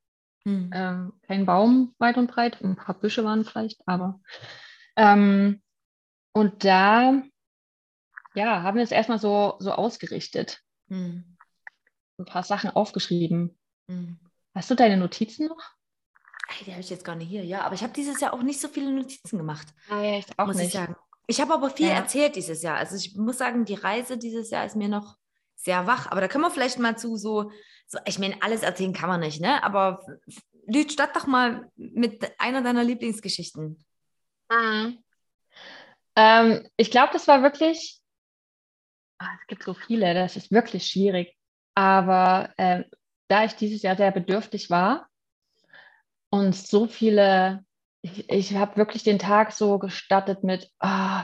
Mhm. 0.45 0.71
Ähm, 0.73 1.13
kein 1.23 1.45
Baum 1.45 1.95
weit 1.99 2.17
und 2.17 2.29
breit, 2.29 2.61
ein 2.61 2.75
paar 2.75 2.99
Büsche 2.99 3.23
waren 3.23 3.45
vielleicht, 3.45 3.81
aber 3.85 4.19
ähm, 4.95 5.61
und 6.33 6.65
da 6.65 7.23
ja, 8.35 8.63
haben 8.63 8.77
wir 8.77 8.83
es 8.83 8.91
erstmal 8.91 9.19
so, 9.19 9.55
so 9.59 9.71
ausgerichtet. 9.71 10.59
Mhm 10.87 11.33
ein 12.17 12.25
paar 12.25 12.43
Sachen 12.43 12.69
aufgeschrieben. 12.71 13.57
Mhm. 13.87 14.19
Hast 14.55 14.69
du 14.69 14.75
deine 14.75 14.97
Notizen 14.97 15.47
noch? 15.47 15.71
Hey, 16.47 16.65
die 16.65 16.71
habe 16.71 16.81
ich 16.81 16.89
jetzt 16.89 17.05
gar 17.05 17.15
nicht 17.15 17.29
hier, 17.29 17.43
ja. 17.43 17.61
Aber 17.61 17.75
ich 17.75 17.83
habe 17.83 17.93
dieses 17.93 18.19
Jahr 18.19 18.33
auch 18.33 18.43
nicht 18.43 18.59
so 18.59 18.67
viele 18.67 18.91
Notizen 18.91 19.37
gemacht. 19.37 19.67
Ja, 19.89 20.17
ich 20.17 20.25
auch 20.37 20.47
muss 20.47 20.57
nicht. 20.57 20.67
Ich 20.67 20.73
sagen. 20.73 20.95
Ich 21.25 21.39
habe 21.39 21.53
aber 21.53 21.69
viel 21.69 21.87
ja. 21.87 21.93
erzählt 21.93 22.35
dieses 22.35 22.61
Jahr. 22.61 22.77
Also 22.77 22.97
ich 22.97 23.15
muss 23.15 23.37
sagen, 23.37 23.65
die 23.65 23.75
Reise 23.75 24.17
dieses 24.17 24.49
Jahr 24.49 24.65
ist 24.65 24.75
mir 24.75 24.89
noch 24.89 25.15
sehr 25.55 25.87
wach. 25.87 26.07
Aber 26.11 26.21
da 26.21 26.27
können 26.27 26.43
wir 26.43 26.51
vielleicht 26.51 26.79
mal 26.79 26.97
zu 26.97 27.15
so, 27.15 27.51
so 27.87 27.99
ich 28.05 28.19
meine, 28.19 28.41
alles 28.41 28.63
erzählen 28.63 28.93
kann 28.93 29.09
man 29.09 29.19
nicht, 29.19 29.41
ne? 29.41 29.63
Aber 29.63 30.05
Lüd, 30.65 30.91
statt 30.91 31.11
doch 31.15 31.27
mal 31.27 31.69
mit 31.75 32.31
einer 32.39 32.61
deiner 32.61 32.83
Lieblingsgeschichten. 32.83 33.83
Mhm. 34.49 35.03
Ähm, 36.15 36.69
ich 36.77 36.91
glaube, 36.91 37.11
das 37.13 37.27
war 37.27 37.41
wirklich, 37.41 37.99
oh, 39.21 39.25
es 39.41 39.47
gibt 39.47 39.63
so 39.63 39.73
viele, 39.73 40.13
das 40.13 40.35
ist 40.35 40.51
wirklich 40.51 40.87
schwierig. 40.87 41.35
Aber 41.75 42.53
äh, 42.57 42.83
da 43.27 43.45
ich 43.45 43.53
dieses 43.53 43.81
Jahr 43.81 43.95
sehr 43.95 44.11
bedürftig 44.11 44.69
war 44.69 45.07
und 46.29 46.55
so 46.55 46.87
viele, 46.87 47.65
ich, 48.01 48.29
ich 48.29 48.55
habe 48.55 48.77
wirklich 48.77 49.03
den 49.03 49.19
Tag 49.19 49.51
so 49.51 49.79
gestartet 49.79 50.43
mit, 50.43 50.69
oh, 50.79 51.21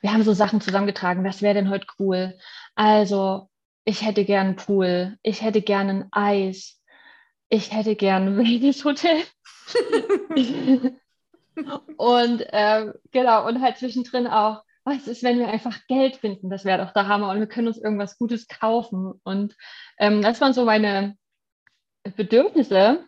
wir 0.00 0.12
haben 0.12 0.22
so 0.22 0.32
Sachen 0.32 0.60
zusammengetragen, 0.60 1.24
was 1.24 1.42
wäre 1.42 1.54
denn 1.54 1.70
heute 1.70 1.86
cool? 1.98 2.38
Also, 2.74 3.48
ich 3.84 4.04
hätte 4.04 4.24
gern 4.24 4.48
einen 4.48 4.56
Pool, 4.56 5.16
ich 5.22 5.42
hätte 5.42 5.62
gern 5.62 5.88
ein 5.88 6.08
Eis, 6.12 6.80
ich 7.48 7.72
hätte 7.72 7.96
gern 7.96 8.26
ein 8.26 8.36
Wellness 8.36 8.84
Hotel. 8.84 9.22
und 11.96 12.40
äh, 12.40 12.92
genau, 13.12 13.46
und 13.46 13.60
halt 13.60 13.78
zwischendrin 13.78 14.26
auch, 14.26 14.62
was 14.84 15.08
ist, 15.08 15.22
wenn 15.24 15.38
wir 15.38 15.48
einfach 15.48 15.78
Geld 15.88 16.16
finden? 16.16 16.48
Das 16.48 16.64
wäre 16.64 16.84
doch 16.84 16.92
der 16.92 17.08
Hammer 17.08 17.30
und 17.30 17.40
wir 17.40 17.48
können 17.48 17.66
uns 17.66 17.78
irgendwas 17.78 18.18
Gutes 18.18 18.46
kaufen. 18.46 19.20
Und 19.24 19.56
ähm, 19.98 20.22
das 20.22 20.40
waren 20.40 20.52
so 20.52 20.64
meine 20.64 21.16
Bedürfnisse. 22.14 23.04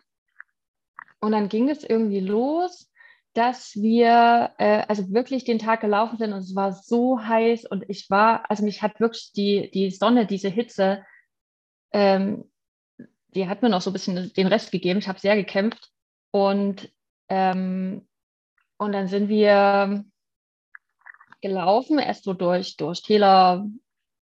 Und 1.21 1.31
dann 1.31 1.47
ging 1.47 1.69
es 1.69 1.83
irgendwie 1.83 2.19
los, 2.19 2.88
dass 3.33 3.75
wir 3.75 4.51
äh, 4.57 4.83
also 4.87 5.11
wirklich 5.11 5.43
den 5.43 5.59
Tag 5.59 5.81
gelaufen 5.81 6.17
sind 6.17 6.33
und 6.33 6.39
es 6.39 6.55
war 6.55 6.73
so 6.73 7.19
heiß 7.23 7.65
und 7.65 7.85
ich 7.87 8.09
war, 8.09 8.49
also 8.49 8.63
mich 8.63 8.81
hat 8.81 8.99
wirklich 8.99 9.31
die, 9.33 9.69
die 9.71 9.91
Sonne, 9.91 10.25
diese 10.25 10.49
Hitze, 10.49 11.05
ähm, 11.91 12.49
die 13.35 13.47
hat 13.47 13.61
mir 13.61 13.69
noch 13.69 13.81
so 13.81 13.91
ein 13.91 13.93
bisschen 13.93 14.33
den 14.33 14.47
Rest 14.47 14.71
gegeben. 14.71 14.99
Ich 14.99 15.07
habe 15.07 15.19
sehr 15.19 15.35
gekämpft 15.35 15.91
und, 16.31 16.91
ähm, 17.29 18.07
und 18.77 18.91
dann 18.91 19.07
sind 19.07 19.29
wir 19.29 20.03
gelaufen, 21.41 21.99
erst 21.99 22.23
so 22.23 22.33
durch, 22.33 22.77
durch 22.77 23.03
Täler, 23.03 23.67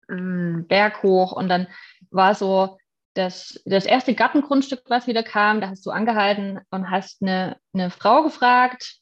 mm, 0.09 0.62
Berg 0.66 1.03
hoch 1.05 1.33
und 1.33 1.48
dann 1.48 1.68
war 2.11 2.35
so 2.35 2.80
das, 3.14 3.61
das 3.64 3.87
erste 3.87 4.14
Gartengrundstück, 4.14 4.83
was 4.88 5.07
wieder 5.07 5.23
kam, 5.23 5.61
da 5.61 5.68
hast 5.68 5.85
du 5.85 5.90
angehalten 5.90 6.61
und 6.70 6.90
hast 6.90 7.23
eine, 7.23 7.57
eine 7.73 7.90
Frau 7.90 8.23
gefragt. 8.23 8.96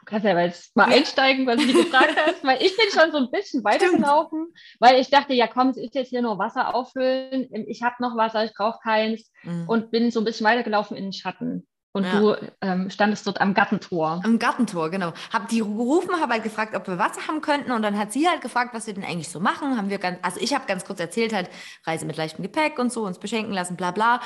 Du 0.00 0.06
kannst 0.06 0.24
ja 0.24 0.38
jetzt 0.40 0.74
mal 0.74 0.92
einsteigen, 0.92 1.46
was 1.46 1.58
du 1.58 1.66
die 1.66 1.74
gefragt 1.74 2.16
hast, 2.16 2.42
weil 2.42 2.60
ich 2.60 2.76
bin 2.76 2.90
schon 2.90 3.12
so 3.12 3.18
ein 3.18 3.30
bisschen 3.30 3.62
weitergelaufen, 3.64 4.52
weil 4.80 5.00
ich 5.00 5.10
dachte, 5.10 5.32
ja 5.32 5.46
komm, 5.46 5.68
es 5.68 5.76
ist 5.76 5.94
jetzt 5.94 6.08
hier 6.08 6.22
nur 6.22 6.38
Wasser 6.38 6.74
auffüllen, 6.74 7.48
ich 7.68 7.82
habe 7.82 7.96
noch 8.00 8.16
Wasser, 8.16 8.44
ich 8.44 8.52
brauche 8.52 8.80
keins 8.82 9.30
mhm. 9.44 9.68
und 9.68 9.90
bin 9.92 10.10
so 10.10 10.20
ein 10.20 10.24
bisschen 10.24 10.46
weitergelaufen 10.46 10.96
in 10.96 11.04
den 11.04 11.12
Schatten. 11.12 11.68
Und 11.92 12.04
ja. 12.04 12.18
du 12.18 12.36
ähm, 12.62 12.88
standest 12.88 13.26
dort 13.26 13.40
am 13.40 13.52
Gartentor. 13.52 14.22
Am 14.24 14.38
Gartentor, 14.38 14.90
genau. 14.90 15.12
Hab 15.30 15.48
die 15.48 15.58
gerufen, 15.58 16.20
habe 16.20 16.32
halt 16.32 16.42
gefragt, 16.42 16.74
ob 16.74 16.86
wir 16.88 16.98
Wasser 16.98 17.26
haben 17.28 17.42
könnten. 17.42 17.70
Und 17.70 17.82
dann 17.82 17.98
hat 17.98 18.12
sie 18.12 18.28
halt 18.28 18.40
gefragt, 18.40 18.72
was 18.72 18.86
wir 18.86 18.94
denn 18.94 19.04
eigentlich 19.04 19.28
so 19.28 19.40
machen. 19.40 19.76
Haben 19.76 19.90
wir 19.90 19.98
ganz, 19.98 20.18
also 20.22 20.40
ich 20.40 20.54
habe 20.54 20.64
ganz 20.66 20.84
kurz 20.86 21.00
erzählt, 21.00 21.34
halt 21.34 21.50
Reise 21.84 22.06
mit 22.06 22.16
leichtem 22.16 22.42
Gepäck 22.42 22.78
und 22.78 22.90
so, 22.90 23.04
uns 23.04 23.18
beschenken 23.18 23.52
lassen, 23.52 23.76
bla 23.76 23.90
bla. 23.90 24.20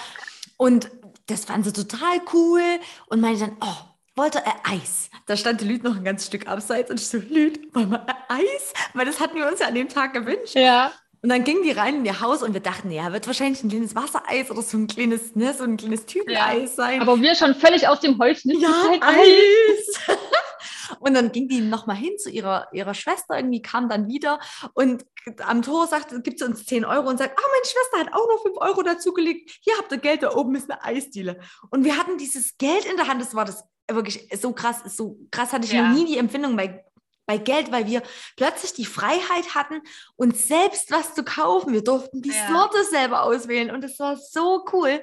Und 0.57 0.91
das 1.27 1.45
fand 1.45 1.65
sie 1.65 1.73
total 1.73 2.21
cool 2.33 2.63
und 3.09 3.21
meinte 3.21 3.41
dann, 3.41 3.57
oh, 3.61 3.77
wollte 4.15 4.39
er 4.39 4.55
Eis. 4.65 5.11
Da 5.27 5.37
stand 5.37 5.61
Lüd 5.61 5.83
noch 5.83 5.97
ein 5.97 6.05
ganz 6.05 6.27
Stück 6.27 6.49
abseits 6.49 6.91
und 6.91 7.01
ich 7.01 7.09
so, 7.09 7.19
Lüd, 7.19 7.75
wollen 7.75 7.91
wir 7.91 8.07
Eis? 8.29 8.73
Weil 8.95 9.07
das 9.07 9.21
hatten 9.21 9.37
wir 9.37 9.49
uns 9.49 9.61
ja 9.61 9.67
an 9.67 9.75
dem 9.75 9.89
Tag 9.89 10.15
gewünscht. 10.15 10.55
Ja. 10.55 10.93
Und 11.27 11.31
dann 11.31 11.43
ging 11.43 11.65
die 11.65 11.73
rein 11.73 11.97
in 11.97 12.05
ihr 12.05 12.21
Haus 12.21 12.45
und 12.45 12.53
wir 12.53 12.61
dachten, 12.61 12.89
ja, 12.89 13.13
wird 13.13 13.27
wahrscheinlich 13.27 13.61
ein 13.65 13.69
kleines 13.69 13.97
Wassereis 13.97 14.49
oder 14.49 14.63
so 14.63 14.79
ein 14.79 14.87
kleines, 14.87 15.35
ne, 15.35 15.53
so 15.55 15.65
ein 15.65 15.77
kleines 15.77 16.07
Tüteneis 16.07 16.61
ja. 16.61 16.69
sein. 16.69 17.03
Aber 17.03 17.21
wir 17.21 17.35
schon 17.35 17.57
völlig 17.57 17.89
aus 17.89 17.99
dem 17.99 18.17
Holz. 18.21 18.43
Ja, 18.45 18.71
Eis. 19.01 19.99
und 21.01 21.15
dann 21.15 21.33
ging 21.33 21.49
die 21.49 21.63
nochmal 21.63 21.97
hin 21.97 22.17
zu 22.17 22.31
ihrer, 22.31 22.69
ihrer 22.73 22.95
Schwester, 22.95 23.37
irgendwie 23.37 23.61
kam 23.61 23.89
dann 23.89 24.07
wieder 24.07 24.39
und 24.75 25.05
am 25.41 25.63
Tor 25.63 25.89
sagte, 25.89 26.23
gibt 26.23 26.41
es 26.41 26.47
uns 26.47 26.65
10 26.65 26.85
Euro 26.85 27.09
und 27.09 27.19
sagt, 27.19 27.37
ah, 27.37 27.49
meine 27.51 27.65
Schwester 27.65 27.99
hat 27.99 28.15
auch 28.15 28.29
noch 28.29 28.43
5 28.45 28.59
Euro 28.59 28.83
dazugelegt. 28.85 29.51
Hier 29.63 29.77
habt 29.79 29.91
ihr 29.91 29.99
Geld, 29.99 30.23
da 30.23 30.33
oben 30.33 30.55
ist 30.55 30.71
eine 30.71 30.85
Eisdiele. 30.85 31.41
Und 31.71 31.83
wir 31.83 31.99
hatten 31.99 32.19
dieses 32.19 32.57
Geld 32.57 32.85
in 32.85 32.97
der 32.97 33.09
Hand, 33.09 33.21
das 33.21 33.35
war 33.35 33.45
das 33.45 33.65
wirklich 33.91 34.29
so 34.41 34.53
krass, 34.53 34.83
so 34.97 35.19
krass 35.33 35.53
hatte 35.53 35.67
ich 35.67 35.73
ja. 35.73 35.89
noch 35.89 35.97
nie 35.97 36.05
die 36.05 36.19
Empfindung 36.19 36.57
bei 36.57 36.86
bei 37.27 37.39
Geld, 37.39 37.73
weil 37.73 37.87
wir 37.87 38.03
plötzlich 38.37 38.73
die 38.73 38.85
Freiheit 38.85 39.55
hatten, 39.55 39.83
uns 40.17 40.49
selbst 40.49 40.91
was 40.91 41.15
zu 41.15 41.25
kaufen. 41.25 41.73
Wir 41.73 41.83
durften 41.83 42.23
die 42.23 42.31
ja. 42.31 42.49
Sorte 42.49 42.85
selber 42.85 43.25
auswählen 43.25 43.71
und 43.71 43.85
es 43.85 43.99
war 43.99 44.17
so 44.17 44.65
cool. 44.73 45.03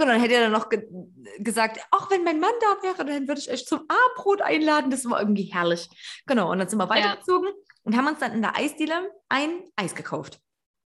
Und 0.00 0.06
dann 0.06 0.20
hätte 0.20 0.34
er 0.34 0.42
dann 0.42 0.52
noch 0.52 0.68
ge 0.68 0.86
gesagt, 1.38 1.80
auch 1.90 2.10
wenn 2.10 2.24
mein 2.24 2.40
Mann 2.40 2.52
da 2.60 2.82
wäre, 2.82 3.04
dann 3.04 3.28
würde 3.28 3.40
ich 3.40 3.50
euch 3.50 3.66
zum 3.66 3.80
A-Brot 3.88 4.42
einladen. 4.42 4.90
Das 4.90 5.08
war 5.08 5.20
irgendwie 5.20 5.44
herrlich. 5.44 5.88
Genau, 6.26 6.50
und 6.50 6.58
dann 6.58 6.68
sind 6.68 6.78
wir 6.78 6.88
weitergezogen 6.88 7.48
ja. 7.48 7.54
und 7.84 7.96
haben 7.96 8.06
uns 8.06 8.18
dann 8.18 8.32
in 8.32 8.42
der 8.42 8.56
Eisdiele 8.56 9.10
ein 9.28 9.64
Eis 9.76 9.94
gekauft. 9.94 10.40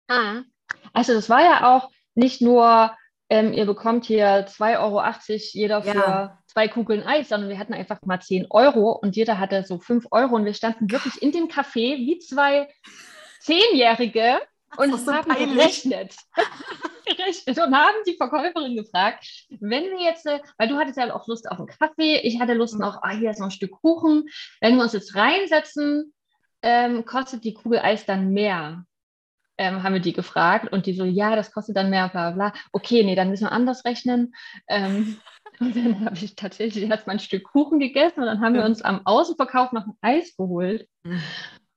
Ah. 0.08 0.42
Also 0.92 1.14
das 1.14 1.28
war 1.28 1.40
ja 1.40 1.76
auch 1.76 1.90
nicht 2.14 2.42
nur 2.42 2.92
ähm, 3.30 3.52
ihr 3.52 3.64
bekommt 3.64 4.04
hier 4.04 4.46
2,80 4.46 4.80
Euro 4.80 5.02
jeder 5.52 5.82
für 5.82 5.94
ja. 5.94 6.39
Zwei 6.50 6.66
Kugeln 6.68 7.04
Eis, 7.04 7.28
sondern 7.28 7.48
wir 7.48 7.58
hatten 7.58 7.74
einfach 7.74 8.02
mal 8.02 8.20
10 8.20 8.46
Euro 8.50 8.90
und 8.92 9.14
jeder 9.14 9.38
hatte 9.38 9.62
so 9.62 9.78
5 9.78 10.06
Euro 10.10 10.34
und 10.34 10.44
wir 10.44 10.54
standen 10.54 10.90
wirklich 10.90 11.22
in 11.22 11.30
dem 11.32 11.48
Café 11.48 11.96
wie 11.96 12.18
zwei 12.18 12.68
Zehnjährige 13.40 14.40
und 14.76 14.98
so 14.98 15.12
haben 15.12 15.32
gerechnet. 15.32 16.16
gerechnet 17.06 17.58
und 17.58 17.74
haben 17.74 17.96
die 18.06 18.16
Verkäuferin 18.16 18.76
gefragt, 18.76 19.46
wenn 19.60 19.84
wir 19.84 20.00
jetzt, 20.00 20.26
weil 20.26 20.68
du 20.68 20.76
hattest 20.76 20.98
ja 20.98 21.14
auch 21.14 21.26
Lust 21.28 21.48
auf 21.50 21.58
einen 21.58 21.68
Kaffee, 21.68 22.18
ich 22.18 22.40
hatte 22.40 22.54
Lust 22.54 22.78
noch, 22.78 23.02
ah, 23.02 23.10
hier 23.10 23.30
ist 23.30 23.38
noch 23.38 23.46
ein 23.46 23.52
Stück 23.52 23.72
Kuchen, 23.80 24.28
wenn 24.60 24.76
wir 24.76 24.82
uns 24.82 24.92
jetzt 24.92 25.14
reinsetzen, 25.14 26.12
ähm, 26.62 27.04
kostet 27.04 27.44
die 27.44 27.54
Kugel 27.54 27.78
Eis 27.78 28.06
dann 28.06 28.32
mehr 28.32 28.84
ähm, 29.60 29.82
haben 29.82 29.92
wir 29.92 30.00
die 30.00 30.14
gefragt 30.14 30.72
und 30.72 30.86
die 30.86 30.94
so, 30.94 31.04
ja, 31.04 31.36
das 31.36 31.52
kostet 31.52 31.76
dann 31.76 31.90
mehr, 31.90 32.08
bla 32.08 32.30
bla. 32.30 32.54
Okay, 32.72 33.04
nee, 33.04 33.14
dann 33.14 33.28
müssen 33.28 33.44
wir 33.44 33.52
anders 33.52 33.84
rechnen. 33.84 34.34
Ähm, 34.66 35.18
und 35.60 35.76
dann 35.76 36.04
habe 36.04 36.16
ich 36.16 36.34
tatsächlich 36.34 36.88
erstmal 36.88 37.16
ein 37.16 37.20
Stück 37.20 37.44
Kuchen 37.44 37.78
gegessen 37.78 38.20
und 38.20 38.26
dann 38.26 38.40
haben 38.40 38.54
wir 38.54 38.64
uns 38.64 38.82
am 38.82 39.06
Außenverkauf 39.06 39.72
noch 39.72 39.86
ein 39.86 39.96
Eis 40.00 40.36
geholt. 40.36 40.88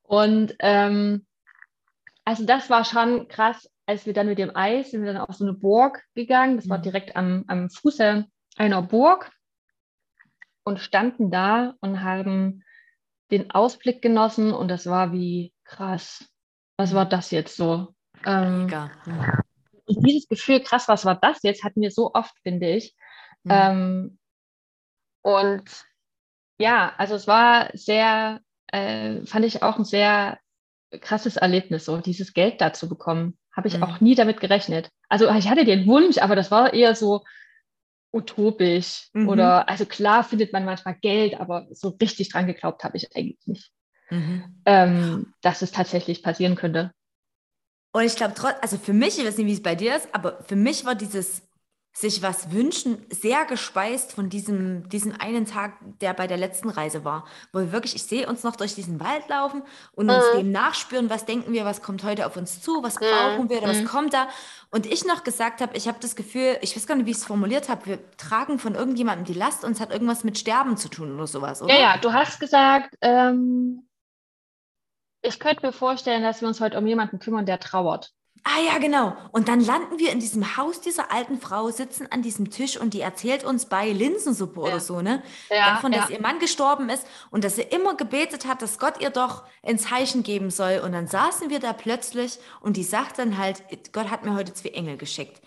Und 0.03 0.55
ähm, 0.59 1.25
also 2.25 2.45
das 2.45 2.69
war 2.69 2.85
schon 2.85 3.27
krass, 3.27 3.69
als 3.85 4.05
wir 4.05 4.13
dann 4.13 4.27
mit 4.27 4.39
dem 4.39 4.55
Eis 4.55 4.91
sind 4.91 5.03
wir 5.03 5.13
dann 5.13 5.21
auf 5.21 5.35
so 5.35 5.45
eine 5.45 5.53
Burg 5.53 6.03
gegangen. 6.15 6.55
Das 6.55 6.69
war 6.69 6.79
direkt 6.79 7.15
am, 7.15 7.43
am 7.47 7.69
Fuße 7.69 8.25
einer 8.55 8.81
Burg 8.81 9.31
und 10.63 10.79
standen 10.79 11.31
da 11.31 11.75
und 11.81 12.01
haben 12.01 12.63
den 13.31 13.51
Ausblick 13.51 14.01
genossen 14.01 14.53
und 14.53 14.69
das 14.69 14.85
war 14.85 15.11
wie 15.11 15.53
krass 15.65 16.33
was 16.77 16.93
war 16.93 17.05
das 17.05 17.31
jetzt 17.31 17.55
so? 17.55 17.93
Ähm, 18.25 18.65
Mega. 18.65 18.91
Und 19.85 20.07
dieses 20.07 20.27
Gefühl, 20.27 20.61
krass, 20.61 20.87
was 20.87 21.05
war 21.05 21.15
das 21.15 21.39
jetzt, 21.43 21.63
hatten 21.63 21.81
wir 21.81 21.91
so 21.91 22.11
oft, 22.13 22.33
finde 22.43 22.69
ich. 22.71 22.95
Mhm. 23.43 23.51
Ähm, 23.51 24.17
und 25.21 25.63
ja, 26.59 26.93
also 26.97 27.15
es 27.15 27.27
war 27.27 27.69
sehr, 27.73 28.41
äh, 28.67 29.25
fand 29.25 29.45
ich 29.45 29.63
auch 29.63 29.77
ein 29.77 29.85
sehr 29.85 30.39
krasses 31.01 31.37
Erlebnis, 31.37 31.85
so 31.85 31.97
dieses 31.97 32.33
Geld 32.33 32.61
da 32.61 32.73
zu 32.73 32.87
bekommen. 32.87 33.37
Habe 33.55 33.67
ich 33.67 33.77
mhm. 33.77 33.83
auch 33.83 33.99
nie 33.99 34.15
damit 34.15 34.39
gerechnet. 34.39 34.89
Also 35.09 35.29
ich 35.31 35.49
hatte 35.49 35.65
den 35.65 35.87
Wunsch, 35.87 36.17
aber 36.17 36.35
das 36.35 36.51
war 36.51 36.73
eher 36.73 36.95
so, 36.95 37.23
utopisch. 38.13 39.09
Mhm. 39.13 39.27
Oder 39.27 39.67
also 39.67 39.85
klar 39.85 40.23
findet 40.23 40.53
man 40.53 40.63
manchmal 40.63 40.95
Geld, 40.95 41.39
aber 41.39 41.67
so 41.71 41.89
richtig 41.89 42.29
dran 42.29 42.47
geglaubt 42.47 42.83
habe 42.83 42.95
ich 42.95 43.15
eigentlich 43.15 43.45
nicht, 43.45 43.71
mhm. 44.09 44.61
ähm, 44.65 45.33
dass 45.41 45.61
es 45.61 45.71
tatsächlich 45.71 46.23
passieren 46.23 46.55
könnte. 46.55 46.91
Und 47.91 48.03
ich 48.03 48.15
glaube, 48.15 48.33
also 48.61 48.77
für 48.77 48.93
mich, 48.93 49.19
ich 49.19 49.25
weiß 49.25 49.37
nicht, 49.37 49.47
wie 49.47 49.53
es 49.53 49.61
bei 49.61 49.75
dir 49.75 49.95
ist, 49.95 50.07
aber 50.13 50.41
für 50.43 50.55
mich 50.55 50.85
war 50.85 50.95
dieses 50.95 51.43
sich 51.95 52.23
was 52.23 52.51
wünschen, 52.51 53.05
sehr 53.11 53.45
gespeist 53.45 54.13
von 54.13 54.27
diesem, 54.27 54.89
diesem 54.89 55.13
einen 55.19 55.45
Tag, 55.45 55.73
der 56.01 56.13
bei 56.15 56.25
der 56.25 56.37
letzten 56.37 56.69
Reise 56.69 57.05
war. 57.05 57.25
Wo 57.51 57.59
wir 57.59 57.71
wirklich, 57.71 57.95
ich 57.95 58.03
sehe 58.03 58.27
uns 58.27 58.43
noch 58.43 58.55
durch 58.55 58.73
diesen 58.73 58.99
Wald 58.99 59.29
laufen 59.29 59.61
und 59.91 60.09
uns 60.09 60.23
mhm. 60.33 60.37
dem 60.39 60.51
nachspüren, 60.51 61.11
was 61.11 61.25
denken 61.25 61.53
wir, 61.53 61.65
was 61.65 61.83
kommt 61.83 62.03
heute 62.03 62.25
auf 62.25 62.35
uns 62.35 62.61
zu, 62.61 62.81
was 62.81 62.99
mhm. 62.99 63.05
brauchen 63.05 63.49
wir 63.49 63.59
oder 63.59 63.69
was 63.69 63.81
mhm. 63.81 63.85
kommt 63.85 64.13
da. 64.13 64.27
Und 64.71 64.87
ich 64.87 65.05
noch 65.05 65.23
gesagt 65.23 65.61
habe, 65.61 65.77
ich 65.77 65.87
habe 65.87 65.99
das 66.01 66.15
Gefühl, 66.15 66.57
ich 66.61 66.75
weiß 66.75 66.87
gar 66.87 66.95
nicht, 66.95 67.05
wie 67.05 67.11
ich 67.11 67.17
es 67.17 67.25
formuliert 67.25 67.69
habe, 67.69 67.85
wir 67.85 68.17
tragen 68.17 68.57
von 68.57 68.73
irgendjemandem 68.73 69.25
die 69.25 69.39
Last 69.39 69.63
und 69.63 69.73
es 69.73 69.79
hat 69.79 69.91
irgendwas 69.91 70.23
mit 70.23 70.39
Sterben 70.39 70.77
zu 70.77 70.89
tun 70.89 71.13
oder 71.13 71.27
sowas, 71.27 71.61
oder? 71.61 71.71
Ja, 71.71 71.79
ja, 71.79 71.97
du 71.97 72.11
hast 72.11 72.39
gesagt, 72.39 72.95
ähm, 73.01 73.87
ich 75.21 75.39
könnte 75.39 75.63
mir 75.63 75.73
vorstellen, 75.73 76.23
dass 76.23 76.41
wir 76.41 76.47
uns 76.47 76.59
heute 76.59 76.79
um 76.79 76.87
jemanden 76.87 77.19
kümmern, 77.19 77.45
der 77.45 77.59
trauert. 77.59 78.13
Ah 78.45 78.59
ja, 78.59 78.77
genau. 78.77 79.15
Und 79.31 79.47
dann 79.47 79.61
landen 79.61 79.99
wir 79.99 80.11
in 80.11 80.19
diesem 80.19 80.57
Haus 80.57 80.81
dieser 80.81 81.13
alten 81.13 81.39
Frau, 81.39 81.69
sitzen 81.69 82.11
an 82.11 82.21
diesem 82.21 82.49
Tisch 82.49 82.77
und 82.77 82.93
die 82.93 82.99
erzählt 82.99 83.45
uns 83.45 83.67
bei 83.67 83.89
Linsensuppe 83.89 84.59
ja. 84.59 84.67
oder 84.67 84.79
so, 84.81 85.01
ne? 85.01 85.23
Ja, 85.49 85.75
Davon, 85.75 85.93
dass 85.93 86.09
ja. 86.09 86.17
ihr 86.17 86.21
Mann 86.21 86.39
gestorben 86.39 86.89
ist 86.89 87.07
und 87.31 87.45
dass 87.45 87.55
sie 87.55 87.61
immer 87.61 87.95
gebetet 87.95 88.45
hat, 88.45 88.61
dass 88.61 88.79
Gott 88.79 88.99
ihr 88.99 89.11
doch 89.11 89.45
ein 89.63 89.79
Zeichen 89.79 90.23
geben 90.23 90.49
soll. 90.49 90.81
Und 90.83 90.91
dann 90.91 91.07
saßen 91.07 91.49
wir 91.49 91.59
da 91.59 91.71
plötzlich 91.71 92.37
und 92.59 92.75
die 92.75 92.83
sagt 92.83 93.17
dann 93.17 93.37
halt, 93.37 93.63
Gott 93.93 94.11
hat 94.11 94.25
mir 94.25 94.35
heute 94.35 94.53
zwei 94.53 94.69
Engel 94.69 94.97
geschickt. 94.97 95.41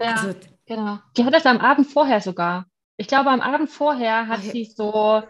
Ja, 0.00 0.14
also, 0.14 0.34
genau. 0.66 0.98
Die 1.16 1.24
hat 1.24 1.34
das 1.34 1.46
am 1.46 1.58
Abend 1.58 1.86
vorher 1.86 2.20
sogar. 2.20 2.66
Ich 2.96 3.06
glaube, 3.06 3.30
am 3.30 3.40
Abend 3.40 3.70
vorher 3.70 4.26
hat 4.26 4.40
okay. 4.40 4.50
sie 4.50 4.64
so, 4.64 5.22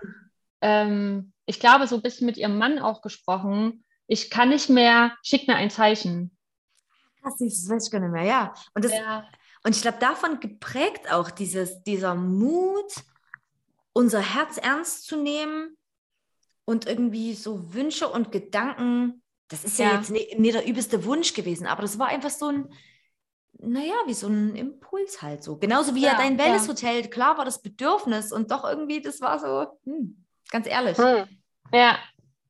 ähm, 0.62 1.32
ich 1.44 1.60
glaube, 1.60 1.86
so 1.86 1.96
ein 1.96 2.02
bisschen 2.02 2.26
mit 2.26 2.38
ihrem 2.38 2.56
Mann 2.56 2.78
auch 2.78 3.02
gesprochen. 3.02 3.84
Ich 4.06 4.30
kann 4.30 4.48
nicht 4.48 4.70
mehr, 4.70 5.12
schick 5.22 5.48
mir 5.48 5.56
ein 5.56 5.70
Zeichen. 5.70 6.36
Krass, 7.22 7.36
das 7.38 7.68
weiß 7.68 7.86
ich 7.86 7.90
gar 7.90 8.00
nicht 8.00 8.12
mehr, 8.12 8.24
ja. 8.24 8.54
Und, 8.74 8.84
das, 8.84 8.92
ja. 8.92 9.26
und 9.64 9.74
ich 9.74 9.82
glaube, 9.82 9.98
davon 9.98 10.40
geprägt 10.40 11.12
auch 11.12 11.30
dieses, 11.30 11.82
dieser 11.82 12.14
Mut, 12.14 12.92
unser 13.92 14.20
Herz 14.20 14.56
ernst 14.56 15.06
zu 15.06 15.16
nehmen 15.16 15.76
und 16.64 16.86
irgendwie 16.86 17.34
so 17.34 17.74
Wünsche 17.74 18.08
und 18.08 18.32
Gedanken, 18.32 19.22
das 19.48 19.64
ist 19.64 19.78
ja, 19.78 19.88
ja 19.88 19.96
jetzt 19.96 20.10
nicht, 20.10 20.38
nicht 20.38 20.54
der 20.54 20.66
übelste 20.66 21.04
Wunsch 21.04 21.34
gewesen, 21.34 21.66
aber 21.66 21.82
das 21.82 21.98
war 21.98 22.08
einfach 22.08 22.30
so 22.30 22.48
ein, 22.48 22.72
naja, 23.58 23.94
wie 24.06 24.14
so 24.14 24.28
ein 24.28 24.54
Impuls 24.54 25.20
halt 25.20 25.42
so. 25.42 25.56
Genauso 25.56 25.94
wie 25.94 26.02
ja, 26.02 26.12
ja 26.12 26.18
dein 26.18 26.38
Wellness-Hotel, 26.38 27.08
klar 27.08 27.36
war 27.36 27.44
das 27.44 27.60
Bedürfnis 27.60 28.32
und 28.32 28.50
doch 28.50 28.64
irgendwie, 28.64 29.02
das 29.02 29.20
war 29.20 29.38
so, 29.38 29.66
hm, 29.84 30.24
ganz 30.50 30.66
ehrlich. 30.66 30.96
Hm. 30.96 31.26
Ja, 31.72 31.98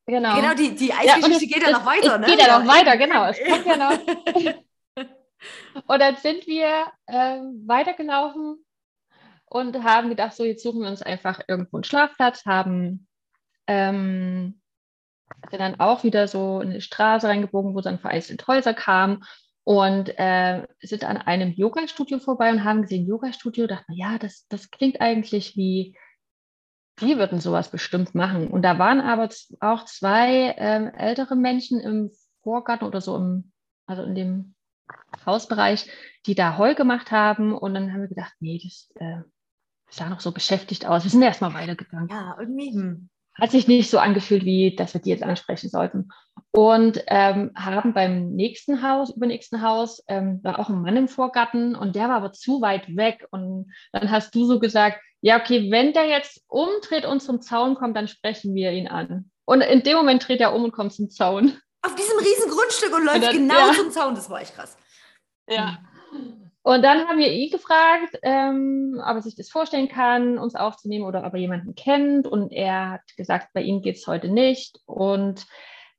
Genau. 0.05 0.35
Genau, 0.35 0.53
die, 0.53 0.75
die 0.75 0.91
Eisgeschichte 0.91 1.45
ja, 1.45 1.57
geht 1.57 1.67
ja 1.67 1.71
noch 1.71 1.85
weiter, 1.85 2.17
ne? 2.17 2.25
Geht 2.25 2.39
ja 2.39 2.59
noch 2.59 2.67
weiter, 2.67 2.97
genau. 2.97 3.25
Es 3.25 3.39
kommt 3.43 3.65
ja 3.65 3.77
noch. 3.77 3.99
und 5.87 6.01
dann 6.01 6.15
sind 6.15 6.47
wir 6.47 6.87
äh, 7.05 7.39
weitergelaufen 7.65 8.65
und 9.45 9.83
haben 9.83 10.09
gedacht, 10.09 10.33
so 10.33 10.43
jetzt 10.43 10.63
suchen 10.63 10.81
wir 10.81 10.89
uns 10.89 11.01
einfach 11.01 11.41
irgendwo 11.47 11.77
einen 11.77 11.83
Schlafplatz, 11.83 12.45
haben 12.45 13.07
ähm, 13.67 14.61
sind 15.49 15.59
dann 15.59 15.79
auch 15.79 16.03
wieder 16.03 16.27
so 16.27 16.61
in 16.61 16.69
eine 16.69 16.81
Straße 16.81 17.27
reingebogen, 17.27 17.75
wo 17.75 17.81
dann 17.81 17.99
vereinzelt 17.99 18.47
Häuser 18.47 18.73
kamen 18.73 19.23
und 19.63 20.09
äh, 20.17 20.65
sind 20.81 21.03
an 21.03 21.17
einem 21.17 21.51
Yoga-Studio 21.51 22.19
vorbei 22.19 22.51
und 22.51 22.63
haben 22.63 22.81
gesehen, 22.81 23.07
Yoga-Studio, 23.07 23.67
dachten, 23.67 23.93
ja, 23.93 24.17
das, 24.17 24.47
das 24.49 24.71
klingt 24.71 25.01
eigentlich 25.01 25.55
wie 25.55 25.95
die 27.01 27.17
würden 27.17 27.39
sowas 27.39 27.69
bestimmt 27.69 28.15
machen. 28.15 28.47
Und 28.47 28.61
da 28.61 28.79
waren 28.79 29.01
aber 29.01 29.29
auch 29.59 29.85
zwei 29.85 30.55
ähm, 30.57 30.87
ältere 30.95 31.35
Menschen 31.35 31.79
im 31.79 32.11
Vorgarten 32.43 32.87
oder 32.87 33.01
so 33.01 33.15
im, 33.17 33.51
also 33.85 34.03
in 34.03 34.15
dem 34.15 34.55
Hausbereich, 35.25 35.89
die 36.25 36.35
da 36.35 36.57
Heu 36.57 36.75
gemacht 36.75 37.11
haben. 37.11 37.53
Und 37.53 37.73
dann 37.73 37.91
haben 37.91 38.01
wir 38.01 38.07
gedacht, 38.07 38.33
nee, 38.39 38.59
das 38.63 38.91
äh, 38.95 39.21
sah 39.89 40.09
noch 40.09 40.19
so 40.19 40.31
beschäftigt 40.31 40.85
aus. 40.85 41.03
Wir 41.03 41.11
sind 41.11 41.21
erstmal 41.21 41.53
weitergegangen. 41.53 42.09
Ja, 42.09 42.37
irgendwie. 42.39 42.73
Hm. 42.73 43.09
Hat 43.33 43.51
sich 43.51 43.67
nicht 43.67 43.89
so 43.89 43.97
angefühlt, 43.97 44.43
wie 44.43 44.75
dass 44.75 44.93
wir 44.93 45.01
die 45.01 45.09
jetzt 45.09 45.23
ansprechen 45.23 45.69
sollten. 45.69 46.09
Und 46.53 47.01
ähm, 47.07 47.51
haben 47.55 47.93
beim 47.93 48.31
nächsten 48.31 48.83
Haus, 48.83 49.15
übernächsten 49.15 49.61
Haus, 49.61 50.03
ähm, 50.07 50.41
war 50.43 50.59
auch 50.59 50.67
ein 50.67 50.81
Mann 50.81 50.97
im 50.97 51.07
Vorgarten 51.07 51.75
und 51.75 51.95
der 51.95 52.09
war 52.09 52.17
aber 52.17 52.33
zu 52.33 52.61
weit 52.61 52.93
weg. 52.97 53.25
Und 53.31 53.71
dann 53.93 54.11
hast 54.11 54.35
du 54.35 54.45
so 54.45 54.59
gesagt, 54.59 54.99
ja, 55.21 55.39
okay, 55.39 55.71
wenn 55.71 55.93
der 55.93 56.07
jetzt 56.07 56.43
umdreht 56.47 57.05
und 57.05 57.21
zum 57.21 57.41
Zaun 57.41 57.75
kommt, 57.75 57.95
dann 57.95 58.09
sprechen 58.09 58.53
wir 58.53 58.71
ihn 58.73 58.89
an. 58.89 59.31
Und 59.45 59.61
in 59.61 59.83
dem 59.83 59.95
Moment 59.95 60.27
dreht 60.27 60.41
er 60.41 60.53
um 60.53 60.65
und 60.65 60.73
kommt 60.73 60.93
zum 60.93 61.09
Zaun. 61.09 61.57
Auf 61.83 61.95
diesem 61.95 62.17
riesen 62.17 62.51
Grundstück 62.51 62.93
und 62.95 63.05
läuft 63.05 63.23
dann, 63.23 63.33
genau 63.33 63.67
ja. 63.67 63.73
zum 63.73 63.91
Zaun. 63.91 64.15
Das 64.15 64.29
war 64.29 64.41
echt 64.41 64.55
krass. 64.55 64.77
Ja. 65.47 65.79
Und 66.63 66.83
dann 66.83 67.07
haben 67.07 67.17
wir 67.17 67.31
ihn 67.31 67.49
gefragt, 67.49 68.19
ähm, 68.21 69.01
ob 69.03 69.15
er 69.15 69.21
sich 69.21 69.35
das 69.35 69.49
vorstellen 69.49 69.87
kann, 69.87 70.37
uns 70.37 70.53
aufzunehmen 70.53 71.05
oder 71.05 71.25
ob 71.25 71.33
er 71.33 71.39
jemanden 71.39 71.75
kennt. 71.75 72.27
Und 72.27 72.51
er 72.51 72.91
hat 72.91 73.01
gesagt, 73.17 73.47
bei 73.53 73.61
ihm 73.61 73.81
geht 73.81 73.95
es 73.95 74.05
heute 74.05 74.27
nicht. 74.27 74.79
Und 74.85 75.47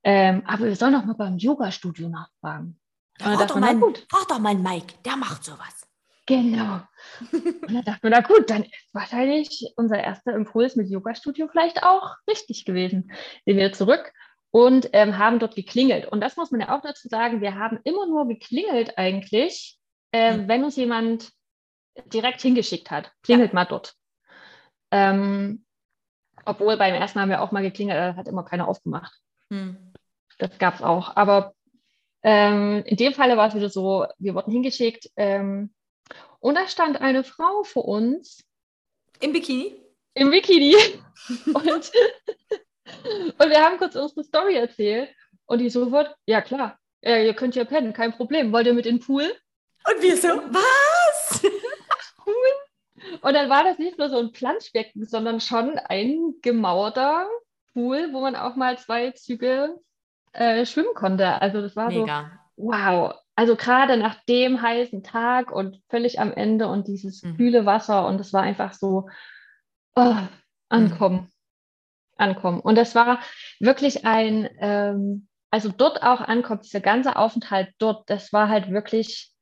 ähm, 0.05 0.43
aber 0.47 0.67
wir 0.67 0.77
sollen 0.77 0.95
doch 0.95 1.05
mal 1.05 1.15
beim 1.15 1.39
Yoga-Studio 1.39 2.09
nachfragen. 2.09 2.79
Frag 3.19 3.47
doch, 3.47 3.61
mal, 3.61 3.79
frag 4.09 4.29
doch 4.29 4.39
mal 4.39 4.55
Mike, 4.55 4.95
der 5.05 5.17
macht 5.17 5.45
sowas. 5.45 5.87
Genau. 6.27 6.81
Und 7.33 7.73
dann 7.73 7.85
dachten 7.85 8.03
wir, 8.03 8.11
na 8.11 8.21
gut, 8.21 8.49
dann 8.49 8.63
ist 8.63 8.95
wahrscheinlich 8.95 9.73
unser 9.77 9.99
erster 9.99 10.35
Impuls 10.35 10.77
mit 10.77 10.89
Yoga-Studio 10.89 11.49
vielleicht 11.49 11.83
auch 11.83 12.17
richtig 12.29 12.65
gewesen. 12.65 13.13
Sind 13.45 13.57
wir 13.57 13.73
zurück 13.73 14.13
und 14.53 14.91
ähm, 14.93 15.19
haben 15.19 15.39
dort 15.39 15.57
geklingelt. 15.57 16.07
Und 16.07 16.21
das 16.21 16.37
muss 16.37 16.51
man 16.51 16.61
ja 16.61 16.77
auch 16.77 16.83
dazu 16.83 17.09
sagen, 17.09 17.41
wir 17.41 17.57
haben 17.57 17.81
immer 17.85 18.07
nur 18.07 18.29
geklingelt 18.29 18.99
eigentlich, 18.99 19.79
äh, 20.13 20.37
mhm. 20.37 20.49
wenn 20.49 20.65
uns 20.65 20.77
jemand 20.77 21.33
direkt 22.07 22.43
hingeschickt 22.43 22.91
hat. 22.91 23.11
Klingelt 23.23 23.51
ja. 23.51 23.55
mal 23.55 23.65
dort. 23.65 23.95
Ähm, 24.91 25.65
obwohl 26.45 26.77
beim 26.77 26.95
ersten 26.95 27.21
haben 27.21 27.31
wir 27.31 27.41
auch 27.41 27.53
mal 27.53 27.63
geklingelt, 27.63 28.17
hat 28.17 28.29
immer 28.29 28.45
keiner 28.45 28.69
aufgemacht. 28.69 29.15
Mhm. 29.49 29.92
Das 30.43 30.59
gab 30.59 30.75
es 30.75 30.83
auch. 30.83 31.15
Aber 31.15 31.55
ähm, 32.25 32.83
in 32.85 32.97
dem 32.97 33.15
Falle 33.15 33.37
war 33.37 33.47
es 33.47 33.55
wieder 33.55 33.71
so, 33.71 34.07
wir 34.19 34.35
wurden 34.35 34.51
hingeschickt, 34.51 35.09
ähm, 35.15 35.73
und 36.41 36.57
da 36.57 36.67
stand 36.67 37.01
eine 37.01 37.23
Frau 37.23 37.63
vor 37.63 37.87
uns. 37.87 38.45
Im 39.21 39.33
Bikini? 39.33 39.81
Im 40.15 40.33
Bikini. 40.33 40.75
und, 41.47 41.57
und 41.57 41.93
wir 43.51 43.65
haben 43.65 43.79
kurz 43.79 43.95
unsere 43.95 44.25
Story 44.25 44.57
erzählt. 44.57 45.15
Und 45.47 45.61
die 45.61 45.71
sofort, 45.71 46.13
ja 46.27 46.41
klar, 46.41 46.77
ja, 47.03 47.19
ihr 47.19 47.35
könnt 47.35 47.55
ja 47.55 47.65
pennen, 47.65 47.93
kein 47.93 48.13
Problem. 48.13 48.53
Wollt 48.53 48.67
ihr 48.67 48.75
mit 48.75 48.87
in 48.87 48.97
den 48.97 49.07
Pool? 49.07 49.33
Und 49.89 50.03
wir 50.03 50.17
so, 50.17 50.29
was? 50.29 51.41
cool. 52.27 53.21
Und 53.21 53.35
dann 53.35 53.49
war 53.49 53.63
das 53.63 53.79
nicht 53.79 53.97
nur 53.97 54.09
so 54.09 54.19
ein 54.19 54.33
Planschbecken, 54.33 55.07
sondern 55.07 55.41
schon 55.41 55.79
ein 55.79 56.35
gemauerter 56.43 57.29
Pool, 57.73 58.13
wo 58.13 58.21
man 58.21 58.35
auch 58.35 58.57
mal 58.57 58.77
zwei 58.79 59.13
Züge 59.13 59.79
äh, 60.33 60.65
schwimmen 60.67 60.95
konnte. 60.95 61.41
Also 61.41 61.61
das 61.61 61.77
war 61.77 61.89
Mega. 61.89 62.31
so, 62.57 62.65
wow 62.69 63.15
also 63.35 63.57
gerade 63.57 63.97
nach 63.97 64.23
dem 64.25 64.61
heißen 64.61 65.03
Tag 65.03 65.51
und 65.51 65.81
völlig 65.89 66.21
am 66.21 66.33
Ende 66.33 66.69
und 66.69 66.87
dieses 66.87 67.23
mhm. 67.23 67.37
kühle 67.37 67.67
Wasser 67.67 68.07
und 68.07 68.21
es 68.21 68.33
war 68.33 68.43
einfach 68.43 68.75
so 68.75 69.09
oh, 69.97 70.17
ankommen, 70.69 71.17
mhm. 71.17 71.29
ankommen. 72.19 72.61
Und 72.61 72.77
das 72.77 72.95
war 72.95 73.21
wirklich 73.59 74.05
ein, 74.05 74.49
ähm, 74.59 75.29
also 75.51 75.71
dort 75.71 76.03
auch 76.03 76.21
ankommt, 76.21 76.65
dieser 76.65 76.81
ganze 76.81 77.17
Aufenthalt 77.17 77.71
dort, 77.79 78.09
das 78.11 78.33
war 78.33 78.49
halt 78.49 78.71
wirklich, 78.71 79.33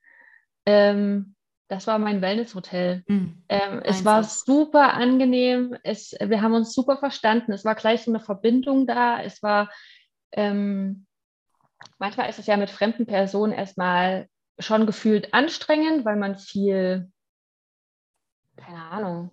ähm, 0.67 1.35
das 1.69 1.87
war 1.87 1.99
mein 1.99 2.23
Wellnesshotel. 2.23 3.03
Mhm. 3.07 3.43
Ähm, 3.49 3.81
es 3.85 4.05
war 4.05 4.23
super 4.23 4.95
angenehm, 4.95 5.77
es, 5.83 6.15
wir 6.21 6.43
haben 6.43 6.55
uns 6.55 6.75
super 6.75 6.97
verstanden, 6.97 7.53
es 7.53 7.65
war 7.65 7.75
gleich 7.75 8.03
so 8.03 8.13
eine 8.13 8.21
Verbindung 8.21 8.87
da, 8.87 9.21
es 9.21 9.43
war 9.43 9.69
ähm, 10.33 11.07
manchmal 11.99 12.29
ist 12.29 12.39
es 12.39 12.47
ja 12.47 12.57
mit 12.57 12.71
fremden 12.71 13.07
Personen 13.07 13.53
erstmal 13.53 14.29
schon 14.59 14.87
gefühlt 14.87 15.33
anstrengend, 15.33 16.05
weil 16.05 16.17
man 16.17 16.37
viel, 16.37 17.11
keine 18.57 18.83
Ahnung, 18.83 19.31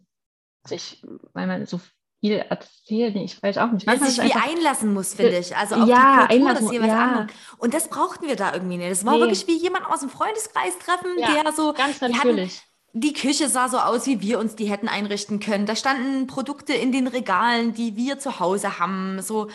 sich, 0.65 1.03
weil 1.33 1.47
man 1.47 1.65
so 1.65 1.79
viel 2.19 2.37
erzählt, 2.37 3.15
ich 3.15 3.41
weiß 3.41 3.57
auch 3.57 3.71
nicht. 3.71 3.85
Manchmal 3.85 4.09
sich 4.09 4.23
wie 4.23 4.33
einlassen 4.33 4.93
muss, 4.93 5.13
finde 5.13 5.37
ich. 5.37 5.55
Also 5.55 5.75
auf 5.75 5.87
ja, 5.87 6.27
die 6.27 6.39
Kultur, 6.39 6.71
hier 6.71 6.81
was 6.81 6.87
ja. 6.87 7.27
Und 7.57 7.73
das 7.73 7.89
brauchten 7.89 8.27
wir 8.27 8.35
da 8.35 8.53
irgendwie 8.53 8.77
nicht. 8.77 8.91
Das 8.91 9.05
war 9.05 9.13
nee. 9.13 9.19
wirklich 9.19 9.47
wie 9.47 9.57
jemand 9.57 9.85
aus 9.85 9.99
dem 9.99 10.09
Freundeskreis 10.09 10.77
treffen, 10.79 11.11
ja, 11.17 11.43
der 11.43 11.51
so. 11.53 11.73
Ganz 11.73 12.01
natürlich. 12.01 12.61
Die 12.93 13.13
Küche 13.13 13.47
sah 13.47 13.69
so 13.69 13.77
aus, 13.77 14.07
wie 14.07 14.21
wir 14.21 14.39
uns 14.39 14.55
die 14.55 14.65
hätten 14.65 14.87
einrichten 14.87 15.39
können. 15.39 15.67
Da 15.67 15.75
standen 15.75 16.25
Produkte 16.25 16.73
in 16.73 16.91
den 16.91 17.05
Regalen, 17.05 17.73
die 17.73 17.95
wir 17.95 18.17
zu 18.17 18.39
Hause 18.39 18.79
haben. 18.79 19.21
So, 19.21 19.49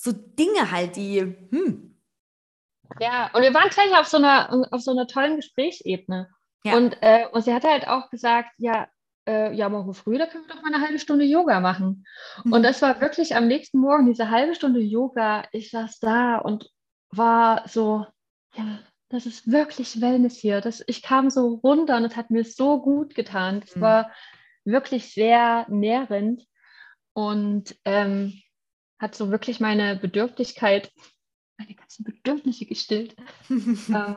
so 0.00 0.12
Dinge 0.12 0.70
halt, 0.70 0.96
die, 0.96 1.20
hm, 1.50 1.88
ja, 3.00 3.30
und 3.34 3.42
wir 3.42 3.52
waren 3.52 3.68
gleich 3.68 3.96
auf 3.96 4.06
so 4.06 4.16
einer, 4.16 4.66
auf 4.70 4.80
so 4.80 4.92
einer 4.92 5.06
tollen 5.06 5.36
Gesprächsebene. 5.36 6.28
Ja. 6.64 6.76
Und, 6.76 6.96
äh, 7.00 7.26
und 7.30 7.42
sie 7.42 7.52
hat 7.52 7.64
halt 7.64 7.86
auch 7.86 8.10
gesagt, 8.10 8.50
ja, 8.58 8.88
äh, 9.26 9.52
ja, 9.54 9.68
morgen 9.68 9.92
früh, 9.94 10.18
da 10.18 10.26
können 10.26 10.46
wir 10.46 10.54
doch 10.54 10.62
mal 10.62 10.72
eine 10.72 10.82
halbe 10.82 10.98
Stunde 10.98 11.24
Yoga 11.24 11.60
machen. 11.60 12.06
Mhm. 12.44 12.52
Und 12.52 12.62
das 12.62 12.80
war 12.80 13.00
wirklich 13.00 13.36
am 13.36 13.46
nächsten 13.46 13.78
Morgen, 13.78 14.06
diese 14.06 14.30
halbe 14.30 14.54
Stunde 14.54 14.80
Yoga. 14.80 15.44
Ich 15.52 15.70
saß 15.70 15.98
da 16.00 16.38
und 16.38 16.70
war 17.10 17.68
so, 17.68 18.06
ja, 18.54 18.78
das 19.10 19.26
ist 19.26 19.50
wirklich 19.50 20.00
Wellness 20.00 20.36
hier. 20.36 20.60
Das, 20.60 20.82
ich 20.86 21.02
kam 21.02 21.30
so 21.30 21.60
runter 21.62 21.96
und 21.96 22.04
es 22.04 22.16
hat 22.16 22.30
mir 22.30 22.44
so 22.44 22.80
gut 22.80 23.14
getan. 23.14 23.62
Es 23.64 23.76
mhm. 23.76 23.80
war 23.80 24.12
wirklich 24.64 25.12
sehr 25.12 25.66
nährend 25.68 26.46
und 27.12 27.76
ähm, 27.84 28.40
hat 28.98 29.14
so 29.14 29.30
wirklich 29.30 29.60
meine 29.60 29.96
Bedürftigkeit, 29.96 30.92
meine 31.58 31.74
ganzen 31.74 32.04
Bedürfnisse 32.04 32.66
gestillt. 32.66 33.16
ähm, 33.48 34.16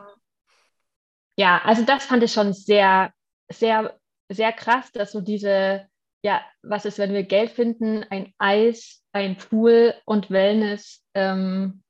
ja, 1.37 1.61
also 1.63 1.83
das 1.83 2.05
fand 2.05 2.23
ich 2.23 2.33
schon 2.33 2.53
sehr, 2.53 3.13
sehr, 3.51 3.99
sehr 4.29 4.51
krass, 4.53 4.91
dass 4.91 5.11
so 5.11 5.21
diese, 5.21 5.87
ja, 6.23 6.41
was 6.61 6.85
ist, 6.85 6.99
wenn 6.99 7.13
wir 7.13 7.23
Geld 7.23 7.51
finden, 7.51 8.03
ein 8.09 8.33
Eis, 8.37 9.03
ein 9.11 9.37
Pool 9.37 9.93
und 10.05 10.29
Wellness 10.29 11.03
ähm, 11.13 11.83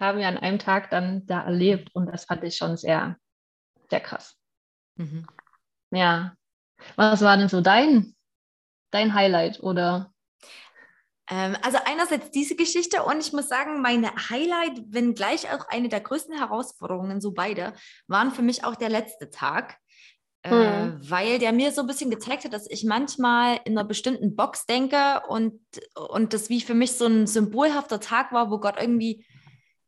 haben 0.00 0.18
wir 0.18 0.28
an 0.28 0.38
einem 0.38 0.58
Tag 0.58 0.90
dann 0.90 1.26
da 1.26 1.44
erlebt 1.44 1.94
und 1.94 2.06
das 2.06 2.24
fand 2.24 2.42
ich 2.44 2.56
schon 2.56 2.76
sehr, 2.76 3.16
sehr 3.88 4.00
krass. 4.00 4.36
Mhm. 4.96 5.26
Ja. 5.92 6.34
Was 6.96 7.22
war 7.22 7.36
denn 7.36 7.48
so 7.48 7.60
dein, 7.60 8.14
dein 8.90 9.14
Highlight 9.14 9.60
oder? 9.60 10.12
Ähm, 11.28 11.56
also 11.62 11.78
einerseits 11.84 12.30
diese 12.30 12.56
Geschichte 12.56 13.02
und 13.02 13.18
ich 13.20 13.32
muss 13.32 13.48
sagen, 13.48 13.82
meine 13.82 14.10
Highlight, 14.30 14.82
wenn 14.88 15.14
gleich 15.14 15.52
auch 15.52 15.68
eine 15.68 15.88
der 15.88 16.00
größten 16.00 16.36
Herausforderungen, 16.36 17.20
so 17.20 17.32
beide, 17.32 17.72
waren 18.06 18.30
für 18.32 18.42
mich 18.42 18.64
auch 18.64 18.76
der 18.76 18.90
letzte 18.90 19.30
Tag. 19.30 19.78
Mhm. 20.48 21.00
weil 21.00 21.40
der 21.40 21.50
mir 21.50 21.72
so 21.72 21.80
ein 21.80 21.88
bisschen 21.88 22.08
gezeigt 22.08 22.44
hat, 22.44 22.52
dass 22.52 22.70
ich 22.70 22.84
manchmal 22.84 23.58
in 23.64 23.76
einer 23.76 23.82
bestimmten 23.82 24.36
Box 24.36 24.64
denke 24.64 25.22
und, 25.26 25.58
und 25.96 26.32
das 26.32 26.48
wie 26.50 26.60
für 26.60 26.74
mich 26.74 26.92
so 26.92 27.06
ein 27.06 27.26
symbolhafter 27.26 27.98
Tag 27.98 28.30
war, 28.30 28.48
wo 28.48 28.60
Gott 28.60 28.76
irgendwie 28.78 29.26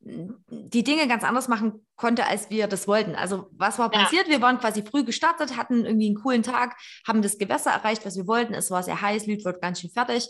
die 0.00 0.84
Dinge 0.84 1.08
ganz 1.08 1.24
anders 1.24 1.48
machen 1.48 1.86
konnte, 1.96 2.26
als 2.26 2.50
wir 2.50 2.66
das 2.66 2.86
wollten. 2.86 3.14
Also 3.14 3.48
was 3.52 3.78
war 3.78 3.90
passiert? 3.90 4.26
Ja. 4.26 4.34
Wir 4.34 4.40
waren 4.40 4.58
quasi 4.58 4.82
früh 4.82 5.04
gestartet, 5.04 5.56
hatten 5.56 5.84
irgendwie 5.84 6.06
einen 6.06 6.22
coolen 6.22 6.42
Tag, 6.42 6.76
haben 7.06 7.22
das 7.22 7.38
Gewässer 7.38 7.70
erreicht, 7.70 8.06
was 8.06 8.16
wir 8.16 8.26
wollten. 8.26 8.54
Es 8.54 8.70
war 8.70 8.82
sehr 8.82 9.00
heiß, 9.00 9.26
Lüd 9.26 9.44
wird 9.44 9.60
ganz 9.60 9.80
schön 9.80 9.90
fertig. 9.90 10.28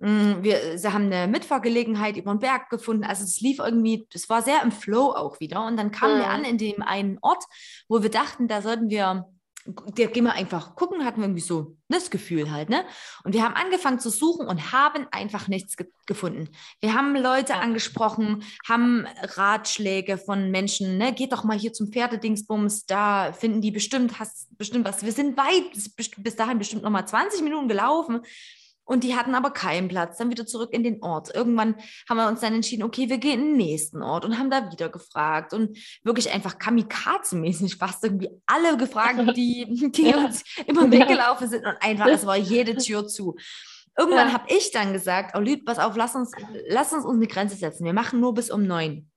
Mm, 0.00 0.42
wir 0.42 0.78
sie 0.78 0.92
haben 0.92 1.12
eine 1.12 1.28
Mitfahrgelegenheit 1.28 2.16
über 2.16 2.32
den 2.34 2.40
Berg 2.40 2.70
gefunden. 2.70 3.04
Also 3.04 3.24
es 3.24 3.40
lief 3.40 3.58
irgendwie, 3.58 4.06
es 4.12 4.28
war 4.28 4.42
sehr 4.42 4.62
im 4.62 4.72
Flow 4.72 5.12
auch 5.12 5.40
wieder. 5.40 5.64
Und 5.66 5.76
dann 5.76 5.92
kamen 5.92 6.16
mhm. 6.16 6.18
wir 6.20 6.28
an 6.28 6.44
in 6.44 6.58
dem 6.58 6.82
einen 6.82 7.18
Ort, 7.20 7.44
wo 7.88 8.02
wir 8.02 8.10
dachten, 8.10 8.48
da 8.48 8.62
sollten 8.62 8.88
wir 8.88 9.26
da 9.66 10.06
gehen 10.06 10.24
wir 10.24 10.32
einfach 10.32 10.74
gucken, 10.74 11.04
hatten 11.04 11.20
wir 11.20 11.26
irgendwie 11.26 11.42
so 11.42 11.76
das 11.88 12.10
Gefühl 12.10 12.50
halt, 12.50 12.70
ne? 12.70 12.84
Und 13.24 13.34
wir 13.34 13.42
haben 13.42 13.54
angefangen 13.54 13.98
zu 13.98 14.08
suchen 14.08 14.46
und 14.46 14.72
haben 14.72 15.06
einfach 15.10 15.48
nichts 15.48 15.76
ge 15.76 15.86
gefunden. 16.06 16.48
Wir 16.80 16.94
haben 16.94 17.14
Leute 17.14 17.54
angesprochen, 17.56 18.42
haben 18.66 19.06
Ratschläge 19.36 20.16
von 20.16 20.50
Menschen, 20.50 20.96
ne? 20.96 21.12
Geht 21.12 21.32
doch 21.32 21.44
mal 21.44 21.58
hier 21.58 21.74
zum 21.74 21.92
Pferdedingsbums, 21.92 22.86
da 22.86 23.32
finden 23.32 23.60
die 23.60 23.70
bestimmt, 23.70 24.18
hast 24.18 24.56
bestimmt 24.56 24.86
was. 24.86 25.04
Wir 25.04 25.12
sind 25.12 25.36
weit, 25.36 25.70
bis 26.16 26.36
dahin 26.36 26.58
bestimmt 26.58 26.82
noch 26.82 26.90
mal 26.90 27.06
20 27.06 27.42
Minuten 27.42 27.68
gelaufen 27.68 28.22
und 28.90 29.04
die 29.04 29.14
hatten 29.14 29.36
aber 29.36 29.52
keinen 29.52 29.86
Platz, 29.86 30.18
dann 30.18 30.30
wieder 30.30 30.46
zurück 30.46 30.70
in 30.72 30.82
den 30.82 31.00
Ort. 31.00 31.32
Irgendwann 31.32 31.76
haben 32.08 32.16
wir 32.16 32.26
uns 32.26 32.40
dann 32.40 32.54
entschieden, 32.54 32.82
okay, 32.82 33.08
wir 33.08 33.18
gehen 33.18 33.40
in 33.40 33.46
den 33.50 33.56
nächsten 33.56 34.02
Ort 34.02 34.24
und 34.24 34.36
haben 34.36 34.50
da 34.50 34.72
wieder 34.72 34.88
gefragt 34.88 35.52
und 35.52 35.78
wirklich 36.02 36.32
einfach 36.32 36.58
kamikaze-mäßig 36.58 37.78
fast 37.78 38.02
irgendwie 38.02 38.30
alle 38.46 38.76
gefragt, 38.76 39.20
die, 39.36 39.92
die 39.92 40.12
uns 40.12 40.42
immer 40.66 40.90
weggelaufen 40.90 41.48
sind 41.48 41.64
und 41.66 41.76
einfach, 41.80 42.08
es 42.08 42.26
war 42.26 42.36
jede 42.36 42.74
Tür 42.78 43.06
zu. 43.06 43.36
Irgendwann 43.96 44.26
ja. 44.26 44.32
habe 44.32 44.46
ich 44.48 44.72
dann 44.72 44.92
gesagt, 44.92 45.36
oh 45.36 45.40
Lüd, 45.40 45.64
pass 45.64 45.78
auf, 45.78 45.94
lass 45.94 46.16
uns, 46.16 46.32
lass 46.66 46.92
uns 46.92 47.04
uns 47.04 47.14
eine 47.14 47.28
Grenze 47.28 47.54
setzen. 47.54 47.84
Wir 47.84 47.92
machen 47.92 48.18
nur 48.18 48.34
bis 48.34 48.50
um 48.50 48.64
neun. 48.64 49.08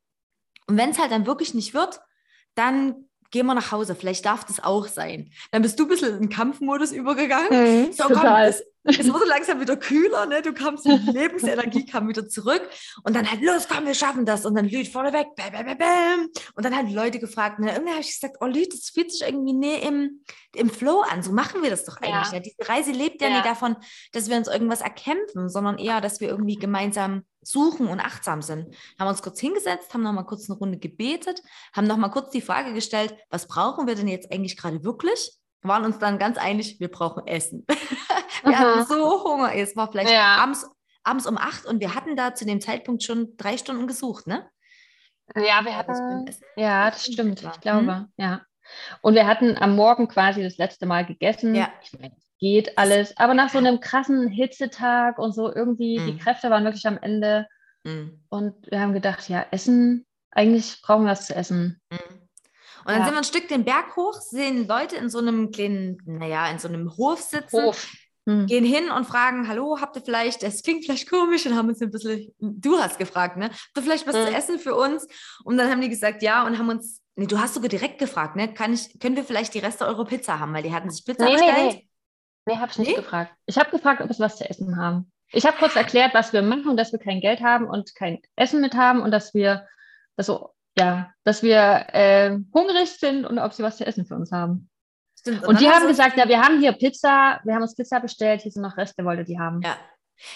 Und 0.67 0.77
wenn 0.77 0.91
es 0.91 0.99
halt 0.99 1.11
dann 1.11 1.25
wirklich 1.25 1.55
nicht 1.55 1.73
wird, 1.73 1.99
dann 2.53 3.09
gehen 3.31 3.47
wir 3.47 3.55
nach 3.55 3.71
Hause, 3.71 3.95
vielleicht 3.95 4.27
darf 4.27 4.45
das 4.45 4.63
auch 4.63 4.87
sein. 4.87 5.31
Dann 5.49 5.63
bist 5.63 5.79
du 5.79 5.85
ein 5.85 5.89
bisschen 5.89 6.13
in 6.13 6.19
den 6.19 6.29
Kampfmodus 6.29 6.91
übergegangen. 6.91 7.87
Mhm, 7.87 7.91
so, 7.91 8.03
komm, 8.03 8.35
es, 8.35 8.63
es 8.83 9.11
wurde 9.11 9.25
langsam 9.25 9.59
wieder 9.59 9.77
kühler, 9.77 10.25
ne? 10.25 10.41
Du 10.41 10.53
kamst, 10.53 10.85
die 10.85 11.11
Lebensenergie 11.11 11.85
kam 11.85 12.07
wieder 12.07 12.27
zurück 12.27 12.61
und 13.03 13.15
dann 13.15 13.29
halt, 13.29 13.41
los, 13.41 13.67
komm, 13.69 13.85
wir 13.85 13.93
schaffen 13.93 14.25
das. 14.25 14.45
Und 14.45 14.55
dann 14.55 14.67
Lüd 14.67 14.87
vorne 14.87 15.13
weg, 15.13 15.27
bam, 15.35 15.51
bam, 15.51 15.77
bam, 15.77 16.27
Und 16.55 16.65
dann 16.65 16.75
haben 16.75 16.93
Leute 16.93 17.19
gefragt, 17.19 17.59
ne? 17.59 17.71
Irgendwie 17.71 17.91
habe 17.91 18.01
ich 18.01 18.13
gesagt, 18.13 18.37
oh 18.41 18.45
Lüd, 18.45 18.73
das 18.73 18.89
fühlt 18.89 19.11
sich 19.11 19.21
irgendwie 19.21 19.53
nee, 19.53 19.79
im, 19.87 20.23
im 20.55 20.69
Flow 20.69 21.01
an. 21.01 21.23
So 21.23 21.31
machen 21.31 21.63
wir 21.63 21.69
das 21.69 21.85
doch 21.85 21.97
eigentlich. 21.97 22.31
Ja. 22.31 22.33
Ja. 22.33 22.39
Diese 22.39 22.69
Reise 22.69 22.91
lebt 22.91 23.21
ja, 23.21 23.27
ja 23.27 23.35
nicht 23.35 23.45
davon, 23.45 23.75
dass 24.11 24.29
wir 24.29 24.37
uns 24.37 24.47
irgendwas 24.47 24.81
erkämpfen, 24.81 25.49
sondern 25.49 25.77
eher, 25.77 26.01
dass 26.01 26.19
wir 26.19 26.29
irgendwie 26.29 26.55
gemeinsam 26.55 27.23
suchen 27.41 27.87
und 27.87 27.99
achtsam 27.99 28.41
sind. 28.41 28.75
Haben 28.99 29.09
uns 29.09 29.21
kurz 29.21 29.39
hingesetzt, 29.39 29.93
haben 29.93 30.03
noch 30.03 30.13
mal 30.13 30.23
kurz 30.23 30.49
eine 30.49 30.57
Runde 30.57 30.77
gebetet, 30.77 31.41
haben 31.73 31.87
noch 31.87 31.97
mal 31.97 32.09
kurz 32.09 32.31
die 32.31 32.41
Frage 32.41 32.73
gestellt, 32.73 33.15
was 33.29 33.47
brauchen 33.47 33.87
wir 33.87 33.95
denn 33.95 34.07
jetzt 34.07 34.31
eigentlich 34.31 34.57
gerade 34.57 34.83
wirklich? 34.83 35.37
Waren 35.63 35.85
uns 35.85 35.97
dann 35.99 36.19
ganz 36.19 36.37
einig, 36.37 36.79
wir 36.79 36.89
brauchen 36.89 37.25
Essen. 37.25 37.65
wir 38.43 38.59
hatten 38.59 38.85
so 38.85 39.23
Hunger. 39.23 39.55
Es 39.55 39.75
war 39.75 39.91
vielleicht 39.91 40.11
ja. 40.11 40.35
abends, 40.35 40.69
abends 41.03 41.25
um 41.25 41.37
acht 41.37 41.65
und 41.65 41.79
wir 41.79 41.95
hatten 41.95 42.15
da 42.15 42.35
zu 42.35 42.45
dem 42.45 42.61
Zeitpunkt 42.61 43.03
schon 43.03 43.35
drei 43.37 43.57
Stunden 43.57 43.87
gesucht, 43.87 44.27
ne? 44.27 44.49
Ja, 45.35 45.63
wir 45.63 45.77
hatten, 45.77 46.29
ja, 46.57 46.91
das 46.91 47.05
stimmt, 47.05 47.41
ich 47.41 47.61
glaube, 47.61 47.95
hm? 47.95 48.07
ja. 48.17 48.41
Und 49.01 49.15
wir 49.15 49.25
hatten 49.25 49.57
am 49.57 49.75
Morgen 49.75 50.07
quasi 50.07 50.43
das 50.43 50.57
letzte 50.57 50.85
Mal 50.85 51.05
gegessen. 51.05 51.55
Ja. 51.55 51.71
Ich 51.81 51.97
meine, 51.97 52.15
geht 52.39 52.77
alles. 52.77 53.15
Aber 53.17 53.33
nach 53.33 53.49
so 53.49 53.57
einem 53.57 53.79
krassen 53.79 54.27
Hitzetag 54.27 55.17
und 55.17 55.33
so 55.33 55.53
irgendwie, 55.53 55.99
mm. 55.99 56.05
die 56.05 56.17
Kräfte 56.17 56.49
waren 56.49 56.63
wirklich 56.65 56.85
am 56.85 56.97
Ende. 56.97 57.47
Mm. 57.83 58.09
Und 58.29 58.69
wir 58.69 58.81
haben 58.81 58.93
gedacht, 58.93 59.29
ja, 59.29 59.45
Essen, 59.51 60.05
eigentlich 60.31 60.81
brauchen 60.81 61.05
wir 61.05 61.11
was 61.11 61.27
zu 61.27 61.35
essen. 61.35 61.81
Und 62.85 62.91
dann 62.91 62.99
ja. 62.99 63.05
sind 63.05 63.13
wir 63.13 63.19
ein 63.19 63.23
Stück 63.23 63.47
den 63.47 63.65
Berg 63.65 63.95
hoch, 63.95 64.13
sehen 64.19 64.67
Leute 64.67 64.95
in 64.95 65.09
so 65.09 65.19
einem 65.19 65.51
kleinen, 65.51 65.97
naja, 66.05 66.49
in 66.49 66.59
so 66.59 66.67
einem 66.67 66.95
Hof 66.97 67.21
sitzen. 67.21 67.63
Hof. 67.63 67.87
Hm. 68.25 68.47
Gehen 68.47 68.63
hin 68.63 68.89
und 68.89 69.05
fragen, 69.05 69.49
hallo, 69.49 69.79
habt 69.81 69.97
ihr 69.97 70.01
vielleicht, 70.01 70.43
es 70.43 70.63
klingt 70.63 70.85
vielleicht 70.85 71.09
komisch 71.09 71.45
und 71.45 71.57
haben 71.57 71.67
uns 71.67 71.81
ein 71.81 71.91
bisschen, 71.91 72.33
du 72.39 72.77
hast 72.79 72.97
gefragt, 72.97 73.35
ne? 73.35 73.49
Habt 73.49 73.71
ihr 73.75 73.83
vielleicht 73.83 74.07
was 74.07 74.15
hm. 74.15 74.27
zu 74.27 74.33
essen 74.33 74.59
für 74.59 74.75
uns? 74.75 75.07
Und 75.43 75.57
dann 75.57 75.69
haben 75.69 75.81
die 75.81 75.89
gesagt, 75.89 76.23
ja, 76.23 76.45
und 76.45 76.57
haben 76.57 76.69
uns, 76.69 77.01
nee, 77.15 77.25
du 77.25 77.39
hast 77.39 77.53
sogar 77.53 77.67
direkt 77.67 77.99
gefragt, 77.99 78.37
ne? 78.37 78.53
Kann 78.53 78.73
ich, 78.73 78.97
können 78.99 79.17
wir 79.17 79.25
vielleicht 79.25 79.53
die 79.53 79.59
Reste 79.59 79.85
eurer 79.85 80.05
Pizza 80.05 80.39
haben? 80.39 80.53
Weil 80.53 80.63
die 80.63 80.73
hatten 80.73 80.89
sich 80.89 81.03
Pizza 81.03 81.25
nee, 81.25 81.33
bestellt. 81.33 81.57
Nee, 81.57 81.73
nee. 81.73 81.89
Nee, 82.45 82.57
habe 82.57 82.71
ich 82.71 82.77
nicht 82.77 82.89
nee? 82.89 82.95
gefragt. 82.95 83.33
Ich 83.45 83.57
habe 83.57 83.71
gefragt, 83.71 84.01
ob 84.01 84.09
wir 84.09 84.19
was 84.19 84.37
zu 84.37 84.49
essen 84.49 84.77
haben. 84.77 85.11
Ich 85.31 85.45
habe 85.45 85.57
kurz 85.57 85.75
erklärt, 85.75 86.13
was 86.13 86.31
wir 86.31 86.41
machen 86.41 86.67
und 86.67 86.77
dass 86.77 86.91
wir 86.91 86.99
kein 86.99 87.19
Geld 87.19 87.41
haben 87.41 87.67
und 87.67 87.95
kein 87.95 88.19
Essen 88.35 88.61
mit 88.61 88.75
haben 88.75 89.01
und 89.01 89.11
dass 89.11 89.33
wir, 89.33 89.67
also, 90.15 90.53
ja, 90.77 91.11
dass 91.23 91.43
wir 91.43 91.85
äh, 91.89 92.37
hungrig 92.53 92.89
sind 92.89 93.25
und 93.25 93.39
ob 93.39 93.53
sie 93.53 93.63
was 93.63 93.77
zu 93.77 93.85
essen 93.85 94.05
für 94.05 94.15
uns 94.15 94.31
haben. 94.31 94.69
Stimmt. 95.19 95.43
Und, 95.43 95.49
und 95.49 95.61
die 95.61 95.69
haben 95.69 95.87
gesagt, 95.87 96.17
ja, 96.17 96.27
wir 96.27 96.41
haben 96.41 96.59
hier 96.59 96.73
Pizza, 96.73 97.39
wir 97.43 97.53
haben 97.53 97.61
uns 97.61 97.75
Pizza 97.75 97.99
bestellt, 97.99 98.41
hier 98.41 98.51
sind 98.51 98.63
noch 98.63 98.77
Reste, 98.77 99.05
wollte 99.05 99.23
die 99.23 99.39
haben. 99.39 99.61
Ja. 99.61 99.77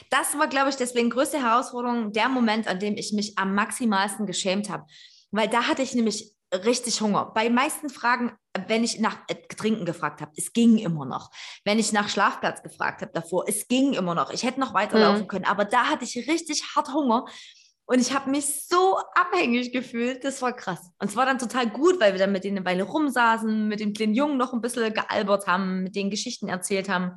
Das 0.10 0.38
war, 0.38 0.48
glaube 0.48 0.70
ich, 0.70 0.76
deswegen 0.76 1.10
größte 1.10 1.42
Herausforderung, 1.42 2.12
der 2.12 2.30
Moment, 2.30 2.68
an 2.68 2.80
dem 2.80 2.96
ich 2.96 3.14
mich 3.14 3.38
am 3.38 3.54
maximalsten 3.54 4.26
geschämt 4.26 4.70
habe. 4.70 4.86
Weil 5.32 5.48
da 5.48 5.68
hatte 5.68 5.82
ich 5.82 5.94
nämlich 5.94 6.34
richtig 6.54 7.02
Hunger. 7.02 7.32
Bei 7.34 7.50
meisten 7.50 7.90
Fragen, 7.90 8.32
wenn 8.68 8.84
ich 8.84 9.00
nach 9.00 9.18
äh, 9.28 9.36
Trinken 9.36 9.86
gefragt 9.86 10.22
habe, 10.22 10.32
es 10.38 10.54
ging 10.54 10.78
immer 10.78 11.06
noch. 11.06 11.30
Wenn 11.66 11.80
ich 11.80 11.92
nach 11.92 12.10
Schlafplatz 12.10 12.64
gefragt 12.64 13.02
habe 13.02 13.12
davor, 13.14 13.46
es 13.48 13.68
ging 13.68 13.94
immer 13.94 14.16
noch. 14.16 14.32
Ich 14.32 14.44
hätte 14.44 14.60
noch 14.60 14.74
weiterlaufen 14.74 15.24
mhm. 15.24 15.28
können, 15.28 15.46
aber 15.46 15.66
da 15.66 15.86
hatte 15.86 16.06
ich 16.06 16.16
richtig 16.30 16.64
hart 16.76 16.94
Hunger 16.94 17.26
und 17.90 18.02
ich 18.02 18.14
habe 18.14 18.30
mich 18.30 18.68
so 18.68 18.98
abhängig 19.16 19.72
gefühlt, 19.72 20.26
das 20.26 20.42
war 20.42 20.52
krass. 20.52 20.92
Und 21.00 21.10
es 21.10 21.16
war 21.16 21.26
dann 21.26 21.40
total 21.40 21.70
gut, 21.70 22.02
weil 22.02 22.12
wir 22.12 22.20
dann 22.20 22.34
mit 22.34 22.44
denen 22.44 22.58
eine 22.58 22.66
Weile 22.66 22.84
rumsaßen, 22.84 23.66
mit 23.66 23.80
dem 23.80 23.94
kleinen 23.94 24.14
Jungen 24.14 24.36
noch 24.38 24.52
ein 24.52 24.60
bisschen 24.60 24.94
gealbert 24.94 25.48
haben, 25.48 25.84
mit 25.84 25.96
denen 25.96 26.10
Geschichten 26.10 26.50
erzählt 26.50 26.90
haben. 26.90 27.14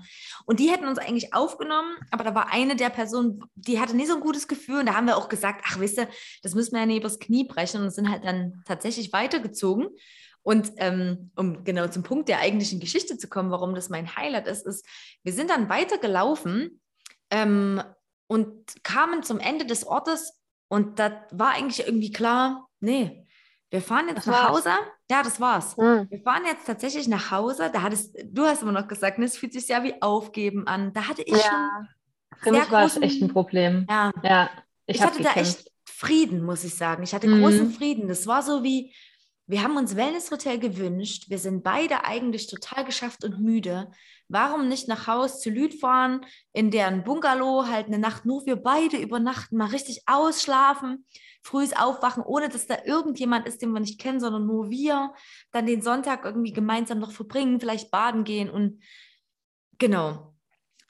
Und 0.47 0.61
die 0.61 0.71
hätten 0.71 0.87
uns 0.87 0.99
eigentlich 1.01 1.35
aufgenommen, 1.35 1.97
aber 2.13 2.23
da 2.23 2.37
war 2.37 2.53
eine 2.53 2.77
der 2.77 2.91
Personen, 2.91 3.43
die 3.57 3.81
hatte 3.81 3.97
nie 3.97 4.07
so 4.07 4.15
ein 4.15 4.21
gutes 4.21 4.47
Gefühl. 4.47 4.79
Und 4.79 4.87
da 4.87 4.95
haben 4.95 5.09
wir 5.09 5.17
auch 5.17 5.29
gesagt, 5.29 5.65
ach, 5.67 5.81
wisst 5.81 5.99
ihr, 5.99 6.09
das 6.45 6.55
müssen 6.55 6.75
wir 6.75 6.81
ja 6.81 6.87
nicht 6.87 7.01
übers 7.01 7.19
Knie 7.19 7.49
brechen 7.49 7.83
und 7.83 7.91
sind 7.91 8.09
halt 8.09 8.25
dann 8.25 8.63
tatsächlich 8.65 9.13
weitergezogen. 9.13 9.89
Und 10.43 10.71
ähm, 10.77 11.33
um 11.35 11.65
genau 11.65 11.89
zum 11.89 12.05
Punkt 12.05 12.29
der 12.29 12.39
eigentlichen 12.39 12.79
Geschichte 12.79 13.19
zu 13.19 13.29
kommen, 13.29 13.51
warum 13.51 13.75
das 13.75 13.89
mein 13.89 14.15
Highlight 14.15 14.47
ist, 14.47 14.67
ist, 14.67 14.87
wir 15.25 15.33
sind 15.33 15.51
dann 15.51 15.69
weitergelaufen 15.69 16.81
ähm, 17.31 17.83
und 18.29 18.85
kamen 18.85 19.25
zum 19.25 19.41
Ende 19.41 19.67
des 19.67 19.85
Ortes 19.85 20.40
und 20.71 21.01
da 21.01 21.27
war 21.33 21.55
eigentlich 21.55 21.85
irgendwie 21.85 22.13
klar, 22.13 22.69
nee, 22.79 23.27
wir 23.71 23.83
fahren 23.83 24.07
jetzt 24.07 24.19
das 24.19 24.27
nach 24.27 24.45
war's. 24.45 24.67
Hause. 24.67 24.71
Ja, 25.11 25.23
das 25.23 25.41
war's. 25.41 25.77
Mhm. 25.77 26.07
Wir 26.09 26.21
fahren 26.21 26.43
jetzt 26.47 26.65
tatsächlich 26.65 27.09
nach 27.09 27.33
Hause. 27.33 27.71
Da 27.73 27.83
hattest, 27.83 28.17
du 28.25 28.45
hast 28.45 28.63
immer 28.63 28.73
noch 28.73 28.87
gesagt, 28.87 29.19
ne, 29.19 29.25
es 29.25 29.37
fühlt 29.37 29.53
sich 29.53 29.67
ja 29.67 29.83
wie 29.83 30.01
Aufgeben 30.01 30.69
an. 30.69 30.93
Da 30.93 31.09
hatte 31.09 31.23
ich 31.23 31.35
ja. 31.35 31.41
schon. 31.41 31.89
Für 32.39 32.53
mich 32.53 32.71
war 32.71 32.85
es 32.85 32.97
echt 32.97 33.21
ein 33.21 33.29
Problem. 33.29 33.85
Ja. 33.91 34.13
ja 34.23 34.51
ich, 34.87 34.97
ich 34.97 35.03
hatte 35.03 35.23
da 35.23 35.33
echt 35.33 35.71
Frieden, 35.85 36.45
muss 36.45 36.63
ich 36.63 36.77
sagen. 36.77 37.03
Ich 37.03 37.15
hatte 37.15 37.27
mhm. 37.27 37.43
großen 37.43 37.73
Frieden. 37.73 38.07
Das 38.07 38.29
war 38.29 38.43
so 38.43 38.63
wie, 38.63 38.95
wir 39.47 39.65
haben 39.65 39.77
uns 39.77 39.97
Wellnesshotel 39.97 40.61
gewünscht. 40.61 41.25
Wir 41.29 41.39
sind 41.39 41.65
beide 41.65 42.05
eigentlich 42.05 42.47
total 42.47 42.85
geschafft 42.85 43.25
und 43.25 43.41
müde. 43.41 43.91
Warum 44.31 44.69
nicht 44.69 44.87
nach 44.87 45.09
Haus 45.09 45.41
zu 45.41 45.51
Lüd 45.51 45.75
fahren, 45.75 46.25
in 46.53 46.71
deren 46.71 47.03
Bungalow 47.03 47.67
halt 47.67 47.89
eine 47.89 47.99
Nacht 47.99 48.25
nur 48.25 48.47
wir 48.47 48.55
beide 48.55 48.97
übernachten, 48.97 49.57
mal 49.57 49.67
richtig 49.67 50.05
ausschlafen, 50.07 51.05
frühes 51.43 51.77
Aufwachen, 51.77 52.23
ohne 52.23 52.49
dass 52.49 52.69
da 52.69 52.79
irgendjemand 52.85 53.49
ist, 53.49 53.61
den 53.61 53.73
wir 53.73 53.81
nicht 53.81 54.01
kennen, 54.01 54.21
sondern 54.21 54.47
nur 54.47 54.71
wir. 54.71 55.13
Dann 55.51 55.67
den 55.67 55.83
Sonntag 55.83 56.25
irgendwie 56.25 56.53
gemeinsam 56.53 57.01
noch 57.01 57.11
verbringen, 57.11 57.59
vielleicht 57.59 57.91
baden 57.91 58.23
gehen 58.23 58.49
und 58.49 58.81
genau. 59.79 60.31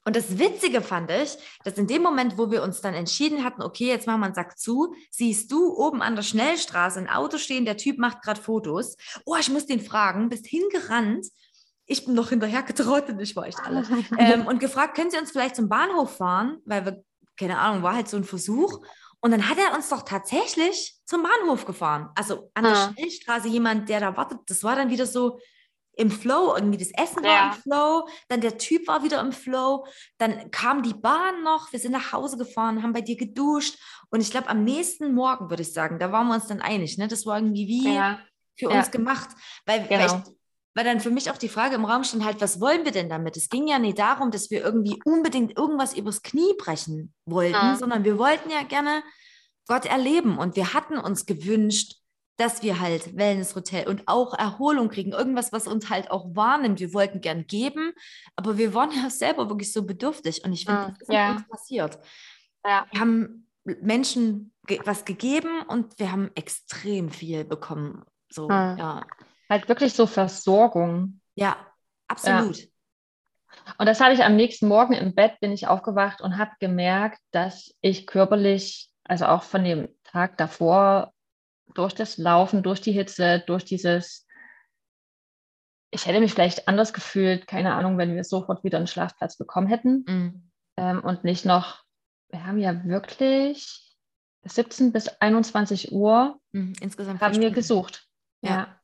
Und 0.03 0.15
das 0.15 0.37
Witzige 0.37 0.81
fand 0.81 1.09
ich, 1.09 1.37
dass 1.63 1.79
in 1.79 1.87
dem 1.87 2.03
Moment, 2.03 2.37
wo 2.37 2.51
wir 2.51 2.61
uns 2.61 2.81
dann 2.81 2.93
entschieden 2.93 3.43
hatten, 3.43 3.63
okay, 3.63 3.87
jetzt 3.87 4.05
machen 4.05 4.21
wir 4.21 4.25
einen 4.25 4.35
Sack 4.35 4.57
zu, 4.59 4.93
siehst 5.09 5.51
du 5.51 5.75
oben 5.75 6.03
an 6.03 6.15
der 6.15 6.23
Schnellstraße 6.23 6.99
ein 6.99 7.09
Auto 7.09 7.37
stehen, 7.37 7.65
der 7.65 7.77
Typ 7.77 7.97
macht 7.97 8.21
gerade 8.21 8.41
Fotos. 8.41 8.97
Oh, 9.25 9.35
ich 9.39 9.49
muss 9.49 9.65
den 9.65 9.79
fragen, 9.79 10.29
bist 10.29 10.45
hingerannt. 10.45 11.27
Ich 11.91 12.05
bin 12.05 12.13
noch 12.13 12.29
hinterher 12.29 12.63
getrottet, 12.63 13.19
ich 13.21 13.35
war 13.35 13.45
echt 13.45 13.59
alle. 13.59 13.85
ähm, 14.17 14.47
und 14.47 14.59
gefragt, 14.59 14.95
können 14.95 15.11
Sie 15.11 15.17
uns 15.17 15.31
vielleicht 15.31 15.57
zum 15.57 15.67
Bahnhof 15.67 16.15
fahren? 16.15 16.59
Weil 16.65 16.85
wir, 16.85 17.03
keine 17.37 17.59
Ahnung, 17.59 17.83
war 17.83 17.95
halt 17.95 18.07
so 18.07 18.15
ein 18.15 18.23
Versuch. 18.23 18.81
Und 19.19 19.31
dann 19.31 19.49
hat 19.49 19.57
er 19.57 19.75
uns 19.75 19.89
doch 19.89 20.03
tatsächlich 20.03 20.95
zum 21.05 21.23
Bahnhof 21.23 21.65
gefahren. 21.65 22.09
Also 22.15 22.49
an 22.53 22.63
der 22.63 22.73
ah. 22.73 22.93
Schnellstraße 22.93 23.49
jemand, 23.49 23.89
der 23.89 23.99
da 23.99 24.15
wartet. 24.15 24.39
Das 24.47 24.63
war 24.63 24.75
dann 24.75 24.89
wieder 24.89 25.05
so, 25.05 25.37
im 25.93 26.09
Flow, 26.09 26.55
irgendwie 26.55 26.77
das 26.77 26.91
Essen 26.93 27.23
war 27.23 27.53
im 27.53 27.61
Flow, 27.61 28.07
dann 28.29 28.39
der 28.39 28.57
Typ 28.57 28.87
war 28.87 29.03
wieder 29.03 29.19
im 29.19 29.33
Flow, 29.33 29.85
dann 30.17 30.49
kam 30.49 30.83
die 30.83 30.93
Bahn 30.93 31.43
noch, 31.43 31.71
wir 31.71 31.79
sind 31.79 31.91
nach 31.91 32.13
Hause 32.13 32.37
gefahren, 32.37 32.81
haben 32.81 32.93
bei 32.93 33.01
dir 33.01 33.17
geduscht 33.17 33.77
und 34.09 34.21
ich 34.21 34.31
glaube 34.31 34.47
am 34.47 34.63
nächsten 34.63 35.13
Morgen 35.13 35.49
würde 35.49 35.63
ich 35.63 35.73
sagen, 35.73 35.99
da 35.99 36.11
waren 36.11 36.27
wir 36.27 36.35
uns 36.35 36.47
dann 36.47 36.61
einig, 36.61 36.97
ne? 36.97 37.07
Das 37.07 37.25
war 37.25 37.37
irgendwie 37.37 37.67
wie 37.67 37.93
ja. 37.93 38.19
für 38.55 38.71
ja. 38.71 38.79
uns 38.79 38.89
gemacht, 38.89 39.29
weil, 39.65 39.85
genau. 39.87 39.99
weil, 39.99 40.23
ich, 40.25 40.33
weil 40.73 40.85
dann 40.85 40.99
für 40.99 41.11
mich 41.11 41.29
auch 41.29 41.37
die 41.37 41.49
Frage 41.49 41.75
im 41.75 41.85
Raum 41.85 42.03
stand 42.03 42.23
halt, 42.23 42.41
was 42.41 42.61
wollen 42.61 42.85
wir 42.85 42.91
denn 42.91 43.09
damit? 43.09 43.35
Es 43.35 43.49
ging 43.49 43.67
ja 43.67 43.79
nicht 43.79 43.99
darum, 43.99 44.31
dass 44.31 44.51
wir 44.51 44.63
irgendwie 44.63 44.99
unbedingt 45.05 45.57
irgendwas 45.57 45.93
übers 45.95 46.21
Knie 46.21 46.53
brechen 46.57 47.13
wollten, 47.25 47.53
ja. 47.53 47.75
sondern 47.75 48.03
wir 48.03 48.17
wollten 48.17 48.49
ja 48.49 48.63
gerne 48.63 49.03
Gott 49.67 49.85
erleben 49.85 50.37
und 50.37 50.55
wir 50.55 50.73
hatten 50.73 50.97
uns 50.97 51.25
gewünscht, 51.25 51.95
dass 52.37 52.63
wir 52.63 52.79
halt 52.79 53.15
Wellnesshotel 53.15 53.87
und 53.87 54.07
auch 54.07 54.33
Erholung 54.33 54.89
kriegen, 54.89 55.11
irgendwas, 55.11 55.51
was 55.51 55.67
uns 55.67 55.89
halt 55.89 56.09
auch 56.09 56.35
wahrnimmt. 56.35 56.79
Wir 56.79 56.93
wollten 56.93 57.21
gern 57.21 57.45
geben, 57.45 57.91
aber 58.35 58.57
wir 58.57 58.73
waren 58.73 58.91
ja 59.03 59.09
selber 59.09 59.49
wirklich 59.49 59.71
so 59.71 59.85
bedürftig 59.85 60.43
und 60.43 60.53
ich 60.53 60.65
finde, 60.65 60.81
mm, 60.81 60.95
das 60.99 61.01
ist 61.01 61.13
ja. 61.13 61.31
uns 61.33 61.47
passiert. 61.47 61.99
Ja. 62.65 62.87
Wir 62.91 62.99
haben 62.99 63.47
Menschen 63.63 64.53
ge 64.65 64.79
was 64.85 65.05
gegeben 65.05 65.61
und 65.67 65.99
wir 65.99 66.11
haben 66.11 66.31
extrem 66.35 67.09
viel 67.09 67.43
bekommen. 67.43 68.03
So, 68.29 68.47
mm. 68.47 68.77
ja. 68.77 69.05
Halt 69.51 69.67
wirklich 69.67 69.93
so 69.93 70.07
Versorgung. 70.07 71.19
Ja, 71.35 71.57
absolut. 72.07 72.57
Ja. 72.57 72.67
Und 73.77 73.85
das 73.85 73.99
habe 73.99 74.13
ich 74.13 74.23
am 74.23 74.37
nächsten 74.37 74.65
Morgen 74.65 74.93
im 74.93 75.13
Bett, 75.13 75.41
bin 75.41 75.51
ich 75.51 75.67
aufgewacht 75.67 76.21
und 76.21 76.37
habe 76.37 76.51
gemerkt, 76.61 77.19
dass 77.31 77.75
ich 77.81 78.07
körperlich, 78.07 78.89
also 79.03 79.25
auch 79.25 79.43
von 79.43 79.65
dem 79.65 79.89
Tag 80.05 80.37
davor, 80.37 81.11
durch 81.73 81.93
das 81.93 82.17
Laufen, 82.17 82.63
durch 82.63 82.79
die 82.79 82.93
Hitze, 82.93 83.43
durch 83.45 83.65
dieses, 83.65 84.25
ich 85.89 86.05
hätte 86.05 86.21
mich 86.21 86.31
vielleicht 86.31 86.69
anders 86.69 86.93
gefühlt, 86.93 87.45
keine 87.45 87.73
Ahnung, 87.73 87.97
wenn 87.97 88.15
wir 88.15 88.23
sofort 88.23 88.63
wieder 88.63 88.77
einen 88.77 88.87
Schlafplatz 88.87 89.35
bekommen 89.35 89.67
hätten 89.67 90.05
mhm. 90.07 90.51
ähm, 90.77 91.03
und 91.03 91.25
nicht 91.25 91.43
noch, 91.43 91.83
wir 92.29 92.45
haben 92.45 92.57
ja 92.57 92.85
wirklich 92.85 93.97
17 94.43 94.93
bis 94.93 95.09
21 95.09 95.91
Uhr 95.91 96.39
mhm, 96.53 96.71
insgesamt 96.79 97.19
haben 97.19 97.41
wir 97.41 97.51
gesucht. 97.51 98.07
Ja. 98.39 98.49
ja. 98.49 98.80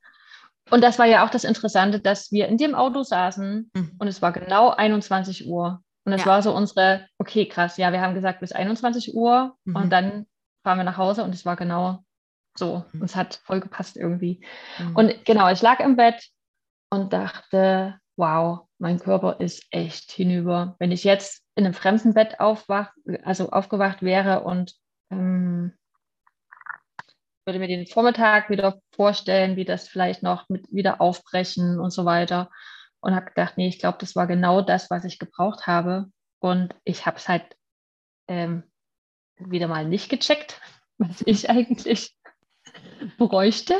Und 0.69 0.83
das 0.83 0.99
war 0.99 1.05
ja 1.05 1.25
auch 1.25 1.29
das 1.29 1.43
Interessante, 1.43 1.99
dass 1.99 2.31
wir 2.31 2.47
in 2.47 2.57
dem 2.57 2.75
Auto 2.75 3.03
saßen 3.03 3.71
mhm. 3.73 3.91
und 3.99 4.07
es 4.07 4.21
war 4.21 4.31
genau 4.31 4.69
21 4.69 5.47
Uhr. 5.47 5.81
Und 6.05 6.13
es 6.13 6.21
ja. 6.21 6.27
war 6.27 6.41
so 6.41 6.55
unsere, 6.55 7.05
okay, 7.17 7.47
krass, 7.47 7.77
ja, 7.77 7.91
wir 7.91 8.01
haben 8.01 8.13
gesagt 8.15 8.39
bis 8.39 8.53
21 8.53 9.13
Uhr 9.13 9.55
und 9.65 9.85
mhm. 9.85 9.89
dann 9.89 10.25
fahren 10.63 10.77
wir 10.77 10.83
nach 10.85 10.97
Hause 10.97 11.23
und 11.23 11.33
es 11.35 11.45
war 11.45 11.55
genau 11.55 12.03
so, 12.57 12.85
mhm. 12.91 13.03
es 13.03 13.15
hat 13.15 13.41
voll 13.43 13.59
gepasst 13.59 13.97
irgendwie. 13.97 14.41
Mhm. 14.79 14.95
Und 14.95 15.25
genau, 15.25 15.49
ich 15.51 15.61
lag 15.61 15.79
im 15.79 15.95
Bett 15.95 16.29
und 16.89 17.13
dachte, 17.13 17.99
wow, 18.17 18.67
mein 18.79 18.99
Körper 18.99 19.39
ist 19.39 19.65
echt 19.71 20.11
hinüber. 20.11 20.75
Wenn 20.79 20.91
ich 20.91 21.03
jetzt 21.03 21.43
in 21.55 21.65
einem 21.65 21.73
fremden 21.73 22.13
Bett 22.13 22.39
aufwach, 22.39 22.91
also 23.23 23.49
aufgewacht 23.49 24.01
wäre 24.01 24.43
und 24.43 24.75
ähm, 25.11 25.73
würde 27.47 27.59
mir 27.59 27.67
den 27.67 27.87
Vormittag 27.87 28.49
wieder 28.49 28.81
vorstellen, 28.91 29.55
wie 29.55 29.65
das 29.65 29.87
vielleicht 29.87 30.21
noch 30.21 30.49
mit 30.49 30.67
wieder 30.69 30.99
aufbrechen 31.01 31.79
und 31.79 31.91
so 31.91 32.03
weiter. 32.03 32.51
Und 32.99 33.15
habe 33.15 33.27
gedacht, 33.27 33.57
nee, 33.57 33.69
ich 33.69 33.79
glaube, 33.79 33.97
das 33.99 34.15
war 34.15 34.27
genau 34.27 34.61
das, 34.61 34.89
was 34.91 35.05
ich 35.05 35.17
gebraucht 35.17 35.65
habe. 35.65 36.11
Und 36.39 36.75
ich 36.83 37.05
habe 37.05 37.17
es 37.17 37.29
halt 37.29 37.55
ähm, 38.27 38.63
wieder 39.37 39.69
mal 39.69 39.85
nicht 39.85 40.09
gecheckt, 40.09 40.61
was 40.97 41.23
ich 41.25 41.49
eigentlich 41.49 42.17
bräuchte. 43.17 43.75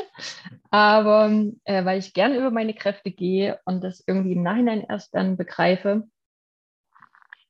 Aber 0.69 1.29
äh, 1.65 1.83
weil 1.83 1.99
ich 1.99 2.13
gerne 2.13 2.37
über 2.37 2.51
meine 2.51 2.73
Kräfte 2.73 3.11
gehe 3.11 3.59
und 3.65 3.83
das 3.83 4.01
irgendwie 4.07 4.31
im 4.31 4.43
Nachhinein 4.43 4.85
erst 4.87 5.13
dann 5.13 5.35
begreife. 5.35 6.07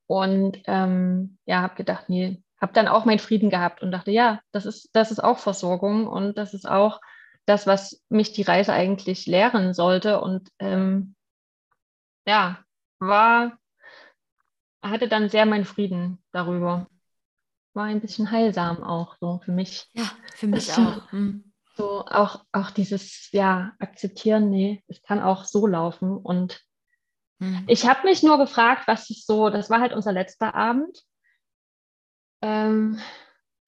Und 0.07 0.61
ähm, 0.65 1.37
ja, 1.45 1.61
habe 1.61 1.75
gedacht, 1.75 2.09
nee, 2.09 2.41
habe 2.59 2.73
dann 2.73 2.87
auch 2.87 3.05
meinen 3.05 3.19
Frieden 3.19 3.49
gehabt 3.49 3.81
und 3.81 3.91
dachte, 3.91 4.11
ja, 4.11 4.41
das 4.51 4.65
ist, 4.65 4.89
das 4.93 5.11
ist 5.11 5.23
auch 5.23 5.37
Versorgung 5.37 6.07
und 6.07 6.37
das 6.37 6.53
ist 6.53 6.67
auch 6.67 6.99
das, 7.45 7.65
was 7.65 8.03
mich 8.09 8.33
die 8.33 8.41
Reise 8.41 8.73
eigentlich 8.73 9.25
lehren 9.25 9.73
sollte. 9.73 10.21
Und 10.21 10.49
ähm, 10.59 11.15
ja, 12.25 12.59
war, 12.99 13.57
hatte 14.83 15.07
dann 15.07 15.29
sehr 15.29 15.45
meinen 15.45 15.65
Frieden 15.65 16.21
darüber. 16.31 16.87
War 17.73 17.85
ein 17.85 18.01
bisschen 18.01 18.31
heilsam 18.31 18.83
auch 18.83 19.15
so 19.19 19.39
für 19.45 19.51
mich. 19.51 19.87
Ja, 19.93 20.11
für 20.35 20.47
mich 20.47 20.71
auch. 20.73 21.11
Hm. 21.11 21.53
So 21.75 22.05
auch, 22.07 22.43
auch 22.51 22.71
dieses, 22.71 23.31
ja, 23.31 23.73
akzeptieren, 23.77 24.49
nee, 24.49 24.83
es 24.87 25.03
kann 25.03 25.21
auch 25.21 25.45
so 25.45 25.67
laufen. 25.67 26.17
Und 26.17 26.59
hm. 27.39 27.63
ich 27.67 27.87
habe 27.87 28.07
mich 28.07 28.23
nur 28.23 28.39
gefragt, 28.39 28.87
was 28.87 29.09
ist 29.11 29.27
so, 29.27 29.51
das 29.51 29.69
war 29.69 29.79
halt 29.79 29.93
unser 29.93 30.11
letzter 30.11 30.55
Abend. 30.55 31.03
Ähm, 32.41 32.99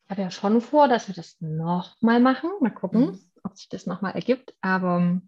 ich 0.06 0.12
habe 0.12 0.22
ja 0.22 0.32
schon 0.32 0.62
vor, 0.62 0.88
dass 0.88 1.08
wir 1.08 1.16
das 1.16 1.38
nochmal 1.40 2.20
machen. 2.20 2.50
Mal 2.60 2.74
gucken, 2.74 3.10
hm. 3.10 3.32
ob 3.44 3.58
sich 3.58 3.70
das 3.70 3.86
nochmal 3.86 4.16
ergibt. 4.16 4.54
Aber 4.62 5.22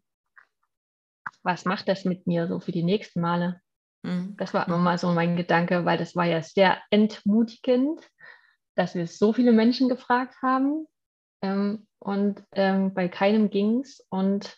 was 1.44 1.66
macht 1.66 1.88
das 1.88 2.06
mit 2.06 2.28
mir 2.28 2.48
so 2.48 2.60
für 2.60 2.72
die 2.72 2.84
nächsten 2.84 3.22
Male? 3.22 3.62
Hm. 4.06 4.36
Das 4.38 4.54
war 4.54 4.68
immer 4.68 4.78
mal 4.78 4.98
so 4.98 5.12
mein 5.12 5.36
Gedanke, 5.36 5.86
weil 5.86 5.98
das 5.98 6.16
war 6.16 6.26
ja 6.26 6.42
sehr 6.42 6.82
entmutigend, 6.90 8.02
dass 8.76 8.96
wir 8.96 9.08
so 9.08 9.34
viele 9.34 9.52
Menschen 9.52 9.90
gefragt 9.90 10.36
haben. 10.42 10.88
Ähm, 11.42 11.88
und 12.00 12.44
ähm, 12.54 12.94
bei 12.94 13.08
keinem 13.08 13.50
ging 13.50 13.82
es. 13.82 14.06
Und 14.10 14.58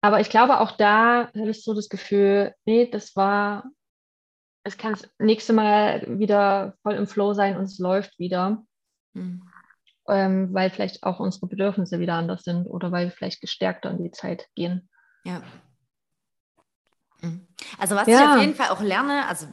aber 0.00 0.20
ich 0.20 0.30
glaube, 0.30 0.60
auch 0.60 0.72
da 0.72 1.28
habe 1.28 1.50
ich 1.50 1.62
so 1.62 1.74
das 1.74 1.88
Gefühl, 1.88 2.54
nee, 2.64 2.88
das 2.90 3.14
war, 3.16 3.70
es 4.70 4.78
kann 4.78 4.92
das 4.92 5.08
nächste 5.18 5.52
Mal 5.52 6.06
wieder 6.18 6.74
voll 6.82 6.94
im 6.94 7.06
Flow 7.06 7.34
sein 7.34 7.56
und 7.56 7.64
es 7.64 7.78
läuft 7.78 8.18
wieder. 8.18 8.62
Mhm. 9.14 9.42
Ähm, 10.08 10.54
weil 10.54 10.70
vielleicht 10.70 11.02
auch 11.02 11.20
unsere 11.20 11.46
Bedürfnisse 11.46 12.00
wieder 12.00 12.14
anders 12.14 12.42
sind 12.42 12.66
oder 12.66 12.90
weil 12.90 13.06
wir 13.06 13.12
vielleicht 13.12 13.40
gestärkter 13.40 13.90
in 13.90 14.02
die 14.02 14.10
Zeit 14.10 14.48
gehen. 14.54 14.88
Ja. 15.24 15.42
Mhm. 17.20 17.46
Also 17.78 17.96
was 17.96 18.06
ja. 18.06 18.20
ich 18.20 18.28
auf 18.28 18.40
jeden 18.40 18.54
Fall 18.54 18.68
auch 18.70 18.80
lerne, 18.80 19.26
also 19.26 19.46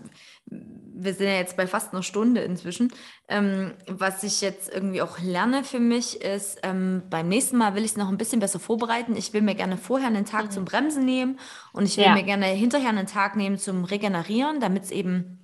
wir 1.00 1.14
sind 1.14 1.28
ja 1.28 1.34
jetzt 1.34 1.58
bei 1.58 1.68
fast 1.68 1.94
einer 1.94 2.04
Stunde 2.04 2.42
inzwischen. 2.42 2.92
Ähm, 3.28 3.74
was 3.88 4.24
ich 4.24 4.42
jetzt 4.42 4.70
irgendwie 4.70 5.02
auch 5.02 5.20
lerne 5.20 5.64
für 5.64 5.80
mich 5.80 6.22
ist, 6.22 6.60
ähm, 6.64 7.04
beim 7.10 7.28
nächsten 7.28 7.58
Mal 7.58 7.76
will 7.76 7.86
ich 7.86 7.92
es 7.92 7.98
noch 7.98 8.10
ein 8.10 8.18
bisschen 8.18 8.40
besser 8.40 8.60
vorbereiten. 8.60 9.16
Ich 9.16 9.34
will 9.34 9.42
mir 9.42 9.56
gerne 9.56 9.78
vorher 9.78 10.08
einen 10.08 10.26
Tag 10.26 10.46
mhm. 10.46 10.52
zum 10.52 10.66
Bremsen 10.66 11.06
nehmen 11.06 11.40
und 11.74 11.86
ich 11.86 11.98
will 11.98 12.06
ja. 12.06 12.14
mir 12.14 12.24
gerne 12.24 12.48
hinterher 12.48 12.90
einen 12.90 13.08
Tag 13.08 13.36
nehmen 13.36 13.58
zum 13.58 13.84
Regenerieren, 13.84 14.60
damit 14.60 14.86
es 14.86 14.92
eben, 14.92 15.44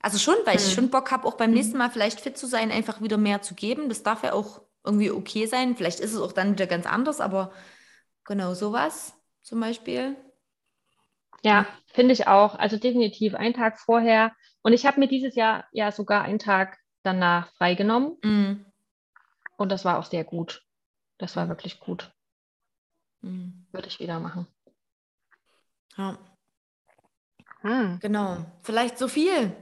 also 0.00 0.18
schon, 0.18 0.36
weil 0.44 0.54
mhm. 0.54 0.60
ich 0.60 0.72
schon 0.72 0.90
Bock 0.90 1.10
habe, 1.10 1.26
auch 1.26 1.36
beim 1.36 1.50
mhm. 1.50 1.56
nächsten 1.56 1.78
Mal 1.78 1.90
vielleicht 1.90 2.20
fit 2.20 2.38
zu 2.38 2.46
sein, 2.46 2.70
einfach 2.70 3.02
wieder 3.02 3.18
mehr 3.18 3.42
zu 3.42 3.54
geben. 3.54 3.88
Das 3.88 4.02
darf 4.02 4.24
ja 4.24 4.32
auch 4.32 4.62
irgendwie 4.84 5.10
okay 5.10 5.46
sein. 5.46 5.76
Vielleicht 5.76 6.00
ist 6.00 6.14
es 6.14 6.20
auch 6.20 6.32
dann 6.32 6.52
wieder 6.52 6.66
ganz 6.66 6.86
anders, 6.86 7.20
aber 7.20 7.52
genau 8.24 8.54
sowas 8.54 9.14
zum 9.42 9.60
Beispiel. 9.60 10.16
Ja, 11.42 11.66
finde 11.86 12.12
ich 12.12 12.26
auch. 12.26 12.54
Also 12.54 12.76
definitiv 12.76 13.34
einen 13.34 13.54
Tag 13.54 13.78
vorher. 13.78 14.32
Und 14.62 14.72
ich 14.72 14.86
habe 14.86 15.00
mir 15.00 15.08
dieses 15.08 15.34
Jahr 15.34 15.66
ja 15.72 15.92
sogar 15.92 16.22
einen 16.22 16.38
Tag 16.38 16.78
danach 17.02 17.52
freigenommen. 17.54 18.18
Mm. 18.22 18.66
Und 19.56 19.72
das 19.72 19.84
war 19.84 19.98
auch 19.98 20.04
sehr 20.04 20.24
gut. 20.24 20.62
Das 21.18 21.36
war 21.36 21.48
wirklich 21.48 21.80
gut. 21.80 22.12
Mm. 23.22 23.50
Würde 23.72 23.88
ich 23.88 24.00
wieder 24.00 24.20
machen. 24.20 24.46
Ja. 25.96 26.18
Hm. 27.62 27.98
Genau. 28.00 28.44
Vielleicht 28.62 28.98
so 28.98 29.08
viel. 29.08 29.54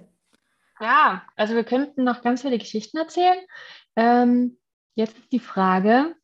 Ja, 0.80 1.26
also 1.34 1.55
wir 1.55 1.64
könnten 1.64 2.05
noch 2.05 2.22
ganz 2.22 2.42
viele 2.42 2.59
Geschichten 2.59 2.96
erzählen. 2.96 3.38
Ähm, 3.96 4.59
jetzt 4.94 5.18
ist 5.18 5.32
die 5.32 5.40
Frage, 5.40 6.14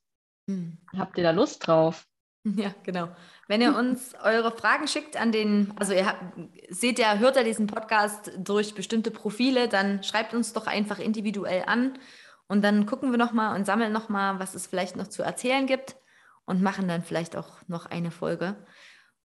Hm. 0.48 0.78
Habt 0.96 1.16
ihr 1.16 1.24
da 1.24 1.30
Lust 1.30 1.66
drauf? 1.66 2.06
Ja, 2.56 2.74
genau. 2.82 3.08
Wenn 3.48 3.60
ihr 3.60 3.76
uns 3.76 4.14
eure 4.22 4.50
Fragen 4.50 4.86
schickt 4.86 5.16
an 5.16 5.32
den, 5.32 5.72
also 5.76 5.92
ihr 5.92 6.06
habt, 6.06 6.22
seht 6.68 6.98
ja, 6.98 7.16
hört 7.16 7.36
ja 7.36 7.42
diesen 7.42 7.66
Podcast 7.66 8.32
durch 8.38 8.74
bestimmte 8.74 9.10
Profile, 9.10 9.68
dann 9.68 10.02
schreibt 10.02 10.34
uns 10.34 10.52
doch 10.52 10.66
einfach 10.66 10.98
individuell 10.98 11.64
an 11.66 11.98
und 12.46 12.62
dann 12.62 12.86
gucken 12.86 13.10
wir 13.10 13.18
nochmal 13.18 13.56
und 13.56 13.64
sammeln 13.64 13.92
nochmal, 13.92 14.38
was 14.38 14.54
es 14.54 14.66
vielleicht 14.66 14.96
noch 14.96 15.08
zu 15.08 15.22
erzählen 15.22 15.66
gibt 15.66 15.96
und 16.44 16.62
machen 16.62 16.88
dann 16.88 17.02
vielleicht 17.02 17.36
auch 17.36 17.66
noch 17.66 17.86
eine 17.86 18.10
Folge. 18.10 18.56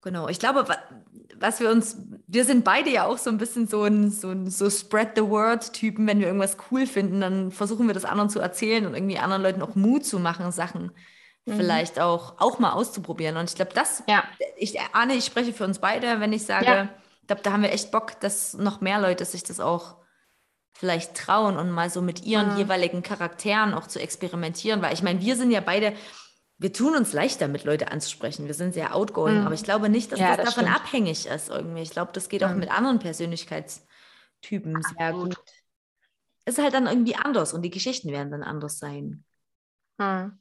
Genau, 0.02 0.30
ich 0.30 0.40
glaube, 0.40 0.66
was 1.38 1.60
wir 1.60 1.70
uns, 1.70 1.98
wir 2.26 2.46
sind 2.46 2.64
beide 2.64 2.90
ja 2.90 3.06
auch 3.06 3.18
so 3.18 3.30
ein 3.30 3.38
bisschen 3.38 3.68
so 3.68 3.84
ein, 3.84 4.12
so 4.12 4.30
ein 4.30 4.50
so 4.50 4.70
Spread 4.70 5.12
the 5.18 5.24
Word-Typen, 5.24 6.08
wenn 6.08 6.20
wir 6.20 6.28
irgendwas 6.28 6.56
cool 6.72 6.88
finden, 6.88 7.20
dann 7.20 7.52
versuchen 7.52 7.88
wir 7.88 7.94
das 7.94 8.06
anderen 8.06 8.30
zu 8.30 8.40
erzählen 8.40 8.86
und 8.86 8.96
irgendwie 8.96 9.20
anderen 9.20 9.44
Leuten 9.44 9.62
auch 9.62 9.76
Mut 9.76 10.06
zu 10.06 10.20
machen, 10.20 10.50
Sachen 10.54 10.92
mhm. 11.50 11.58
vielleicht 11.58 12.00
auch, 12.00 12.36
auch 12.40 12.60
mal 12.60 12.74
auszuprobieren. 12.74 13.38
Und 13.38 13.50
ich 13.50 13.56
glaube, 13.56 13.74
das, 13.74 14.04
ja. 14.08 14.24
ich 14.58 14.80
ahne, 14.94 15.16
ich 15.16 15.26
spreche 15.26 15.54
für 15.54 15.66
uns 15.66 15.80
beide, 15.80 16.20
wenn 16.20 16.34
ich 16.34 16.46
sage, 16.46 16.66
ja. 16.66 16.84
ich 17.22 17.28
glaube, 17.28 17.42
da 17.42 17.52
haben 17.52 17.64
wir 17.64 17.72
echt 17.72 17.92
Bock, 17.92 18.20
dass 18.20 18.54
noch 18.54 18.82
mehr 18.82 19.00
Leute 19.00 19.26
sich 19.26 19.44
das 19.44 19.60
auch 19.60 20.00
vielleicht 20.80 21.16
trauen 21.16 21.58
und 21.58 21.72
mal 21.72 21.90
so 21.90 22.02
mit 22.02 22.24
ihren 22.24 22.54
mhm. 22.54 22.58
jeweiligen 22.58 23.04
Charakteren 23.04 23.74
auch 23.74 23.88
zu 23.88 24.00
experimentieren, 24.00 24.82
weil 24.82 24.94
ich 24.94 25.04
meine, 25.04 25.20
wir 25.20 25.36
sind 25.36 25.52
ja 25.52 25.60
beide, 25.60 25.94
wir 26.58 26.72
tun 26.72 26.96
uns 26.96 27.12
leichter, 27.12 27.50
mit 27.50 27.66
Leute 27.66 27.92
anzusprechen. 27.92 28.46
Wir 28.48 28.54
sind 28.54 28.74
sehr 28.74 28.96
outgoing, 28.96 29.42
mhm. 29.42 29.46
aber 29.46 29.56
ich 29.56 29.64
glaube 29.64 29.90
nicht, 29.90 30.12
dass 30.12 30.20
ja, 30.20 30.38
das, 30.38 30.46
das, 30.46 30.56
davon 30.56 30.70
stimmt. 30.70 30.86
abhängig 30.86 31.26
ist 31.26 31.50
irgendwie. 31.50 31.82
Ich 31.82 31.90
glaube, 31.90 32.12
das 32.14 32.30
geht 32.30 32.46
auch 32.46 32.52
mhm. 32.52 32.60
mit 32.60 32.72
anderen 32.72 33.00
Persönlichkeitstypen 33.00 34.82
sehr 34.98 35.12
gut. 35.12 35.36
gut. 35.36 35.46
Es 36.46 36.58
ist 36.58 36.64
halt 36.64 36.74
dann 36.74 36.88
irgendwie 36.88 37.16
anders 37.16 37.54
und 37.54 37.62
die 37.62 37.70
Geschichten 37.70 38.12
werden 38.12 38.32
dann 38.32 38.44
anders 38.44 38.80
sein. 38.80 39.26
Mhm. 39.98 40.40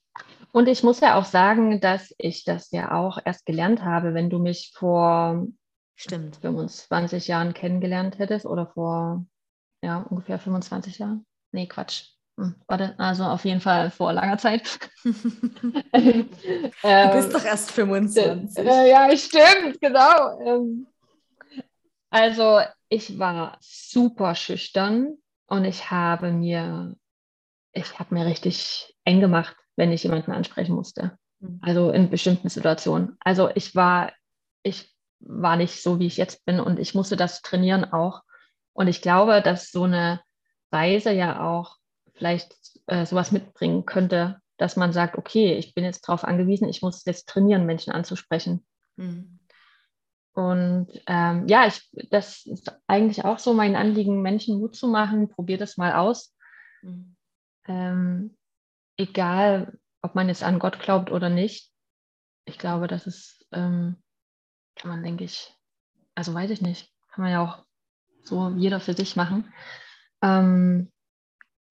Und 0.53 0.68
ich 0.68 0.82
muss 0.82 1.01
ja 1.01 1.16
auch 1.16 1.24
sagen, 1.24 1.80
dass 1.80 2.14
ich 2.18 2.44
das 2.44 2.70
ja 2.70 2.92
auch 2.92 3.18
erst 3.24 3.46
gelernt 3.46 3.82
habe, 3.82 4.14
wenn 4.14 4.30
du 4.30 4.38
mich 4.38 4.72
vor 4.74 5.46
Stimmt. 5.94 6.36
25 6.36 7.28
Jahren 7.28 7.55
kennengelernt 7.55 8.18
hättest 8.18 8.46
oder 8.46 8.66
vor 8.66 9.26
ja, 9.82 9.99
ungefähr 9.99 10.38
25 10.38 10.99
Jahren. 10.99 11.26
Nee, 11.53 11.66
Quatsch. 11.66 12.05
Hm, 12.38 12.55
warte, 12.68 12.94
also 12.99 13.24
auf 13.24 13.44
jeden 13.44 13.61
Fall 13.61 13.90
vor 13.90 14.12
langer 14.12 14.38
Zeit. 14.38 14.78
du 15.05 15.12
bist 15.92 17.34
doch 17.34 17.44
erst 17.44 17.72
25. 17.72 18.64
Äh, 18.64 18.90
ja, 18.90 19.16
stimmt, 19.16 19.80
genau. 19.80 20.40
Ähm, 20.40 20.86
also 22.11 22.61
ich 22.88 23.18
war 23.18 23.59
super 23.61 24.34
schüchtern 24.34 25.18
und 25.46 25.64
ich 25.64 25.90
habe 25.90 26.30
mir, 26.32 26.96
ich 27.72 27.99
habe 27.99 28.14
mir 28.14 28.24
richtig 28.24 28.96
eng 29.05 29.20
gemacht, 29.20 29.57
wenn 29.79 29.93
ich 29.93 30.03
jemanden 30.03 30.33
ansprechen 30.33 30.74
musste. 30.74 31.16
Mhm. 31.39 31.61
Also 31.62 31.91
in 31.91 32.11
bestimmten 32.11 32.49
Situationen. 32.49 33.16
Also 33.20 33.49
ich 33.55 33.74
war, 33.76 34.12
ich 34.62 34.93
war 35.20 35.57
nicht 35.57 35.83
so, 35.83 36.01
wie 36.01 36.07
ich 36.07 36.16
jetzt 36.16 36.45
bin 36.45 36.61
und 36.61 36.79
ich 36.79 36.95
musste 36.95 37.16
das 37.16 37.43
trainieren 37.43 37.85
auch. 37.85 38.22
Und 38.72 38.89
ich 38.89 39.01
glaube, 39.01 39.41
dass 39.41 39.70
so 39.70 39.85
eine 39.85 40.20
Reise 40.72 41.12
ja 41.12 41.49
auch 41.49 41.76
vielleicht 42.14 42.57
äh, 42.87 43.07
sowas 43.07 43.31
mitbringen 43.31 43.87
könnte, 43.87 44.41
dass 44.57 44.74
man 44.74 44.93
sagt, 44.93 45.16
okay, 45.16 45.55
ich 45.55 45.74
bin 45.74 45.85
jetzt 45.85 46.09
darauf 46.09 46.24
angewiesen, 46.24 46.68
ich 46.68 46.83
muss 46.83 47.05
jetzt 47.05 47.29
trainieren, 47.29 47.64
Menschen 47.64 47.93
anzusprechen. 47.93 48.66
Mhm. 48.97 49.39
Und 50.33 50.89
ähm, 51.07 51.47
ja, 51.47 51.66
ich, 51.68 51.89
das 52.11 52.47
ist 52.47 52.72
eigentlich 52.89 53.24
auch 53.24 53.39
so 53.39 53.55
mein 53.55 53.76
Anliegen, 53.76 54.22
Menschen 54.22 54.59
Mut 54.59 54.74
zu 54.74 54.89
machen. 54.89 55.29
Probier 55.29 55.59
das 55.59 55.76
mal 55.76 55.95
aus. 55.95 56.35
Mhm. 56.83 57.16
Ähm, 57.66 58.38
egal, 58.99 59.78
ob 60.03 60.14
man 60.14 60.28
jetzt 60.28 60.42
an 60.42 60.59
Gott 60.59 60.78
glaubt 60.80 61.11
oder 61.11 61.30
nicht. 61.30 61.72
Ich 62.44 62.59
glaube, 62.59 62.86
das 62.86 63.07
ist, 63.07 63.46
ähm, 63.53 63.96
kann 64.74 64.90
man, 64.90 65.03
denke 65.03 65.24
ich, 65.24 65.55
also 66.14 66.34
weiß 66.34 66.51
ich 66.51 66.61
nicht, 66.61 66.92
kann 67.11 67.24
man 67.24 67.32
ja 67.32 67.42
auch 67.42 67.64
so 68.22 68.51
jeder 68.51 68.80
für 68.80 68.94
sich 68.94 69.16
machen. 69.16 69.53
Ähm, 70.22 70.92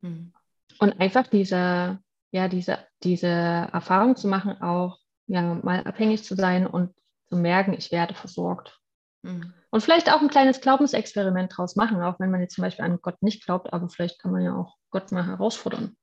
mhm. 0.01 0.33
Und 0.79 0.99
einfach 0.99 1.27
diese, 1.27 1.99
ja, 2.31 2.47
diese, 2.47 2.79
diese 3.03 3.27
Erfahrung 3.27 4.15
zu 4.15 4.27
machen, 4.27 4.61
auch 4.61 4.99
ja, 5.27 5.41
mal 5.41 5.83
abhängig 5.83 6.23
zu 6.23 6.35
sein 6.35 6.65
und 6.65 6.93
zu 7.27 7.35
merken, 7.35 7.73
ich 7.73 7.91
werde 7.91 8.13
versorgt. 8.13 8.79
Mhm. 9.23 9.53
Und 9.69 9.81
vielleicht 9.81 10.11
auch 10.11 10.21
ein 10.21 10.29
kleines 10.29 10.61
Glaubensexperiment 10.61 11.57
draus 11.57 11.75
machen, 11.75 12.01
auch 12.01 12.19
wenn 12.19 12.31
man 12.31 12.41
jetzt 12.41 12.55
zum 12.55 12.61
Beispiel 12.61 12.85
an 12.85 12.99
Gott 13.01 13.21
nicht 13.21 13.45
glaubt, 13.45 13.73
aber 13.73 13.89
vielleicht 13.89 14.19
kann 14.21 14.31
man 14.31 14.43
ja 14.43 14.55
auch 14.55 14.77
Gott 14.91 15.11
mal 15.11 15.25
herausfordern. 15.25 15.97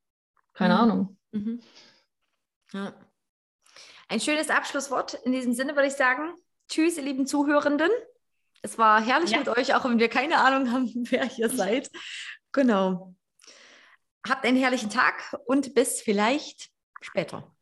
Keine 0.55 0.75
mhm. 0.75 0.81
Ahnung. 0.81 1.19
Mhm. 1.33 1.63
Ja. 2.73 2.95
Ein 4.09 4.21
schönes 4.21 4.51
Abschlusswort. 4.51 5.15
In 5.25 5.33
diesem 5.33 5.53
Sinne 5.53 5.75
würde 5.75 5.89
ich 5.89 5.95
sagen, 5.95 6.35
tschüss, 6.69 6.97
ihr 6.97 7.03
lieben 7.03 7.27
Zuhörenden. 7.27 7.91
Es 8.63 8.79
war 8.79 9.03
herrlich 9.03 9.31
ja. 9.31 9.39
mit 9.39 9.49
euch, 9.49 9.75
auch 9.75 9.85
wenn 9.85 9.99
wir 9.99 10.09
keine 10.09 10.39
Ahnung 10.39 10.73
haben, 10.73 10.91
wer 11.11 11.31
ihr 11.37 11.51
seid. 11.51 11.91
Genau. 12.53 13.15
Habt 14.27 14.45
einen 14.47 14.57
herrlichen 14.57 14.89
Tag 14.89 15.37
und 15.47 15.75
bis 15.75 16.01
vielleicht 16.01 16.71
später. 17.03 17.55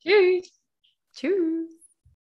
Tschüss. 0.00 0.52
Tschüss. 1.14 1.77